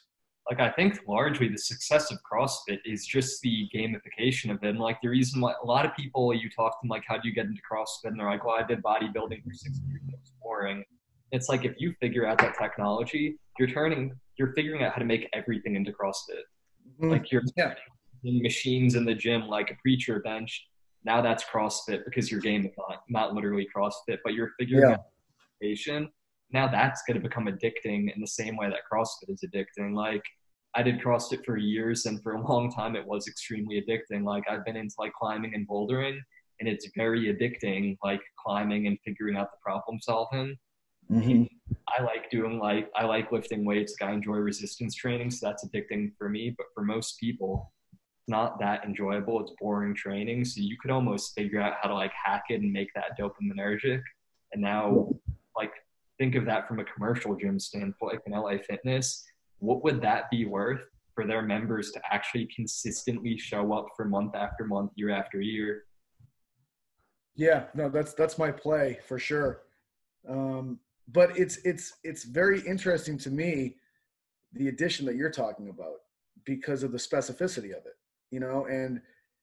[0.48, 4.68] like I think largely the success of CrossFit is just the gamification of it.
[4.68, 7.18] And like the reason why a lot of people you talk to them like, how
[7.18, 8.10] do you get into CrossFit?
[8.10, 10.00] And they're like, well, I did bodybuilding for six years.
[10.08, 10.84] It was boring.
[11.32, 15.04] It's like if you figure out that technology, you're turning, you're figuring out how to
[15.04, 16.44] make everything into CrossFit.
[16.94, 17.10] Mm-hmm.
[17.10, 17.74] Like you're yeah.
[18.22, 20.66] machines in the gym, like a preacher bench.
[21.04, 24.94] Now that's CrossFit because you're gamifying, not literally CrossFit, but you're figuring yeah.
[24.94, 25.04] out
[25.60, 26.10] patient.
[26.52, 29.94] Now that's going to become addicting in the same way that CrossFit is addicting.
[29.94, 30.22] Like
[30.74, 34.24] I did CrossFit for years, and for a long time it was extremely addicting.
[34.24, 36.18] Like I've been into like climbing and bouldering,
[36.60, 37.96] and it's very addicting.
[38.02, 40.56] Like climbing and figuring out the problem solving.
[41.10, 41.44] Mm-hmm.
[41.88, 43.94] I like doing like I like lifting weights.
[44.02, 46.54] I enjoy resistance training, so that's addicting for me.
[46.56, 47.72] But for most people,
[48.28, 49.40] not that enjoyable.
[49.40, 50.44] It's boring training.
[50.44, 54.02] So you could almost figure out how to like hack it and make that dopaminergic.
[54.52, 55.08] And now,
[55.56, 55.72] like
[56.18, 59.24] think of that from a commercial gym standpoint, like an LA Fitness
[59.58, 60.80] what would that be worth
[61.14, 65.84] for their members to actually consistently show up for month after month, year after year?
[67.34, 69.62] Yeah, no, that's that's my play for sure.
[70.28, 70.78] Um,
[71.08, 73.76] but it's it's it's very interesting to me
[74.52, 76.00] the addition that you're talking about
[76.44, 77.96] because of the specificity of it,
[78.30, 78.66] you know.
[78.66, 79.00] And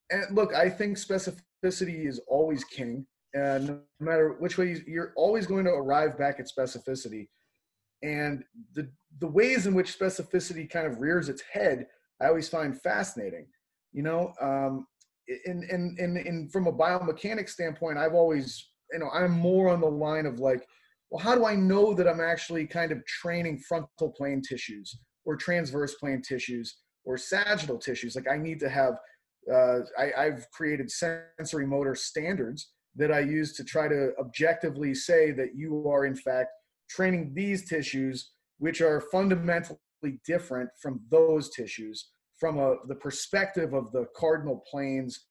[0.09, 5.47] and look, I think specificity is always king, and no matter which way you're always
[5.47, 7.27] going to arrive back at specificity
[8.03, 8.43] and
[8.73, 8.89] the
[9.19, 11.87] the ways in which specificity kind of rears its head
[12.21, 13.45] i always find fascinating
[13.93, 14.85] you know um
[15.45, 19.81] in in in, in from a biomechanics standpoint i've always you know i'm more on
[19.81, 20.65] the line of like
[21.09, 25.35] well how do i know that i'm actually kind of training frontal plane tissues or
[25.35, 28.95] transverse plane tissues or sagittal tissues like i need to have
[29.53, 35.31] uh, I, i've created sensory motor standards that i use to try to objectively say
[35.31, 36.49] that you are in fact
[36.89, 39.79] training these tissues, which are fundamentally
[40.25, 42.09] different from those tissues
[42.39, 45.27] from a, the perspective of the cardinal planes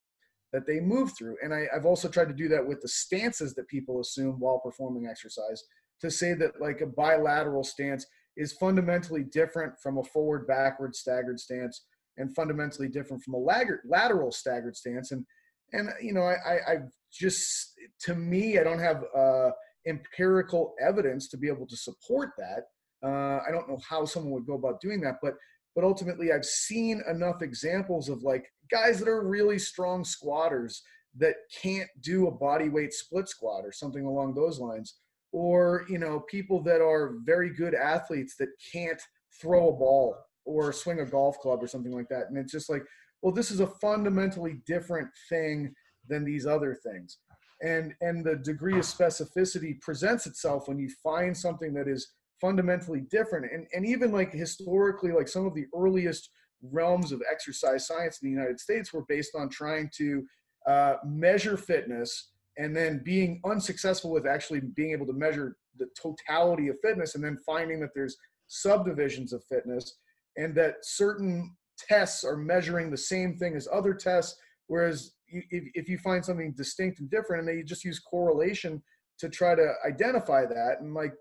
[0.53, 1.37] that they move through.
[1.43, 4.61] And I, I've also tried to do that with the stances that people assume while
[4.61, 5.63] performing exercise
[6.01, 8.07] to say that like a bilateral stance
[8.37, 11.85] is fundamentally different from a forward backward staggered stance
[12.17, 15.25] and fundamentally different from a lateral staggered stance and
[15.73, 16.77] and you know I, I i
[17.13, 19.51] just to me i don't have uh
[19.87, 22.65] empirical evidence to be able to support that.
[23.07, 25.35] Uh, I don't know how someone would go about doing that, but
[25.75, 30.83] but ultimately I've seen enough examples of like guys that are really strong squatters
[31.19, 34.95] that can't do a body weight split squat or something along those lines
[35.35, 39.03] or you know people that are very good athletes that can't
[39.43, 42.29] throw a ball or swing a golf club or something like that.
[42.29, 42.85] And it's just like
[43.21, 45.75] well this is a fundamentally different thing
[46.09, 47.19] than these other things.
[47.63, 53.03] And and the degree of specificity presents itself when you find something that is fundamentally
[53.11, 53.53] different.
[53.53, 56.31] And and even like historically like some of the earliest
[56.63, 60.25] realms of exercise science in the united states were based on trying to
[60.67, 66.69] uh, measure fitness and then being unsuccessful with actually being able to measure the totality
[66.69, 68.17] of fitness and then finding that there's
[68.47, 69.99] subdivisions of fitness
[70.37, 74.37] and that certain tests are measuring the same thing as other tests.
[74.69, 78.83] Whereas if, if you find something distinct and different and they just use correlation
[79.19, 81.13] to try to identify that and like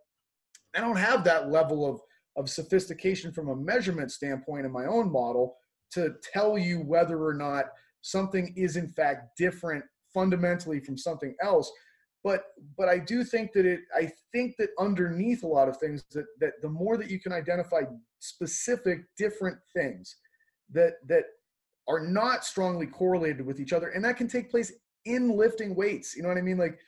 [0.75, 1.99] i don't have that level of
[2.35, 5.55] of sophistication from a measurement standpoint in my own model
[5.91, 7.65] to tell you whether or not
[8.01, 9.83] something is in fact different
[10.13, 11.71] fundamentally from something else.
[12.23, 12.45] But
[12.77, 16.25] but i do think that it i think that underneath a lot of things that
[16.39, 17.81] that the more that you can identify
[18.19, 20.15] specific different things
[20.71, 21.25] that that
[21.89, 24.71] are not strongly correlated with each other and that can take place
[25.03, 26.57] in lifting weights you know what i mean?
[26.57, 26.79] Like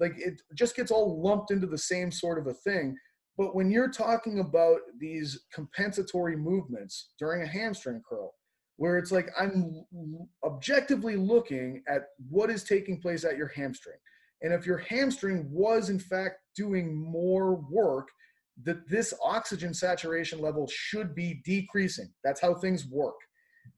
[0.00, 2.96] like it just gets all lumped into the same sort of a thing.
[3.36, 8.34] But when you're talking about these compensatory movements during a hamstring curl
[8.76, 9.84] where it's like i'm
[10.44, 13.98] objectively looking at what is taking place at your hamstring
[14.42, 18.08] and if your hamstring was in fact doing more work
[18.62, 23.16] that this oxygen saturation level should be decreasing that's how things work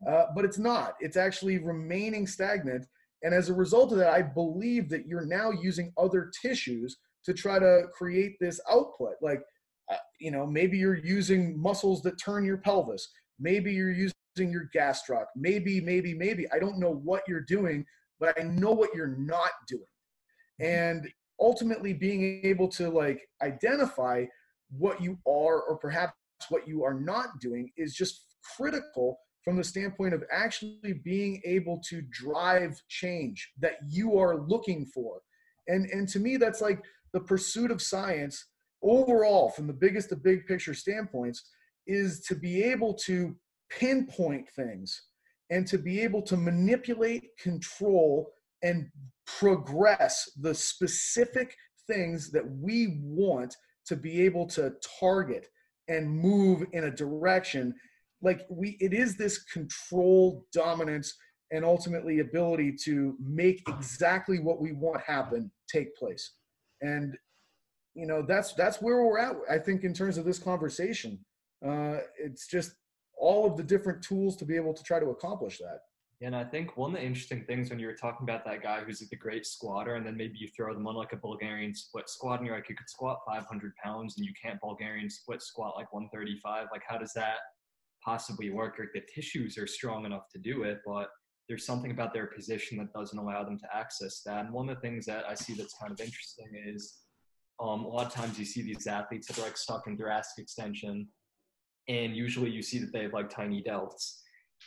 [0.07, 0.95] uh, but it's not.
[1.01, 2.87] It's actually remaining stagnant.
[3.23, 7.33] And as a result of that, I believe that you're now using other tissues to
[7.33, 9.15] try to create this output.
[9.21, 9.41] Like,
[9.91, 13.09] uh, you know, maybe you're using muscles that turn your pelvis.
[13.39, 15.25] Maybe you're using your gastroc.
[15.35, 16.47] Maybe, maybe, maybe.
[16.53, 17.85] I don't know what you're doing,
[18.21, 19.83] but I know what you're not doing.
[20.61, 20.73] Mm-hmm.
[20.73, 21.09] And
[21.41, 24.25] ultimately being able to like identify
[24.71, 26.15] what you are or perhaps
[26.49, 28.25] what you are not doing is just
[28.57, 34.85] critical from the standpoint of actually being able to drive change that you are looking
[34.87, 35.21] for.
[35.69, 36.83] And, and to me, that's like
[37.13, 38.45] the pursuit of science
[38.83, 41.45] overall, from the biggest to big picture standpoints,
[41.87, 43.35] is to be able to
[43.71, 45.03] pinpoint things
[45.51, 48.31] and to be able to manipulate, control,
[48.63, 48.89] and
[49.27, 51.55] progress the specific
[51.87, 53.55] things that we want
[53.87, 55.49] to be able to target
[55.89, 57.75] and move in a direction.
[58.23, 61.15] Like we it is this control dominance
[61.53, 66.33] and ultimately ability to make exactly what we want happen take place.
[66.81, 67.17] And
[67.97, 71.19] you know that's that's where we're at i think in terms of this conversation
[71.65, 72.73] uh it's just
[73.19, 75.81] all of the different tools to be able to try to accomplish that
[76.23, 78.81] and I think one of the interesting things when you were talking about that guy
[78.81, 81.75] who's like the great squatter, and then maybe you throw them on like a Bulgarian
[81.75, 85.43] split squat, and you're like, you could squat 500 pounds, and you can't Bulgarian split
[85.43, 86.69] squat like 135.
[86.73, 87.37] Like, how does that
[88.03, 88.77] possibly work?
[88.79, 91.11] Like, the tissues are strong enough to do it, but
[91.49, 94.47] there's something about their position that doesn't allow them to access that.
[94.47, 96.95] And one of the things that I see that's kind of interesting is
[97.61, 100.43] um, a lot of times you see these athletes that are like stuck in thoracic
[100.43, 101.09] extension,
[101.89, 104.21] and usually you see that they have like tiny delts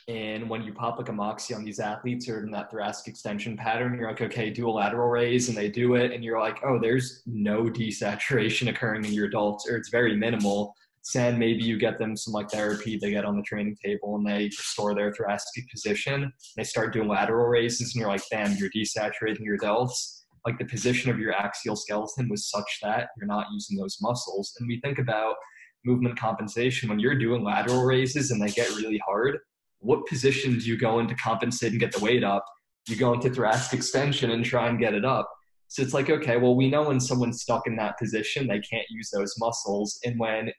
[0.08, 3.56] and when you pop like a Moxy on these athletes or in that thoracic extension
[3.56, 6.58] pattern, you're like, okay, do a lateral raise, and they do it, and you're like,
[6.64, 10.74] oh, there's no desaturation occurring in your delts, or it's very minimal.
[11.14, 14.26] Then maybe you get them some like therapy, they get on the training table and
[14.26, 16.30] they restore their thoracic position.
[16.56, 20.22] They start doing lateral raises, and you're like, damn, you're desaturating your delts.
[20.46, 24.54] Like the position of your axial skeleton was such that you're not using those muscles.
[24.58, 25.36] And we think about
[25.84, 29.38] movement compensation when you're doing lateral raises and they get really hard
[29.80, 32.44] what position do you go into to compensate and get the weight up?
[32.88, 35.28] You go into thoracic extension and try and get it up.
[35.68, 38.86] So it's like, okay, well, we know when someone's stuck in that position, they can't
[38.90, 39.98] use those muscles.
[40.04, 40.50] And when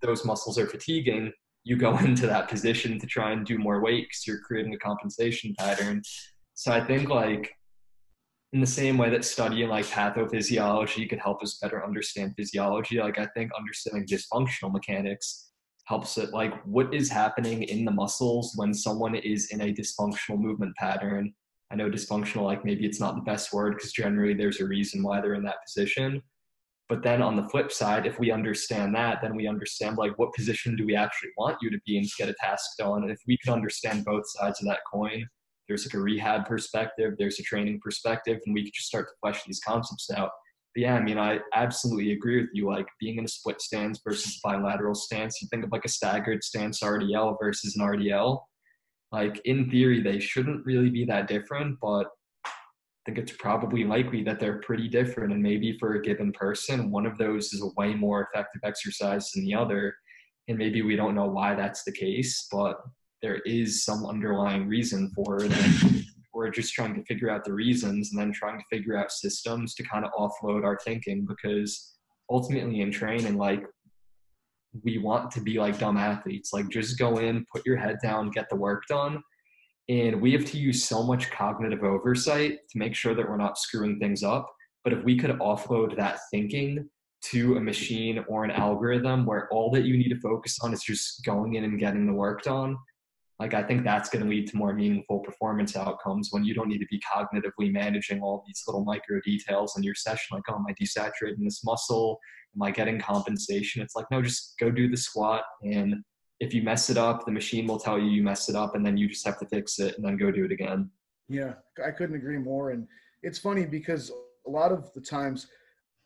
[0.00, 1.32] those muscles are fatiguing,
[1.64, 4.78] you go into that position to try and do more weight because you're creating a
[4.78, 6.02] compensation pattern.
[6.54, 7.52] So I think like
[8.52, 13.18] in the same way that studying like pathophysiology could help us better understand physiology, like
[13.18, 15.50] I think understanding dysfunctional mechanics
[15.84, 20.38] helps it like what is happening in the muscles when someone is in a dysfunctional
[20.38, 21.32] movement pattern.
[21.70, 25.02] I know dysfunctional like maybe it's not the best word because generally there's a reason
[25.02, 26.20] why they're in that position.
[26.88, 30.34] But then on the flip side if we understand that then we understand like what
[30.34, 33.12] position do we actually want you to be in to get a task done and
[33.12, 35.24] if we can understand both sides of that coin
[35.70, 39.14] there's like a rehab perspective there's a training perspective and we can just start to
[39.22, 40.30] flesh these concepts out
[40.74, 42.68] but yeah, I mean, I absolutely agree with you.
[42.68, 46.44] Like being in a split stance versus bilateral stance, you think of like a staggered
[46.44, 48.40] stance RDL versus an RDL.
[49.10, 52.06] Like in theory, they shouldn't really be that different, but
[52.46, 52.50] I
[53.04, 55.32] think it's probably likely that they're pretty different.
[55.32, 59.32] And maybe for a given person, one of those is a way more effective exercise
[59.32, 59.96] than the other.
[60.46, 62.76] And maybe we don't know why that's the case, but
[63.22, 65.52] there is some underlying reason for it.
[65.52, 69.12] And we're just trying to figure out the reasons and then trying to figure out
[69.12, 71.96] systems to kind of offload our thinking because
[72.30, 73.64] ultimately in training like
[74.84, 76.52] we want to be like dumb athletes.
[76.52, 79.22] Like just go in put your head down get the work done.
[79.88, 83.58] And we have to use so much cognitive oversight to make sure that we're not
[83.58, 84.48] screwing things up.
[84.84, 86.88] But if we could offload that thinking
[87.22, 90.82] to a machine or an algorithm where all that you need to focus on is
[90.82, 92.76] just going in and getting the work done
[93.40, 96.68] like I think that's going to lead to more meaningful performance outcomes when you don't
[96.68, 100.36] need to be cognitively managing all these little micro details in your session.
[100.36, 102.20] Like, oh, am I desaturating this muscle?
[102.54, 103.80] Am I getting compensation?
[103.80, 105.42] It's like, no, just go do the squat.
[105.62, 105.96] And
[106.38, 108.84] if you mess it up, the machine will tell you you messed it up, and
[108.84, 110.90] then you just have to fix it and then go do it again.
[111.30, 112.72] Yeah, I couldn't agree more.
[112.72, 112.86] And
[113.22, 114.12] it's funny because
[114.46, 115.46] a lot of the times,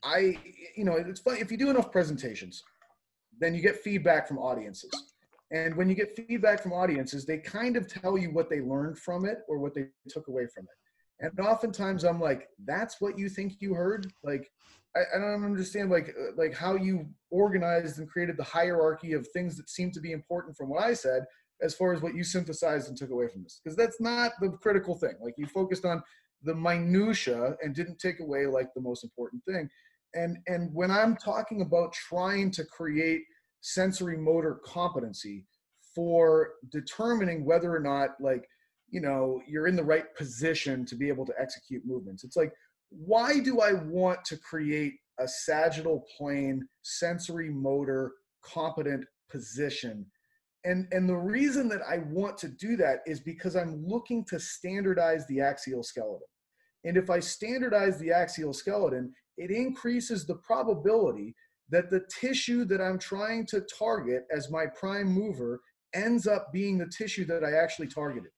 [0.05, 0.39] I,
[0.77, 2.63] you know, it's funny if you do enough presentations,
[3.41, 5.14] then you get feedback from audiences
[5.55, 8.99] and when you get feedback from audiences, they kind of tell you what they learned
[8.99, 11.25] from it or what they took away from it.
[11.25, 14.13] And oftentimes I'm like, that's what you think you heard?
[14.25, 14.51] Like,
[14.97, 19.29] I, I don't understand like uh, like how you organized and created the hierarchy of
[19.29, 21.25] things that seem to be important from what I said
[21.63, 23.61] as far as what you synthesized and took away from this.
[23.63, 25.15] Because that's not the critical thing.
[25.23, 26.03] Like you focused on
[26.43, 29.71] the minutia and didn't take away like the most important thing.
[30.15, 33.23] And and when I'm talking about trying to create
[33.65, 35.43] sensory motor competency
[35.95, 38.47] for determining whether or not like
[38.91, 42.25] you know you're in the right position to be able to execute movements.
[42.25, 42.53] It's like
[42.91, 48.13] why do i want to create a sagittal plane sensory motor
[48.43, 50.05] competent position?
[50.65, 54.39] And and the reason that i want to do that is because i'm looking to
[54.39, 56.29] standardize the axial skeleton.
[56.85, 61.35] And if i standardize the axial skeleton it increases the probability
[61.71, 65.61] that the tissue that I'm trying to target as my prime mover
[65.95, 68.31] ends up being the tissue that I actually targeted.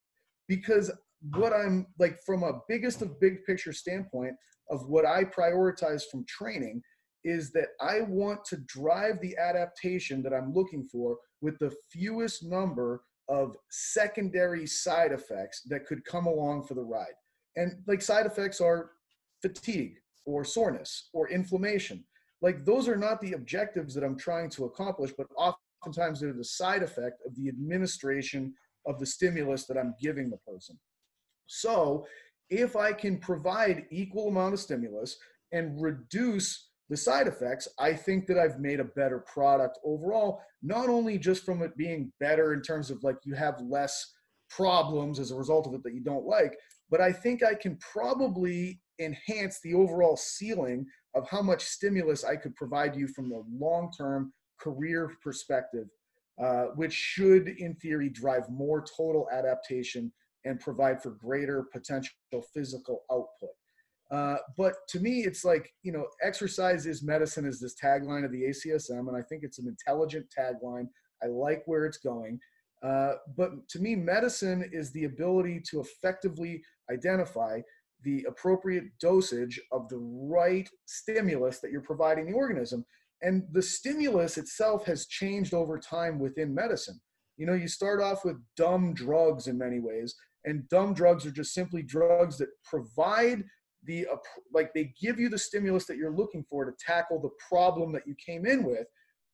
[0.49, 0.91] Because
[1.35, 4.35] what I'm like from a biggest of big picture standpoint
[4.71, 6.83] of what I prioritize from training
[7.25, 12.45] is that I want to drive the adaptation that I'm looking for with the fewest
[12.45, 17.15] number of secondary side effects that could come along for the ride.
[17.57, 18.91] And like side effects are
[19.43, 19.95] fatigue
[20.25, 22.05] or soreness or inflammation.
[22.43, 26.45] Like those are not the objectives that I'm trying to accomplish, but oftentimes they're the
[26.45, 28.55] side effect of the administration
[28.87, 30.79] of the stimulus that I'm giving the person.
[31.47, 32.07] So
[32.51, 35.17] if I can provide equal amount of stimulus
[35.53, 40.89] and reduce the side effects, I think that I've made a better product overall, not
[40.89, 44.13] only just from it being better in terms of like you have less
[44.49, 46.57] problems as a result of it that you don't like,
[46.91, 52.37] but I think I can probably enhance the overall ceiling of how much stimulus I
[52.37, 55.89] could provide you from the long term career perspective,
[56.43, 60.13] uh, which should, in theory, drive more total adaptation
[60.45, 62.13] and provide for greater potential
[62.55, 63.51] physical output.
[64.11, 68.31] Uh, but to me, it's like, you know, exercise is medicine is this tagline of
[68.31, 70.87] the ACSM, and I think it's an intelligent tagline.
[71.23, 72.39] I like where it's going.
[72.83, 77.61] Uh, but to me, medicine is the ability to effectively identify
[78.07, 82.85] the appropriate dosage of the right stimulus that you're providing the organism.
[83.21, 87.01] And the stimulus itself has changed over time within medicine.
[87.37, 90.15] You know, you start off with dumb drugs in many ways,
[90.45, 93.43] and dumb drugs are just simply drugs that provide
[93.85, 94.07] the
[94.55, 98.07] like they give you the stimulus that you're looking for to tackle the problem that
[98.07, 98.87] you came in with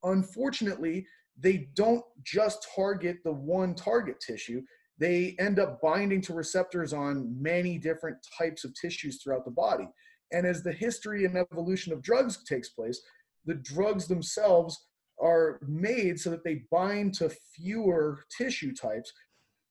[0.02, 1.06] unfortunately
[1.38, 4.60] they don't just target the one target tissue
[5.02, 9.88] they end up binding to receptors on many different types of tissues throughout the body.
[10.30, 13.02] And as the history and evolution of drugs takes place
[13.44, 14.86] the drugs themselves
[15.20, 19.12] are made so that they bind to fewer tissue types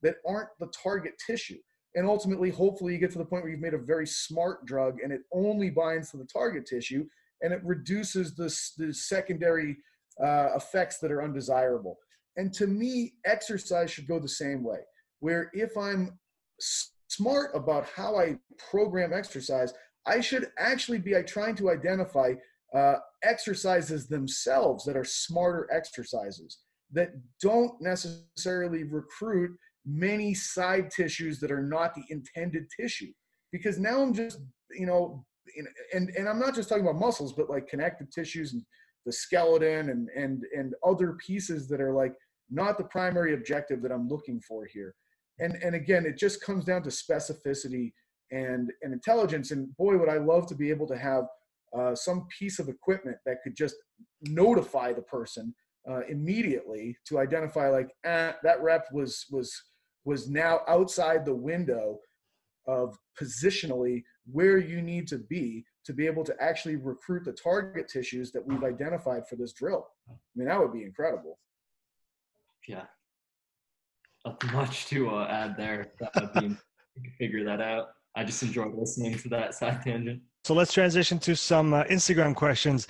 [0.02, 1.58] that aren't the target tissue.
[1.96, 4.98] And ultimately hopefully you get to the point where you've made a very smart drug
[5.02, 7.06] and it only binds to the target tissue
[7.42, 9.78] and it reduces the, the secondary
[10.22, 11.98] uh, effects that are undesirable.
[12.38, 14.80] And to me exercise should go the same way
[15.22, 16.20] where if i'm
[17.10, 18.38] smart about how i
[18.70, 19.74] program exercise
[20.06, 22.34] i should actually be trying to identify
[22.76, 26.60] uh, exercises themselves that are smarter exercises
[26.94, 27.12] that
[27.42, 29.52] don't necessarily recruit
[29.86, 33.12] many side tissues that are not the intended tissue.
[33.52, 34.40] Because now i'm just
[34.72, 35.26] you know
[35.94, 38.64] and and i'm not just talking about muscles but like connective tissues and
[39.06, 42.14] the skeleton and and and other pieces that are like
[42.50, 44.96] not the primary objective that i'm looking for here
[45.42, 47.92] and and again it just comes down to specificity
[48.32, 51.26] and and intelligence and boy would i love to be able to have
[51.78, 53.76] uh, some piece of equipment that could just
[54.24, 55.54] notify the person
[55.90, 59.54] uh, immediately to identify like eh, that rep was was
[60.06, 61.98] was now outside the window
[62.68, 67.88] of positionally where you need to be to be able to actually recruit the target
[67.88, 69.88] tissues that we've identified for this drill.
[70.10, 71.40] I mean, that would be incredible.
[72.68, 72.86] Yeah.
[74.54, 75.94] Much to uh, add there.
[76.00, 76.58] That would be,
[77.18, 77.88] figure that out.
[78.16, 80.22] I just enjoyed listening to that side tangent.
[80.44, 82.88] So let's transition to some uh, Instagram questions,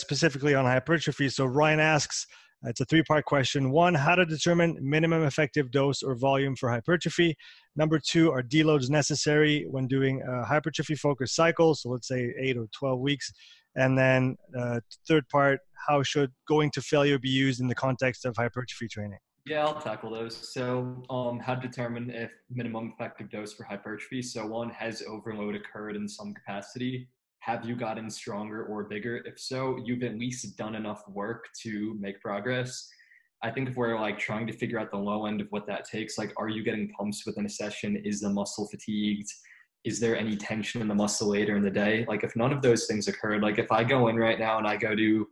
[0.00, 1.28] specifically on hypertrophy.
[1.28, 2.26] So Ryan asks,
[2.66, 3.70] it's a three part question.
[3.70, 7.36] One, how to determine minimum effective dose or volume for hypertrophy.
[7.76, 11.74] Number two, are deloads necessary when doing a hypertrophy focused cycle?
[11.74, 13.30] So let's say eight or 12 weeks.
[13.76, 18.24] And then uh, third part, how should going to failure be used in the context
[18.24, 19.18] of hypertrophy training?
[19.46, 20.52] Yeah, I'll tackle those.
[20.52, 24.22] So, um, how to determine if minimum effective dose for hypertrophy.
[24.22, 27.08] So, one has overload occurred in some capacity
[27.44, 29.18] have you gotten stronger or bigger?
[29.26, 32.88] If so, you've at least done enough work to make progress.
[33.42, 35.84] I think if we're like trying to figure out the low end of what that
[35.84, 37.96] takes, like, are you getting pumps within a session?
[37.96, 39.28] Is the muscle fatigued?
[39.84, 42.06] Is there any tension in the muscle later in the day?
[42.08, 44.66] Like, if none of those things occurred, like if I go in right now and
[44.66, 45.26] I go do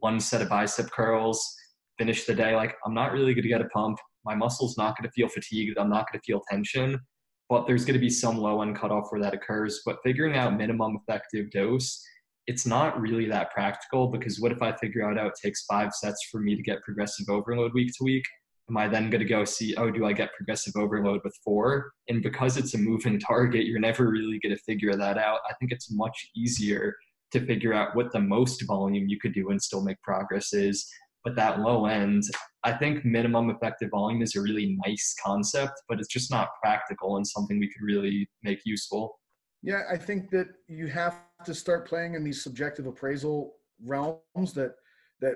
[0.00, 1.56] one set of bicep curls,
[1.98, 3.98] finish the day, like, I'm not really going to get a pump.
[4.24, 5.78] My muscle's not going to feel fatigued.
[5.78, 6.98] I'm not going to feel tension
[7.48, 9.80] but there's going to be some low end cutoff where that occurs.
[9.84, 12.02] But figuring out minimum effective dose,
[12.46, 16.28] it's not really that practical because what if I figure out, it takes five sets
[16.30, 18.24] for me to get progressive overload week to week?
[18.70, 21.90] Am I then going to go see, oh, do I get progressive overload with four?
[22.08, 25.40] And because it's a moving target, you're never really going to figure that out.
[25.48, 26.94] I think it's much easier
[27.32, 30.86] to figure out what the most volume you could do and still make progress is
[31.24, 32.22] but that low end,
[32.64, 37.16] I think minimum effective volume is a really nice concept, but it's just not practical
[37.16, 39.18] and something we could really make useful.
[39.62, 43.54] Yeah, I think that you have to start playing in these subjective appraisal
[43.84, 44.74] realms that
[45.20, 45.34] that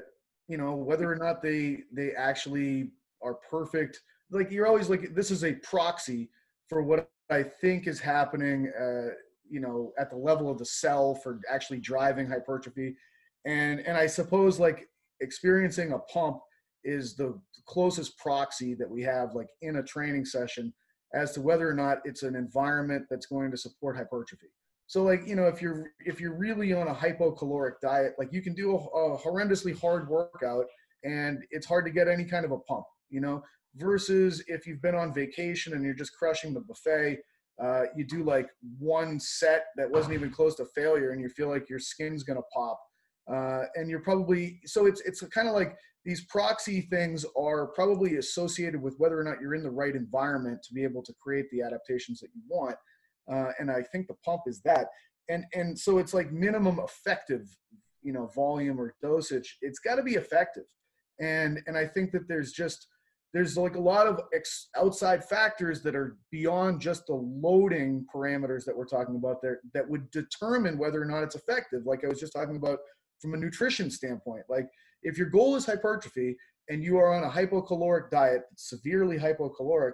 [0.49, 2.91] you know whether or not they they actually
[3.23, 4.01] are perfect.
[4.31, 6.31] Like you're always like this is a proxy
[6.69, 8.73] for what I think is happening.
[8.81, 9.15] Uh,
[9.53, 12.97] you know at the level of the cell for actually driving hypertrophy
[13.45, 14.89] and and i suppose like
[15.23, 16.39] experiencing a pump
[16.85, 20.73] is the closest proxy that we have like in a training session
[21.15, 24.49] as to whether or not it's an environment that's going to support hypertrophy.
[24.87, 28.43] So like you know if you're if you're really on a hypocaloric diet like you
[28.43, 30.67] can do a, a horrendously hard workout
[31.05, 33.45] and it's hard to get any kind of a pump you know?
[33.77, 37.19] Versus if you've been on vacation and you're just crushing the buffet
[37.63, 41.49] uh, you do like one set that wasn't even close to failure and you feel
[41.49, 42.79] like your skin's going to pop
[43.31, 48.17] uh, and you're probably so it's it's kind of like these proxy things are probably
[48.17, 51.47] associated with whether or not you're in the right environment to be able to create
[51.53, 52.77] the adaptations that you want.
[53.33, 54.89] Uh, and i think the pump is that.
[55.29, 57.47] And and so it's like minimum effective
[58.03, 59.59] you know volume or dosage.
[59.63, 60.65] It's got to be effective.
[61.21, 62.89] And and i think that there's just
[63.33, 68.65] there's like a lot of ex- outside factors that are beyond just the loading parameters
[68.67, 71.87] that we're talking about there that would determine whether or not it's effective.
[71.87, 72.81] Like i was just talking about
[73.23, 74.69] from a nutrition standpoint like
[75.03, 76.37] if your goal is hypertrophy
[76.69, 79.93] and you are on a hypocaloric diet severely hypocaloric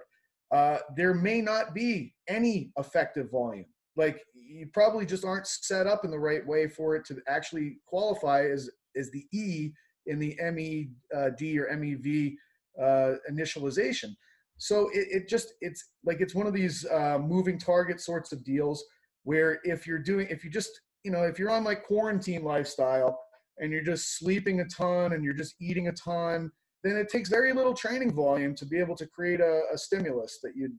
[0.51, 3.65] uh, there may not be any effective volume
[3.95, 7.77] like you probably just aren't set up in the right way for it to actually
[7.85, 9.71] qualify as as the e
[10.07, 12.35] in the med or mev
[12.81, 14.15] uh, initialization.
[14.57, 18.43] So it, it, just it's like it's one of these uh, moving target sorts of
[18.43, 18.83] deals
[19.23, 20.71] where if you're doing if you just
[21.03, 23.19] you know if you're on like quarantine lifestyle
[23.57, 26.51] and you're just sleeping a ton and you're just eating a ton
[26.83, 30.39] then it takes very little training volume to be able to create a, a stimulus
[30.41, 30.71] that you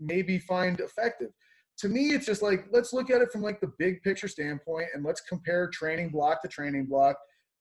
[0.00, 1.30] maybe find effective
[1.76, 4.86] to me it's just like let's look at it from like the big picture standpoint
[4.94, 7.16] and let's compare training block to training block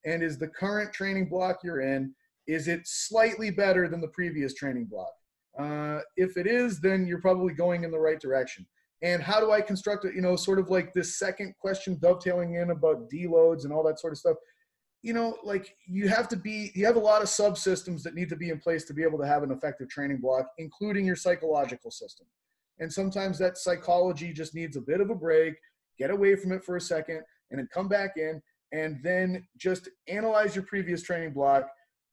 [0.05, 2.13] and is the current training block you're in
[2.47, 5.11] is it slightly better than the previous training block?
[5.59, 8.65] Uh, if it is, then you're probably going in the right direction.
[9.01, 10.15] And how do I construct it?
[10.15, 13.99] You know, sort of like this second question dovetailing in about deloads and all that
[13.99, 14.37] sort of stuff.
[15.03, 18.29] You know, like you have to be, you have a lot of subsystems that need
[18.29, 21.15] to be in place to be able to have an effective training block, including your
[21.15, 22.25] psychological system.
[22.79, 25.55] And sometimes that psychology just needs a bit of a break,
[25.99, 27.21] get away from it for a second,
[27.51, 28.41] and then come back in,
[28.71, 31.67] and then just analyze your previous training block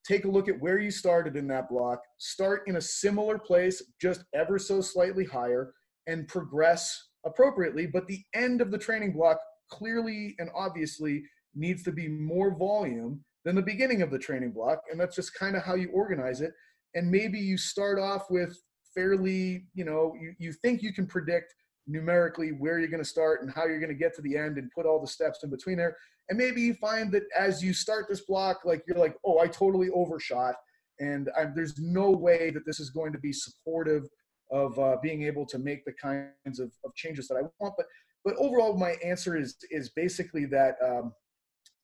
[0.05, 3.83] take a look at where you started in that block, start in a similar place,
[4.01, 5.73] just ever so slightly higher,
[6.07, 7.87] and progress appropriately.
[7.87, 9.39] But the end of the training block
[9.71, 11.23] clearly and obviously
[11.55, 14.81] needs to be more volume than the beginning of the training block.
[14.91, 16.53] And that's just kind of how you organize it.
[16.95, 18.57] And maybe you start off with
[18.95, 21.55] fairly, you know, you, you think you can predict
[21.87, 24.57] numerically where you're going to start and how you're going to get to the end
[24.57, 25.97] and put all the steps in between there.
[26.29, 29.47] And maybe you find that as you start this block, like you're like, oh, I
[29.47, 30.55] totally overshot.
[31.01, 34.05] And I'm, there's no way that this is going to be supportive
[34.51, 37.75] of uh, being able to make the kinds of, of changes that I want.
[37.77, 37.87] But
[38.25, 41.13] but overall, my answer is is basically that um,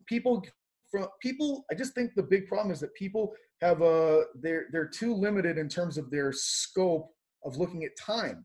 [0.06, 0.42] people
[0.90, 1.64] from people.
[1.70, 5.58] I just think the big problem is that people have a they're they're too limited
[5.58, 7.10] in terms of their scope
[7.44, 8.44] of looking at time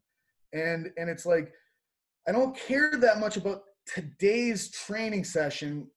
[0.53, 1.51] and and it's like
[2.27, 3.61] i don't care that much about
[3.93, 5.87] today's training session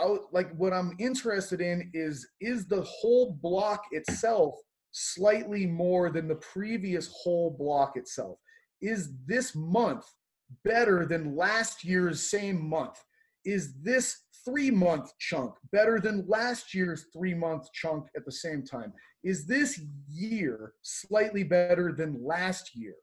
[0.00, 4.54] out like what i'm interested in is is the whole block itself
[4.92, 8.38] slightly more than the previous whole block itself.
[8.80, 10.04] Is this month
[10.64, 13.02] better than last year's same month?
[13.44, 18.62] Is this three month chunk better than last year's three month chunk at the same
[18.64, 18.92] time?
[19.24, 22.94] Is this year slightly better than last year?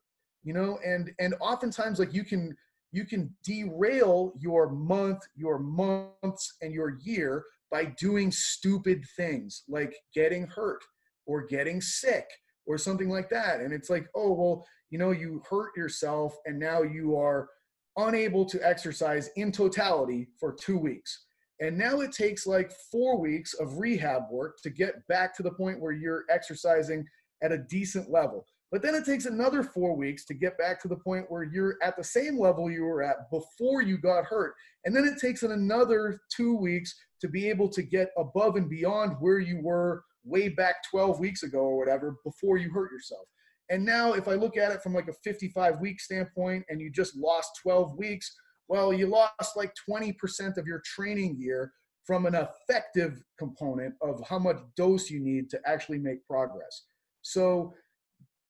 [0.42, 2.56] You know and and oftentimes like you can
[2.92, 9.94] you can derail your month your months and your year by doing stupid things like
[10.14, 10.82] getting hurt
[11.26, 12.26] or getting sick
[12.66, 13.60] or something like that.
[13.60, 17.48] And it's like oh well you know you hurt yourself and now you are
[17.96, 21.24] unable to exercise in totality for two weeks.
[21.60, 25.52] And now it takes like four weeks of rehab work to get back to the
[25.52, 27.06] point where you're exercising
[27.42, 28.46] at a decent level.
[28.72, 31.78] But then it takes another four weeks to get back to the point where you're
[31.82, 34.54] at the same level you were at before you got hurt.
[34.84, 39.16] And then it takes another two weeks to be able to get above and beyond
[39.20, 43.26] where you were way back 12 weeks ago or whatever before you hurt yourself.
[43.70, 46.90] And now, if I look at it from like a 55 week standpoint and you
[46.90, 48.32] just lost 12 weeks,
[48.68, 51.72] well, you lost like 20% of your training year
[52.04, 56.84] from an effective component of how much dose you need to actually make progress.
[57.22, 57.74] So,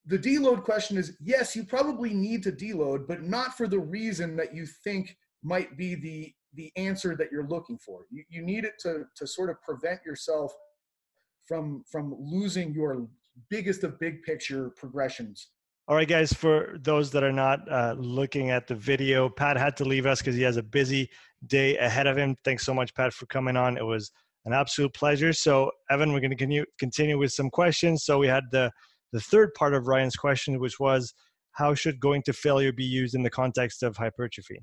[0.08, 4.36] the deload question is yes, you probably need to deload, but not for the reason
[4.36, 8.06] that you think might be the the answer that you're looking for.
[8.10, 10.52] You, you need it to to sort of prevent yourself
[11.46, 13.08] from from losing your
[13.50, 15.48] biggest of big picture progressions
[15.88, 19.76] All right, guys, for those that are not uh, looking at the video, Pat had
[19.76, 21.08] to leave us because he has a busy
[21.46, 22.34] day ahead of him.
[22.44, 23.76] Thanks so much, Pat, for coming on.
[23.76, 24.10] It was
[24.46, 25.32] an absolute pleasure.
[25.32, 28.04] So, Evan, we're going to continue, continue with some questions.
[28.04, 28.72] So, we had the,
[29.12, 31.14] the third part of Ryan's question, which was
[31.52, 34.58] how should going to failure be used in the context of hypertrophy?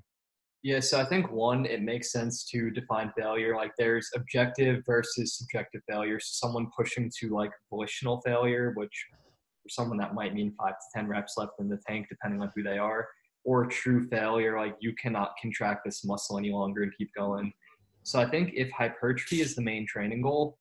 [0.64, 3.54] Yeah, so I think one, it makes sense to define failure.
[3.54, 6.22] Like there's objective versus subjective failure.
[6.22, 9.08] So someone pushing to like volitional failure, which
[9.62, 12.50] for someone that might mean five to 10 reps left in the tank, depending on
[12.56, 13.10] who they are,
[13.44, 17.52] or true failure, like you cannot contract this muscle any longer and keep going.
[18.04, 20.58] So I think if hypertrophy is the main training goal,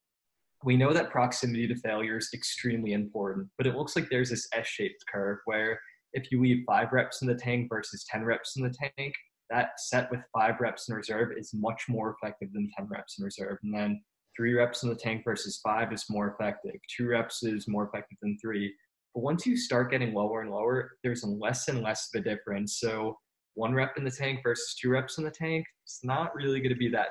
[0.65, 4.49] we know that proximity to failure is extremely important, but it looks like there's this
[4.53, 5.79] S shaped curve where
[6.13, 9.15] if you leave five reps in the tank versus 10 reps in the tank,
[9.53, 13.25] that set with five reps in reserve is much more effective than 10 reps in
[13.25, 13.59] reserve.
[13.63, 14.03] And then
[14.35, 16.81] three reps in the tank versus five is more effective.
[16.97, 18.75] Two reps is more effective than three.
[19.15, 22.81] But once you start getting lower and lower, there's less and less of a difference.
[22.81, 23.19] So
[23.55, 26.73] one rep in the tank versus two reps in the tank, it's not really going
[26.73, 27.09] to be that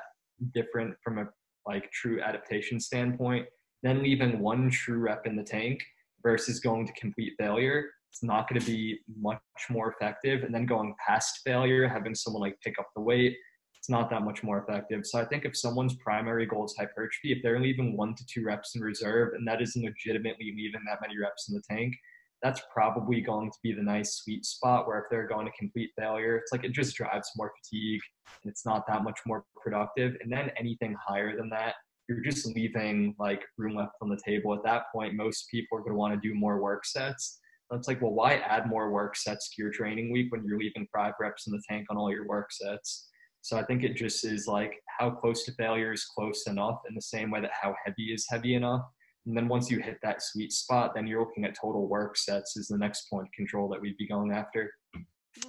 [0.52, 1.26] different from a
[1.64, 3.46] like true adaptation standpoint.
[3.84, 5.80] Then leaving one true rep in the tank
[6.24, 9.40] versus going to complete failure, it's not going to be much
[9.70, 10.42] more effective.
[10.42, 13.34] And then going past failure, having someone like pick up the weight,
[13.78, 15.06] it's not that much more effective.
[15.06, 18.44] So I think if someone's primary goal is hypertrophy, if they're leaving one to two
[18.44, 21.94] reps in reserve and that isn't legitimately leaving that many reps in the tank,
[22.42, 25.90] that's probably going to be the nice sweet spot where if they're going to complete
[25.98, 28.00] failure, it's like it just drives more fatigue
[28.42, 30.16] and it's not that much more productive.
[30.20, 31.74] And then anything higher than that,
[32.08, 34.52] you're just leaving like room left on the table.
[34.54, 37.38] At that point, most people are going to want to do more work sets.
[37.72, 40.86] It's like, well, why add more work sets to your training week when you're leaving
[40.94, 43.08] five reps in the tank on all your work sets?
[43.40, 46.94] So I think it just is like how close to failure is close enough in
[46.94, 48.82] the same way that how heavy is heavy enough.
[49.26, 52.56] And then once you hit that sweet spot, then you're looking at total work sets
[52.56, 54.70] is the next point of control that we'd be going after.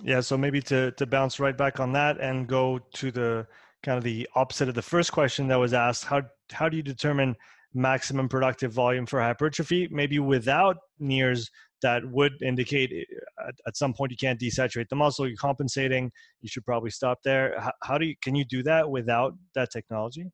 [0.02, 3.46] Yeah, so maybe to to bounce right back on that and go to the
[3.84, 6.22] kind of the opposite of the first question that was asked, how
[6.52, 7.36] how do you determine
[7.74, 9.88] maximum productive volume for hypertrophy?
[9.92, 11.50] Maybe without NIRS
[11.84, 16.12] that would indicate eh, at, at, some point you can't desaturate the muscle you're compensating
[16.42, 17.60] you should probably stop there.
[17.60, 20.32] How, how, do you can you do that without that technology?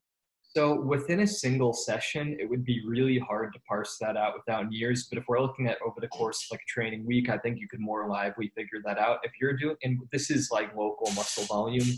[0.56, 4.70] So within a single session it would be really hard to parse that out without
[4.70, 7.38] NIRS but if we're looking at over the course of like a training week i
[7.38, 9.18] think you could more lively figure that out.
[9.22, 11.88] If you're doing and this is like local muscle volume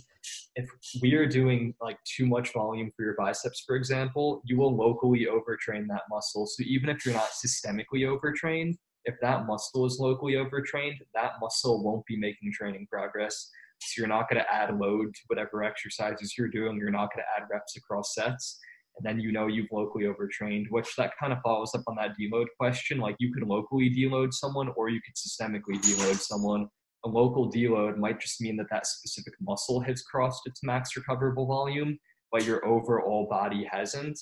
[0.54, 0.68] if
[1.00, 5.26] we are doing like too much volume for your biceps for example you will locally
[5.26, 6.46] overtrain that muscle.
[6.46, 11.82] So even if you're not systemically overtrained if that muscle is locally overtrained, that muscle
[11.82, 13.50] won't be making training progress.
[13.80, 16.76] So you're not going to add load to whatever exercises you're doing.
[16.76, 18.58] You're not going to add reps across sets.
[18.96, 22.14] And then you know you've locally overtrained, which that kind of follows up on that
[22.20, 22.98] deload question.
[22.98, 26.68] Like you could locally deload someone or you could systemically deload someone.
[27.04, 31.46] A local deload might just mean that that specific muscle has crossed its max recoverable
[31.46, 31.98] volume,
[32.30, 34.18] but your overall body hasn't.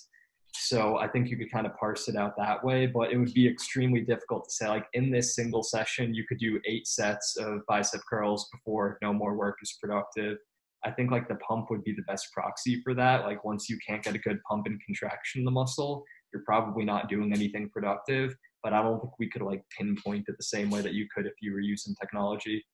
[0.55, 3.35] So I think you could kind of parse it out that way, but it would
[3.35, 7.37] be extremely difficult to say like in this single session you could do eight sets
[7.37, 10.39] of bicep curls before no more work is productive.
[10.85, 13.25] I think like the pump would be the best proxy for that.
[13.25, 16.85] Like once you can't get a good pump and contraction in the muscle, you're probably
[16.85, 18.35] not doing anything productive.
[18.63, 21.27] But I don't think we could like pinpoint it the same way that you could
[21.27, 22.65] if you were using technology.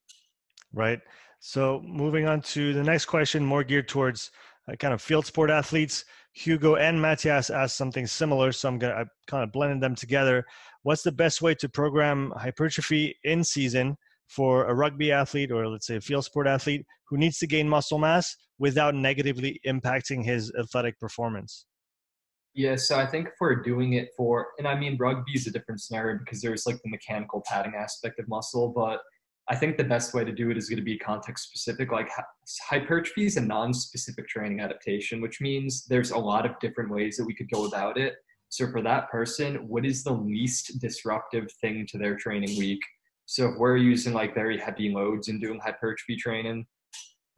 [0.72, 1.00] Right.
[1.40, 4.30] So moving on to the next question, more geared towards
[4.70, 6.04] uh, kind of field sport athletes.
[6.36, 10.44] Hugo and Matthias asked something similar, so I'm gonna I kind of blended them together.
[10.82, 13.96] What's the best way to program hypertrophy in season
[14.28, 17.66] for a rugby athlete or let's say a field sport athlete who needs to gain
[17.66, 21.64] muscle mass without negatively impacting his athletic performance?
[22.52, 25.80] Yeah, so I think we're doing it for, and I mean, rugby is a different
[25.80, 29.00] scenario because there's like the mechanical padding aspect of muscle, but
[29.48, 31.92] I think the best way to do it is going to be context specific.
[31.92, 32.10] Like
[32.68, 37.24] hypertrophy is a non-specific training adaptation, which means there's a lot of different ways that
[37.24, 38.16] we could go about it.
[38.48, 42.80] So for that person, what is the least disruptive thing to their training week?
[43.26, 46.66] So if we're using like very heavy loads and doing hypertrophy training,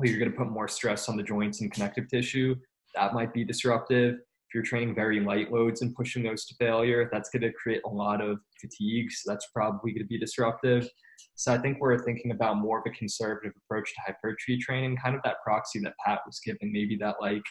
[0.03, 2.55] you're going to put more stress on the joints and connective tissue.
[2.95, 4.15] That might be disruptive.
[4.15, 7.83] If you're training very light loads and pushing those to failure, that's going to create
[7.85, 9.11] a lot of fatigue.
[9.13, 10.89] So that's probably going to be disruptive.
[11.35, 15.15] So I think we're thinking about more of a conservative approach to hypertrophy training, kind
[15.15, 17.43] of that proxy that Pat was giving, maybe that like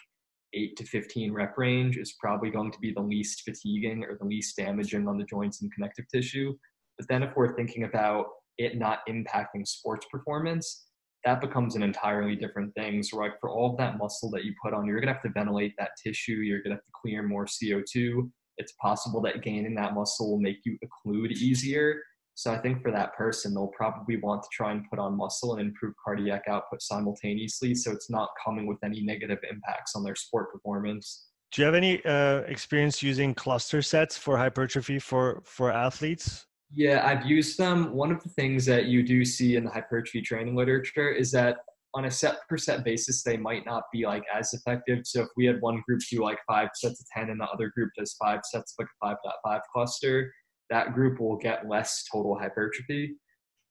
[0.54, 4.26] eight to 15 rep range is probably going to be the least fatiguing or the
[4.26, 6.54] least damaging on the joints and connective tissue.
[6.98, 8.26] But then if we're thinking about
[8.56, 10.86] it not impacting sports performance,
[11.24, 13.02] that becomes an entirely different thing.
[13.02, 15.30] So, like for all of that muscle that you put on, you're gonna have to
[15.30, 16.36] ventilate that tissue.
[16.36, 18.30] You're gonna have to clear more CO2.
[18.56, 22.00] It's possible that gaining that muscle will make you occlude easier.
[22.38, 25.54] So I think for that person, they'll probably want to try and put on muscle
[25.54, 27.74] and improve cardiac output simultaneously.
[27.74, 31.30] So it's not coming with any negative impacts on their sport performance.
[31.50, 36.46] Do you have any uh, experience using cluster sets for hypertrophy for for athletes?
[36.72, 37.92] Yeah, I've used them.
[37.92, 41.56] One of the things that you do see in the hypertrophy training literature is that
[41.94, 45.00] on a set per set basis, they might not be like as effective.
[45.06, 47.72] So if we had one group do like five sets of 10 and the other
[47.74, 50.32] group does five sets of like a 5.5 cluster,
[50.70, 53.16] that group will get less total hypertrophy.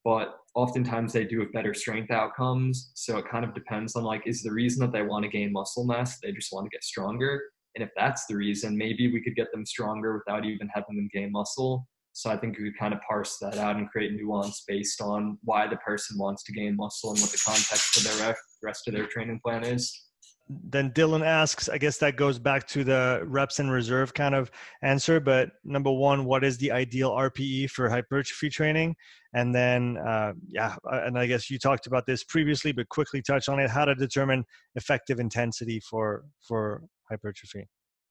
[0.04, 2.92] But oftentimes they do have better strength outcomes.
[2.96, 5.52] So it kind of depends on like, is the reason that they want to gain
[5.52, 7.42] muscle mass, they just want to get stronger?
[7.76, 11.10] And if that's the reason, maybe we could get them stronger without even having them
[11.14, 11.88] gain muscle.
[12.14, 15.38] So I think we could kind of parse that out and create nuance based on
[15.44, 18.96] why the person wants to gain muscle and what the context of their rest of
[18.96, 20.07] their training plan is.
[20.50, 24.50] Then Dylan asks, I guess that goes back to the reps and reserve kind of
[24.82, 25.20] answer.
[25.20, 28.96] But number one, what is the ideal RPE for hypertrophy training?
[29.34, 33.22] And then, uh, yeah, uh, and I guess you talked about this previously, but quickly
[33.22, 34.46] touch on it: how to determine
[34.76, 37.68] effective intensity for for hypertrophy.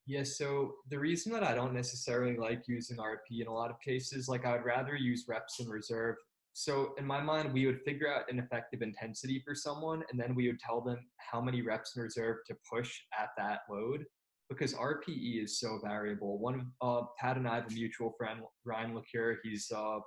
[0.07, 3.81] Yeah, so the reason that I don't necessarily like using RP in a lot of
[3.81, 6.17] cases, like I would rather use reps in reserve.
[6.59, 10.35] So in my mind, we would figure out an effective intensity for someone, and then
[10.35, 14.07] we would tell them how many reps in reserve to push at that load,
[14.49, 16.39] because RPE is so variable.
[16.39, 19.37] One of uh, Pat and I have a mutual friend, Ryan LaCure.
[19.45, 19.99] He's a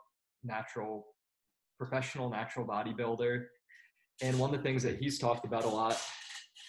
[0.43, 1.05] natural,
[1.77, 3.43] professional natural bodybuilder,
[4.23, 6.01] and one of the things that he's talked about a lot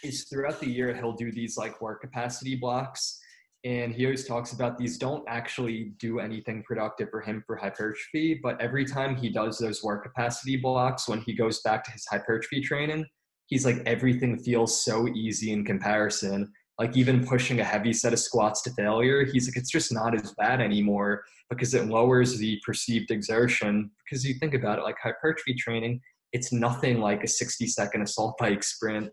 [0.04, 3.18] is throughout the year he'll do these like work capacity blocks
[3.64, 8.40] and he always talks about these don't actually do anything productive for him for hypertrophy
[8.42, 12.06] but every time he does those work capacity blocks when he goes back to his
[12.10, 13.04] hypertrophy training
[13.50, 16.50] he's like everything feels so easy in comparison.
[16.78, 20.14] Like even pushing a heavy set of squats to failure he's like it's just not
[20.14, 23.90] as bad anymore because it lowers the perceived exertion.
[24.08, 26.00] Because you think about it like hypertrophy training
[26.32, 29.10] it's nothing like a 60 second assault bike sprint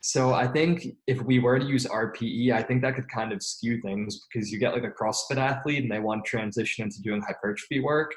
[0.00, 3.42] so I think if we were to use RPE, I think that could kind of
[3.42, 7.02] skew things because you get like a CrossFit athlete and they want to transition into
[7.02, 8.12] doing hypertrophy work.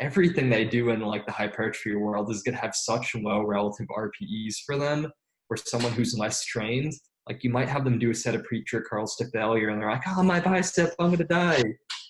[0.00, 3.86] Everything they do in like the hypertrophy world is going to have such low relative
[3.86, 5.12] RPEs for them.
[5.46, 6.92] Where someone who's less trained,
[7.28, 9.90] like you might have them do a set of preacher curls to failure and they're
[9.90, 11.62] like, oh, my bicep, I'm to die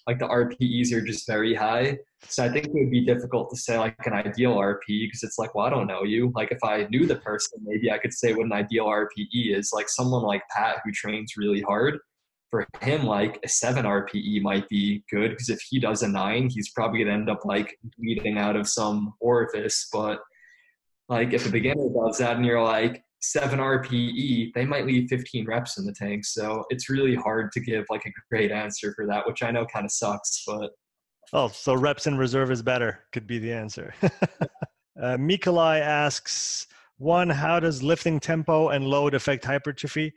[0.09, 1.99] like the RPEs are just very high.
[2.29, 5.39] So I think it would be difficult to say like an ideal RPE because it's
[5.39, 6.33] like, well, I don't know you.
[6.35, 9.71] Like if I knew the person, maybe I could say what an ideal RPE is.
[9.75, 11.99] Like someone like Pat who trains really hard,
[12.51, 16.49] for him, like a seven RPE might be good because if he does a nine,
[16.49, 19.91] he's probably gonna end up like bleeding out of some orifice.
[19.93, 20.21] But
[21.11, 25.47] like if a beginner does that and you're like, seven RPE, they might leave 15
[25.47, 26.25] reps in the tank.
[26.25, 29.67] So it's really hard to give like a great answer for that, which I know
[29.67, 30.71] kind of sucks, but.
[31.33, 33.93] Oh, so reps in reserve is better could be the answer.
[34.03, 36.67] uh, Mikolai asks,
[36.97, 40.13] one, how does lifting tempo and load affect hypertrophy?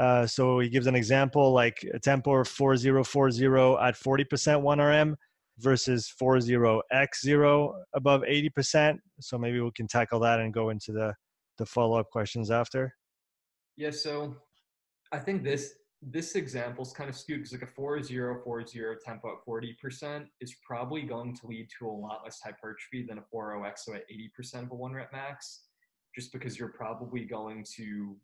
[0.00, 5.14] Uh, so he gives an example like a tempo of 4040 at 40% 1RM
[5.58, 8.98] versus 40x0 above 80%.
[9.20, 11.14] So maybe we can tackle that and go into the
[11.58, 12.94] the follow up questions after?
[13.76, 14.36] Yeah, so
[15.12, 15.74] I think this
[16.06, 21.02] this example is kind of skewed because like a 4040 tempo at 40% is probably
[21.02, 24.74] going to lead to a lot less hypertrophy than a 40XO at 80% of a
[24.74, 25.64] one rep max,
[26.14, 28.16] just because you're probably going to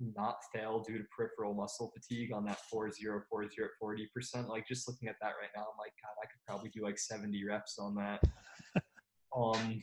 [0.00, 4.48] not fail due to peripheral muscle fatigue on that 4040 at 40%.
[4.48, 6.98] Like just looking at that right now, I'm like, God, I could probably do like
[6.98, 8.22] 70 reps on that.
[9.36, 9.82] um,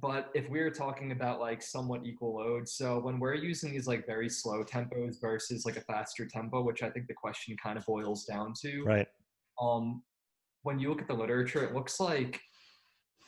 [0.00, 3.86] but if we are talking about like somewhat equal load so when we're using these
[3.86, 7.78] like very slow tempos versus like a faster tempo which i think the question kind
[7.78, 9.06] of boils down to right.
[9.60, 10.02] um
[10.62, 12.38] when you look at the literature it looks like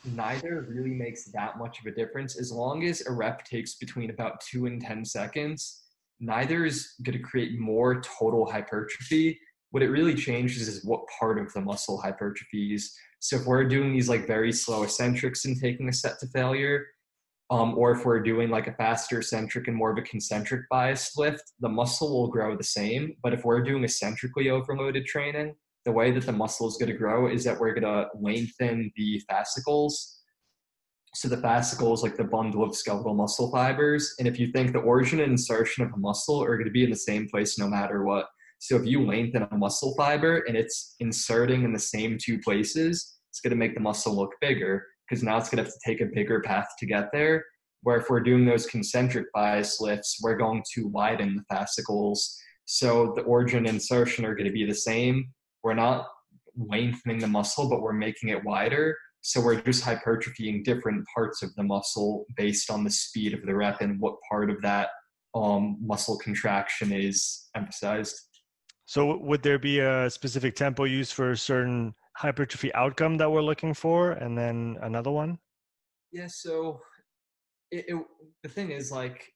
[0.05, 2.39] neither really makes that much of a difference.
[2.39, 5.85] As long as a rep takes between about 2 and 10 seconds
[6.23, 9.41] neither is going to create more total hypertrophy.
[9.71, 13.93] What it really changes is what part of the muscle hypertrophies so if we're doing
[13.93, 16.87] these like very slow eccentrics and taking a set to failure,
[17.51, 21.19] um, or if we're doing like a faster eccentric and more of a concentric biased
[21.19, 23.17] lift, the muscle will grow the same.
[23.23, 26.97] But if we're doing eccentrically overloaded training, the way that the muscle is going to
[26.97, 30.21] grow is that we're going to lengthen the fascicles.
[31.15, 34.15] So the fascicles, like the bundle of skeletal muscle fibers.
[34.19, 36.85] And if you think the origin and insertion of a muscle are going to be
[36.85, 38.29] in the same place no matter what,
[38.61, 43.17] so if you lengthen a muscle fiber and it's inserting in the same two places,
[43.31, 45.81] it's going to make the muscle look bigger because now it's going to have to
[45.85, 47.43] take a bigger path to get there.
[47.83, 52.39] Where if we're doing those concentric bias lifts, we're going to widen the fascicles.
[52.67, 55.33] So the origin insertion are going to be the same.
[55.63, 56.07] We're not
[56.55, 58.95] lengthening the muscle, but we're making it wider.
[59.23, 63.57] So we're just hypertrophying different parts of the muscle based on the speed of the
[63.57, 64.91] rep and what part of that
[65.35, 68.21] um, muscle contraction is emphasized.
[68.91, 73.41] So would there be a specific tempo used for a certain hypertrophy outcome that we're
[73.41, 75.39] looking for, and then another one?
[76.11, 76.27] Yeah.
[76.27, 76.81] So
[77.71, 78.05] it, it,
[78.43, 79.33] the thing is like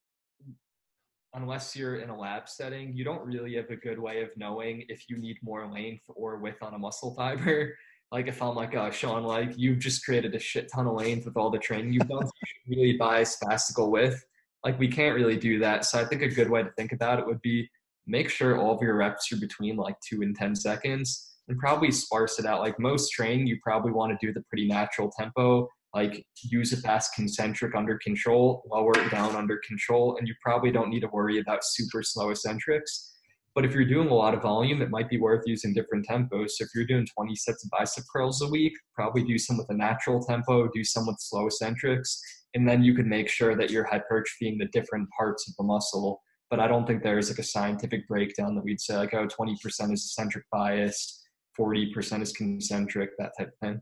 [1.35, 4.86] unless you're in a lab setting, you don't really have a good way of knowing
[4.89, 7.76] if you need more length or width on a muscle fiber.
[8.10, 11.26] like if I'm like, oh, Sean, like you've just created a shit ton of length
[11.26, 14.20] with all the training you've done, so you should really buy fascicle width.
[14.64, 15.85] Like we can't really do that.
[15.85, 17.70] So I think a good way to think about it would be
[18.06, 21.90] make sure all of your reps are between like two and 10 seconds and probably
[21.90, 22.60] sparse it out.
[22.60, 26.76] Like most training, you probably want to do the pretty natural tempo like use a
[26.76, 31.09] fast concentric under control, lower it down under control, and you probably don't need to
[31.09, 33.12] worry about super slow eccentrics.
[33.55, 36.51] But if you're doing a lot of volume, it might be worth using different tempos.
[36.51, 39.70] So if you're doing 20 sets of bicep curls a week, probably do some with
[39.70, 42.20] a natural tempo, do some with slow eccentrics,
[42.55, 46.20] and then you can make sure that you're hypertrophying the different parts of the muscle.
[46.51, 49.57] But I don't think there's like a scientific breakdown that we'd say like, oh, 20%
[49.93, 51.23] is eccentric biased,
[51.59, 53.81] 40% is concentric, that type of thing.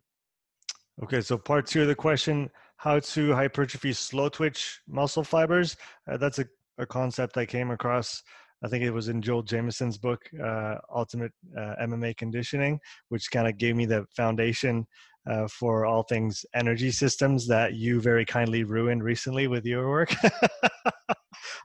[1.03, 5.77] Okay, so part two of the question, how to hypertrophy slow twitch muscle fibers.
[6.11, 6.47] Uh, that's a,
[6.79, 8.23] a concept I came across.
[8.65, 12.79] I think it was in Joel Jamieson's book, uh, Ultimate uh, MMA Conditioning,
[13.09, 14.87] which kind of gave me the foundation
[15.29, 20.15] uh, for all things energy systems that you very kindly ruined recently with your work.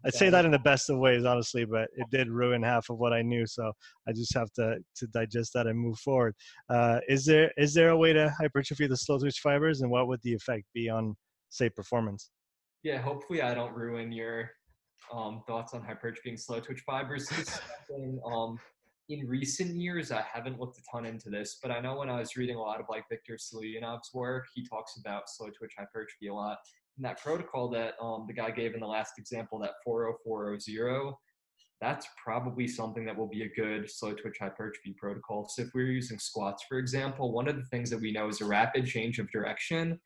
[0.05, 2.97] I'd say that in the best of ways, honestly, but it did ruin half of
[2.97, 3.45] what I knew.
[3.45, 3.71] So
[4.07, 6.35] I just have to to digest that and move forward.
[6.69, 10.07] Uh, is there is there a way to hypertrophy the slow twitch fibers, and what
[10.07, 11.15] would the effect be on,
[11.49, 12.29] say, performance?
[12.83, 14.51] Yeah, hopefully I don't ruin your
[15.13, 17.29] um, thoughts on hypertrophying slow twitch fibers.
[18.25, 18.59] um,
[19.09, 22.19] in recent years, I haven't looked a ton into this, but I know when I
[22.19, 26.27] was reading a lot of like Victor Seluyanov's work, he talks about slow twitch hypertrophy
[26.27, 26.57] a lot
[26.97, 31.13] And that protocol that um, the guy gave in the last example, that 40400,
[31.79, 35.47] that's probably something that will be a good slow twitch hypertrophy protocol.
[35.47, 38.41] So if we're using squats, for example, one of the things that we know is
[38.41, 39.99] a rapid change of direction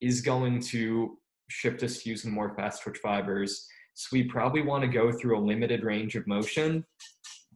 [0.00, 1.18] is going to
[1.48, 3.66] shift us to using more fast twitch fibers.
[3.98, 6.84] So we probably want to go through a limited range of motion,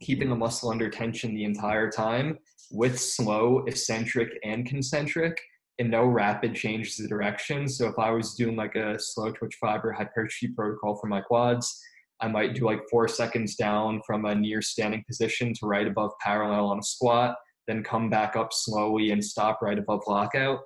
[0.01, 2.37] keeping a muscle under tension the entire time
[2.69, 5.39] with slow, eccentric, and concentric
[5.79, 7.69] and no rapid changes of direction.
[7.69, 11.81] So if I was doing like a slow twitch fiber hypertrophy protocol for my quads,
[12.19, 16.11] I might do like four seconds down from a near standing position to right above
[16.19, 17.37] parallel on a squat,
[17.67, 20.59] then come back up slowly and stop right above lockout.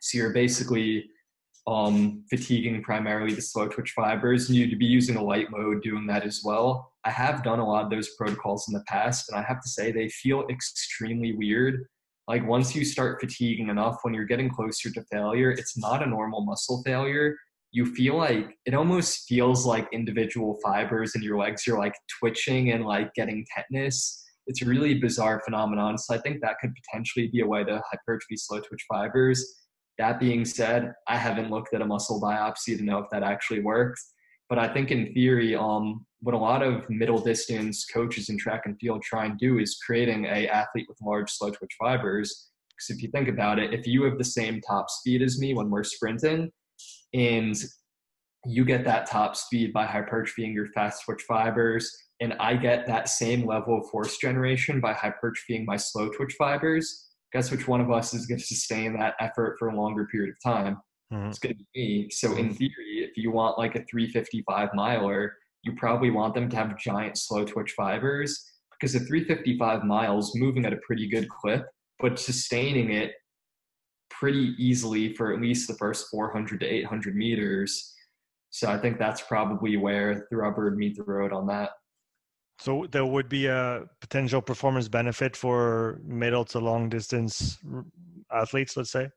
[0.00, 1.04] So you're basically
[1.66, 6.06] um, fatiguing primarily the slow twitch fibers, and you'd be using a light mode doing
[6.06, 6.92] that as well.
[7.04, 9.68] I have done a lot of those protocols in the past, and I have to
[9.68, 11.86] say they feel extremely weird.
[12.28, 16.06] Like once you start fatiguing enough when you're getting closer to failure it's not a
[16.06, 17.36] normal muscle failure.
[17.70, 22.72] You feel like it almost feels like individual fibers in your legs are like twitching
[22.72, 24.24] and like getting tetanus.
[24.48, 27.82] It's a really bizarre phenomenon so i think that could potentially be a way to
[27.90, 29.65] hypertrophy slow twitch fibers
[29.98, 33.60] that being said i haven't looked at a muscle biopsy to know if that actually
[33.60, 34.12] works
[34.48, 38.62] but i think in theory um, what a lot of middle distance coaches in track
[38.64, 42.48] and field try and do is creating a athlete with large slow twitch fibers.
[42.70, 45.54] Because if you think about it, if you have the same top speed as me
[45.54, 46.50] when we're sprinting,
[47.14, 47.54] and
[48.44, 51.90] you get that top speed by hypertrophying your fast twitch fibers,
[52.20, 57.05] and I get that same level of force generation by hypertrophying my slow twitch fibers,
[57.36, 60.30] guess which one of us is going to sustain that effort for a longer period
[60.34, 60.78] of time?
[61.12, 61.28] Mm-hmm.
[61.28, 62.10] It's going to be me.
[62.10, 66.56] So in theory, if you want like a 355 miler, you probably want them to
[66.56, 71.66] have giant slow twitch fibers because the 355 miles, moving at a pretty good clip,
[72.00, 73.12] but sustaining it
[74.10, 77.94] pretty easily for at least the first 400 to 800 meters.
[78.50, 81.70] So I think that's probably where the rubber would meet the road on that.
[82.58, 87.58] So there would be a potential performance benefit for middle to long distance
[88.32, 89.08] athletes, let's say.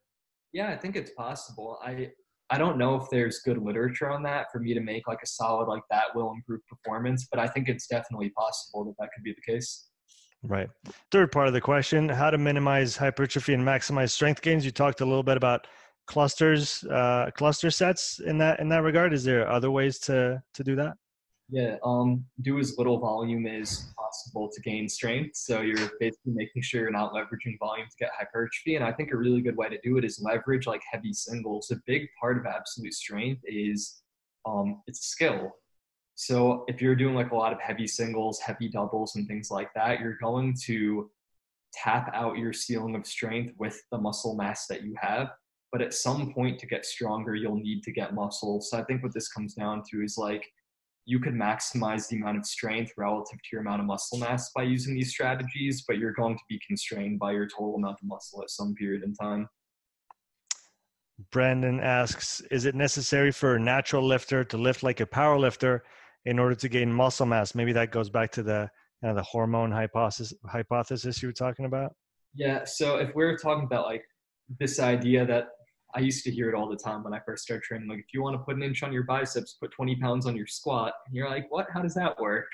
[0.51, 1.79] Yeah, I think it's possible.
[1.83, 2.11] I
[2.51, 5.27] I don't know if there's good literature on that for me to make like a
[5.27, 9.23] solid like that will improve performance, but I think it's definitely possible that that could
[9.23, 9.89] be the case.
[10.41, 10.69] Right.
[11.11, 14.65] Third part of the question: How to minimize hypertrophy and maximize strength gains.
[14.65, 15.67] You talked a little bit about
[16.07, 19.13] clusters, uh, cluster sets in that in that regard.
[19.13, 20.93] Is there other ways to to do that?
[21.51, 25.35] Yeah, um, do as little volume as possible to gain strength.
[25.35, 28.75] So you're basically making sure you're not leveraging volume to get hypertrophy.
[28.75, 31.71] And I think a really good way to do it is leverage like heavy singles.
[31.71, 34.01] A big part of absolute strength is
[34.45, 35.51] um, it's skill.
[36.13, 39.69] So if you're doing like a lot of heavy singles, heavy doubles, and things like
[39.73, 41.09] that, you're going to
[41.73, 45.29] tap out your ceiling of strength with the muscle mass that you have.
[45.71, 48.61] but at some point to get stronger, you'll need to get muscle.
[48.61, 50.45] So I think what this comes down to is like
[51.09, 54.61] you could maximize the amount of strength relative to your amount of muscle mass by
[54.61, 58.43] using these strategies, but you're going to be constrained by your total amount of muscle
[58.43, 59.49] at some period in time.
[61.31, 65.83] Brandon asks, is it necessary for a natural lifter to lift like a power lifter
[66.25, 67.55] in order to gain muscle mass?
[67.55, 68.69] Maybe that goes back to the
[69.01, 71.95] kind of the hormone hypothesis hypothesis you were talking about.
[72.35, 72.65] Yeah.
[72.65, 74.03] So if we're talking about like
[74.59, 75.47] this idea that
[75.95, 77.87] I used to hear it all the time when I first started training.
[77.87, 80.35] Like, if you want to put an inch on your biceps, put 20 pounds on
[80.35, 80.93] your squat.
[81.07, 81.67] And you're like, what?
[81.73, 82.47] How does that work?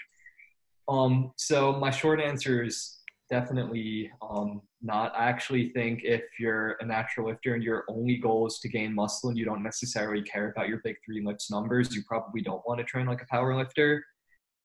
[0.87, 2.99] Um, so my short answer is
[3.29, 5.13] definitely um, not.
[5.15, 8.93] I actually think if you're a natural lifter and your only goal is to gain
[8.93, 12.61] muscle and you don't necessarily care about your big three lifts numbers, you probably don't
[12.67, 14.03] want to train like a power lifter.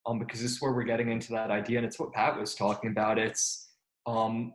[0.07, 2.55] Um, because this is where we're getting into that idea, and it's what Pat was
[2.55, 3.19] talking about.
[3.19, 3.69] It's
[4.07, 4.55] um,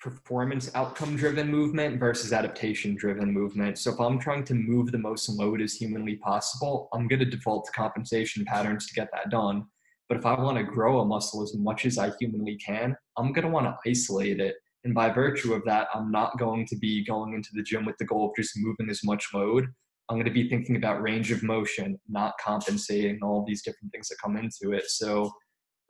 [0.00, 3.78] performance outcome driven movement versus adaptation driven movement.
[3.78, 7.26] So if I'm trying to move the most load as humanly possible, I'm going to
[7.26, 9.66] default to compensation patterns to get that done.
[10.08, 13.32] But if I want to grow a muscle as much as I humanly can, I'm
[13.32, 14.56] going to want to isolate it.
[14.84, 17.98] And by virtue of that, I'm not going to be going into the gym with
[17.98, 19.66] the goal of just moving as much load.
[20.08, 24.08] I'm going to be thinking about range of motion, not compensating, all these different things
[24.08, 24.84] that come into it.
[24.86, 25.30] So,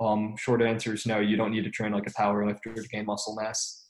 [0.01, 2.89] um, short answer is no, you don't need to train like a power lifter to
[2.89, 3.90] gain muscle mass.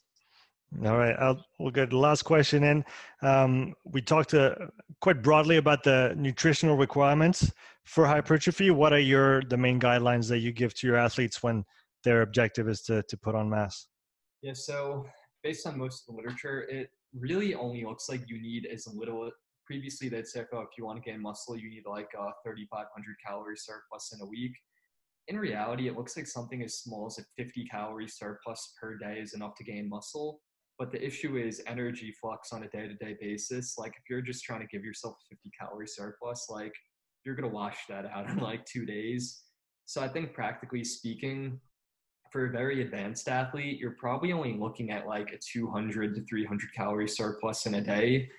[0.85, 2.85] All right, I'll, we'll get the last question in.
[3.21, 4.55] Um, we talked uh,
[5.01, 7.51] quite broadly about the nutritional requirements
[7.83, 8.71] for hypertrophy.
[8.71, 11.65] What are your the main guidelines that you give to your athletes when
[12.05, 13.87] their objective is to to put on mass?
[14.41, 15.05] Yeah, so
[15.43, 19.29] based on most of the literature, it really only looks like you need as little.
[19.65, 22.87] Previously, they'd say, oh, if you want to gain muscle, you need like a 3,500
[23.25, 24.53] calorie surplus in a week.
[25.27, 29.19] In reality, it looks like something as small as a 50 calorie surplus per day
[29.19, 30.41] is enough to gain muscle
[30.77, 34.61] but the issue is energy flux on a day-to-day basis like if you're just trying
[34.61, 36.73] to give yourself a 50 calorie surplus like
[37.25, 39.43] you're going to wash that out in like two days
[39.85, 41.59] so i think practically speaking
[42.31, 46.73] for a very advanced athlete you're probably only looking at like a 200 to 300
[46.73, 48.29] calorie surplus in a day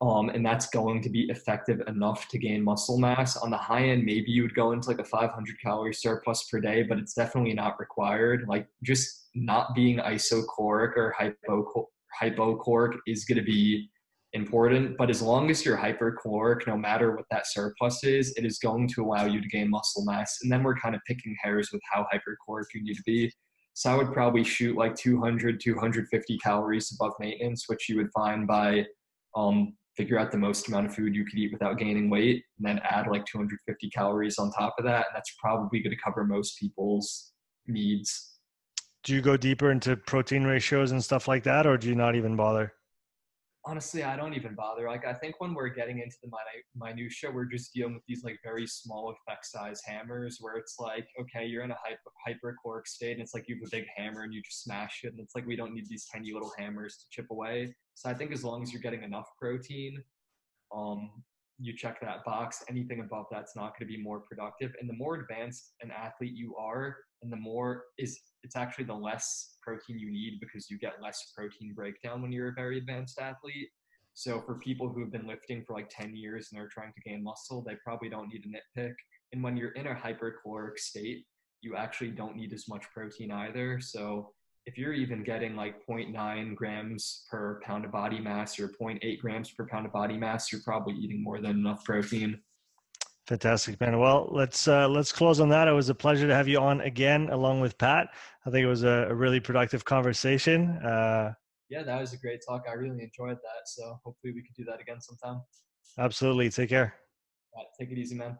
[0.00, 3.36] um, and that's going to be effective enough to gain muscle mass.
[3.36, 6.60] On the high end, maybe you would go into like a 500 calorie surplus per
[6.60, 8.44] day, but it's definitely not required.
[8.46, 11.88] Like just not being isocaloric or hypo
[12.20, 13.88] hypocaloric is going to be
[14.32, 14.96] important.
[14.96, 18.88] But as long as you're hypercaloric, no matter what that surplus is, it is going
[18.88, 20.38] to allow you to gain muscle mass.
[20.42, 23.32] And then we're kind of picking hairs with how hypercaloric you need to be.
[23.74, 28.46] So I would probably shoot like 200, 250 calories above maintenance, which you would find
[28.46, 28.86] by
[29.34, 32.66] um, figure out the most amount of food you could eat without gaining weight and
[32.66, 36.24] then add like 250 calories on top of that and that's probably going to cover
[36.24, 37.32] most people's
[37.66, 38.33] needs
[39.04, 42.16] do you go deeper into protein ratios and stuff like that or do you not
[42.16, 42.72] even bother
[43.66, 44.86] honestly, I don't even bother.
[44.86, 46.30] Like, I think when we're getting into the
[46.74, 51.06] minutia, we're just dealing with these like very small effect size hammers where it's like,
[51.20, 54.22] okay, you're in a hyper hypercaloric state, and it's like you have a big hammer
[54.22, 56.96] and you just smash it, and it's like we don't need these tiny little hammers
[56.98, 57.74] to chip away.
[57.94, 60.02] So I think as long as you're getting enough protein,
[60.74, 61.10] um,
[61.58, 62.62] you check that box.
[62.68, 64.72] Anything above that's not going to be more productive.
[64.80, 68.94] And the more advanced an athlete you are, and the more is it's actually the
[68.94, 73.18] less protein you need because you get less protein breakdown when you're a very advanced
[73.18, 73.68] athlete.
[74.12, 77.08] So for people who have been lifting for like 10 years and they're trying to
[77.08, 78.94] gain muscle, they probably don't need a nitpick.
[79.32, 81.24] And when you're in a hypercaloric state,
[81.62, 83.80] you actually don't need as much protein either.
[83.80, 84.32] So
[84.66, 89.50] if you're even getting like 0.9 grams per pound of body mass or 0.8 grams
[89.50, 92.40] per pound of body mass, you're probably eating more than enough protein.
[93.26, 93.98] Fantastic, man.
[93.98, 95.66] Well, let's uh, let's close on that.
[95.66, 98.08] It was a pleasure to have you on again, along with Pat.
[98.44, 100.76] I think it was a, a really productive conversation.
[100.84, 101.32] Uh,
[101.70, 102.64] yeah, that was a great talk.
[102.68, 103.66] I really enjoyed that.
[103.66, 105.42] So hopefully we could do that again sometime.
[105.98, 106.50] Absolutely.
[106.50, 106.94] Take care.
[107.56, 108.38] Right, take it easy, man.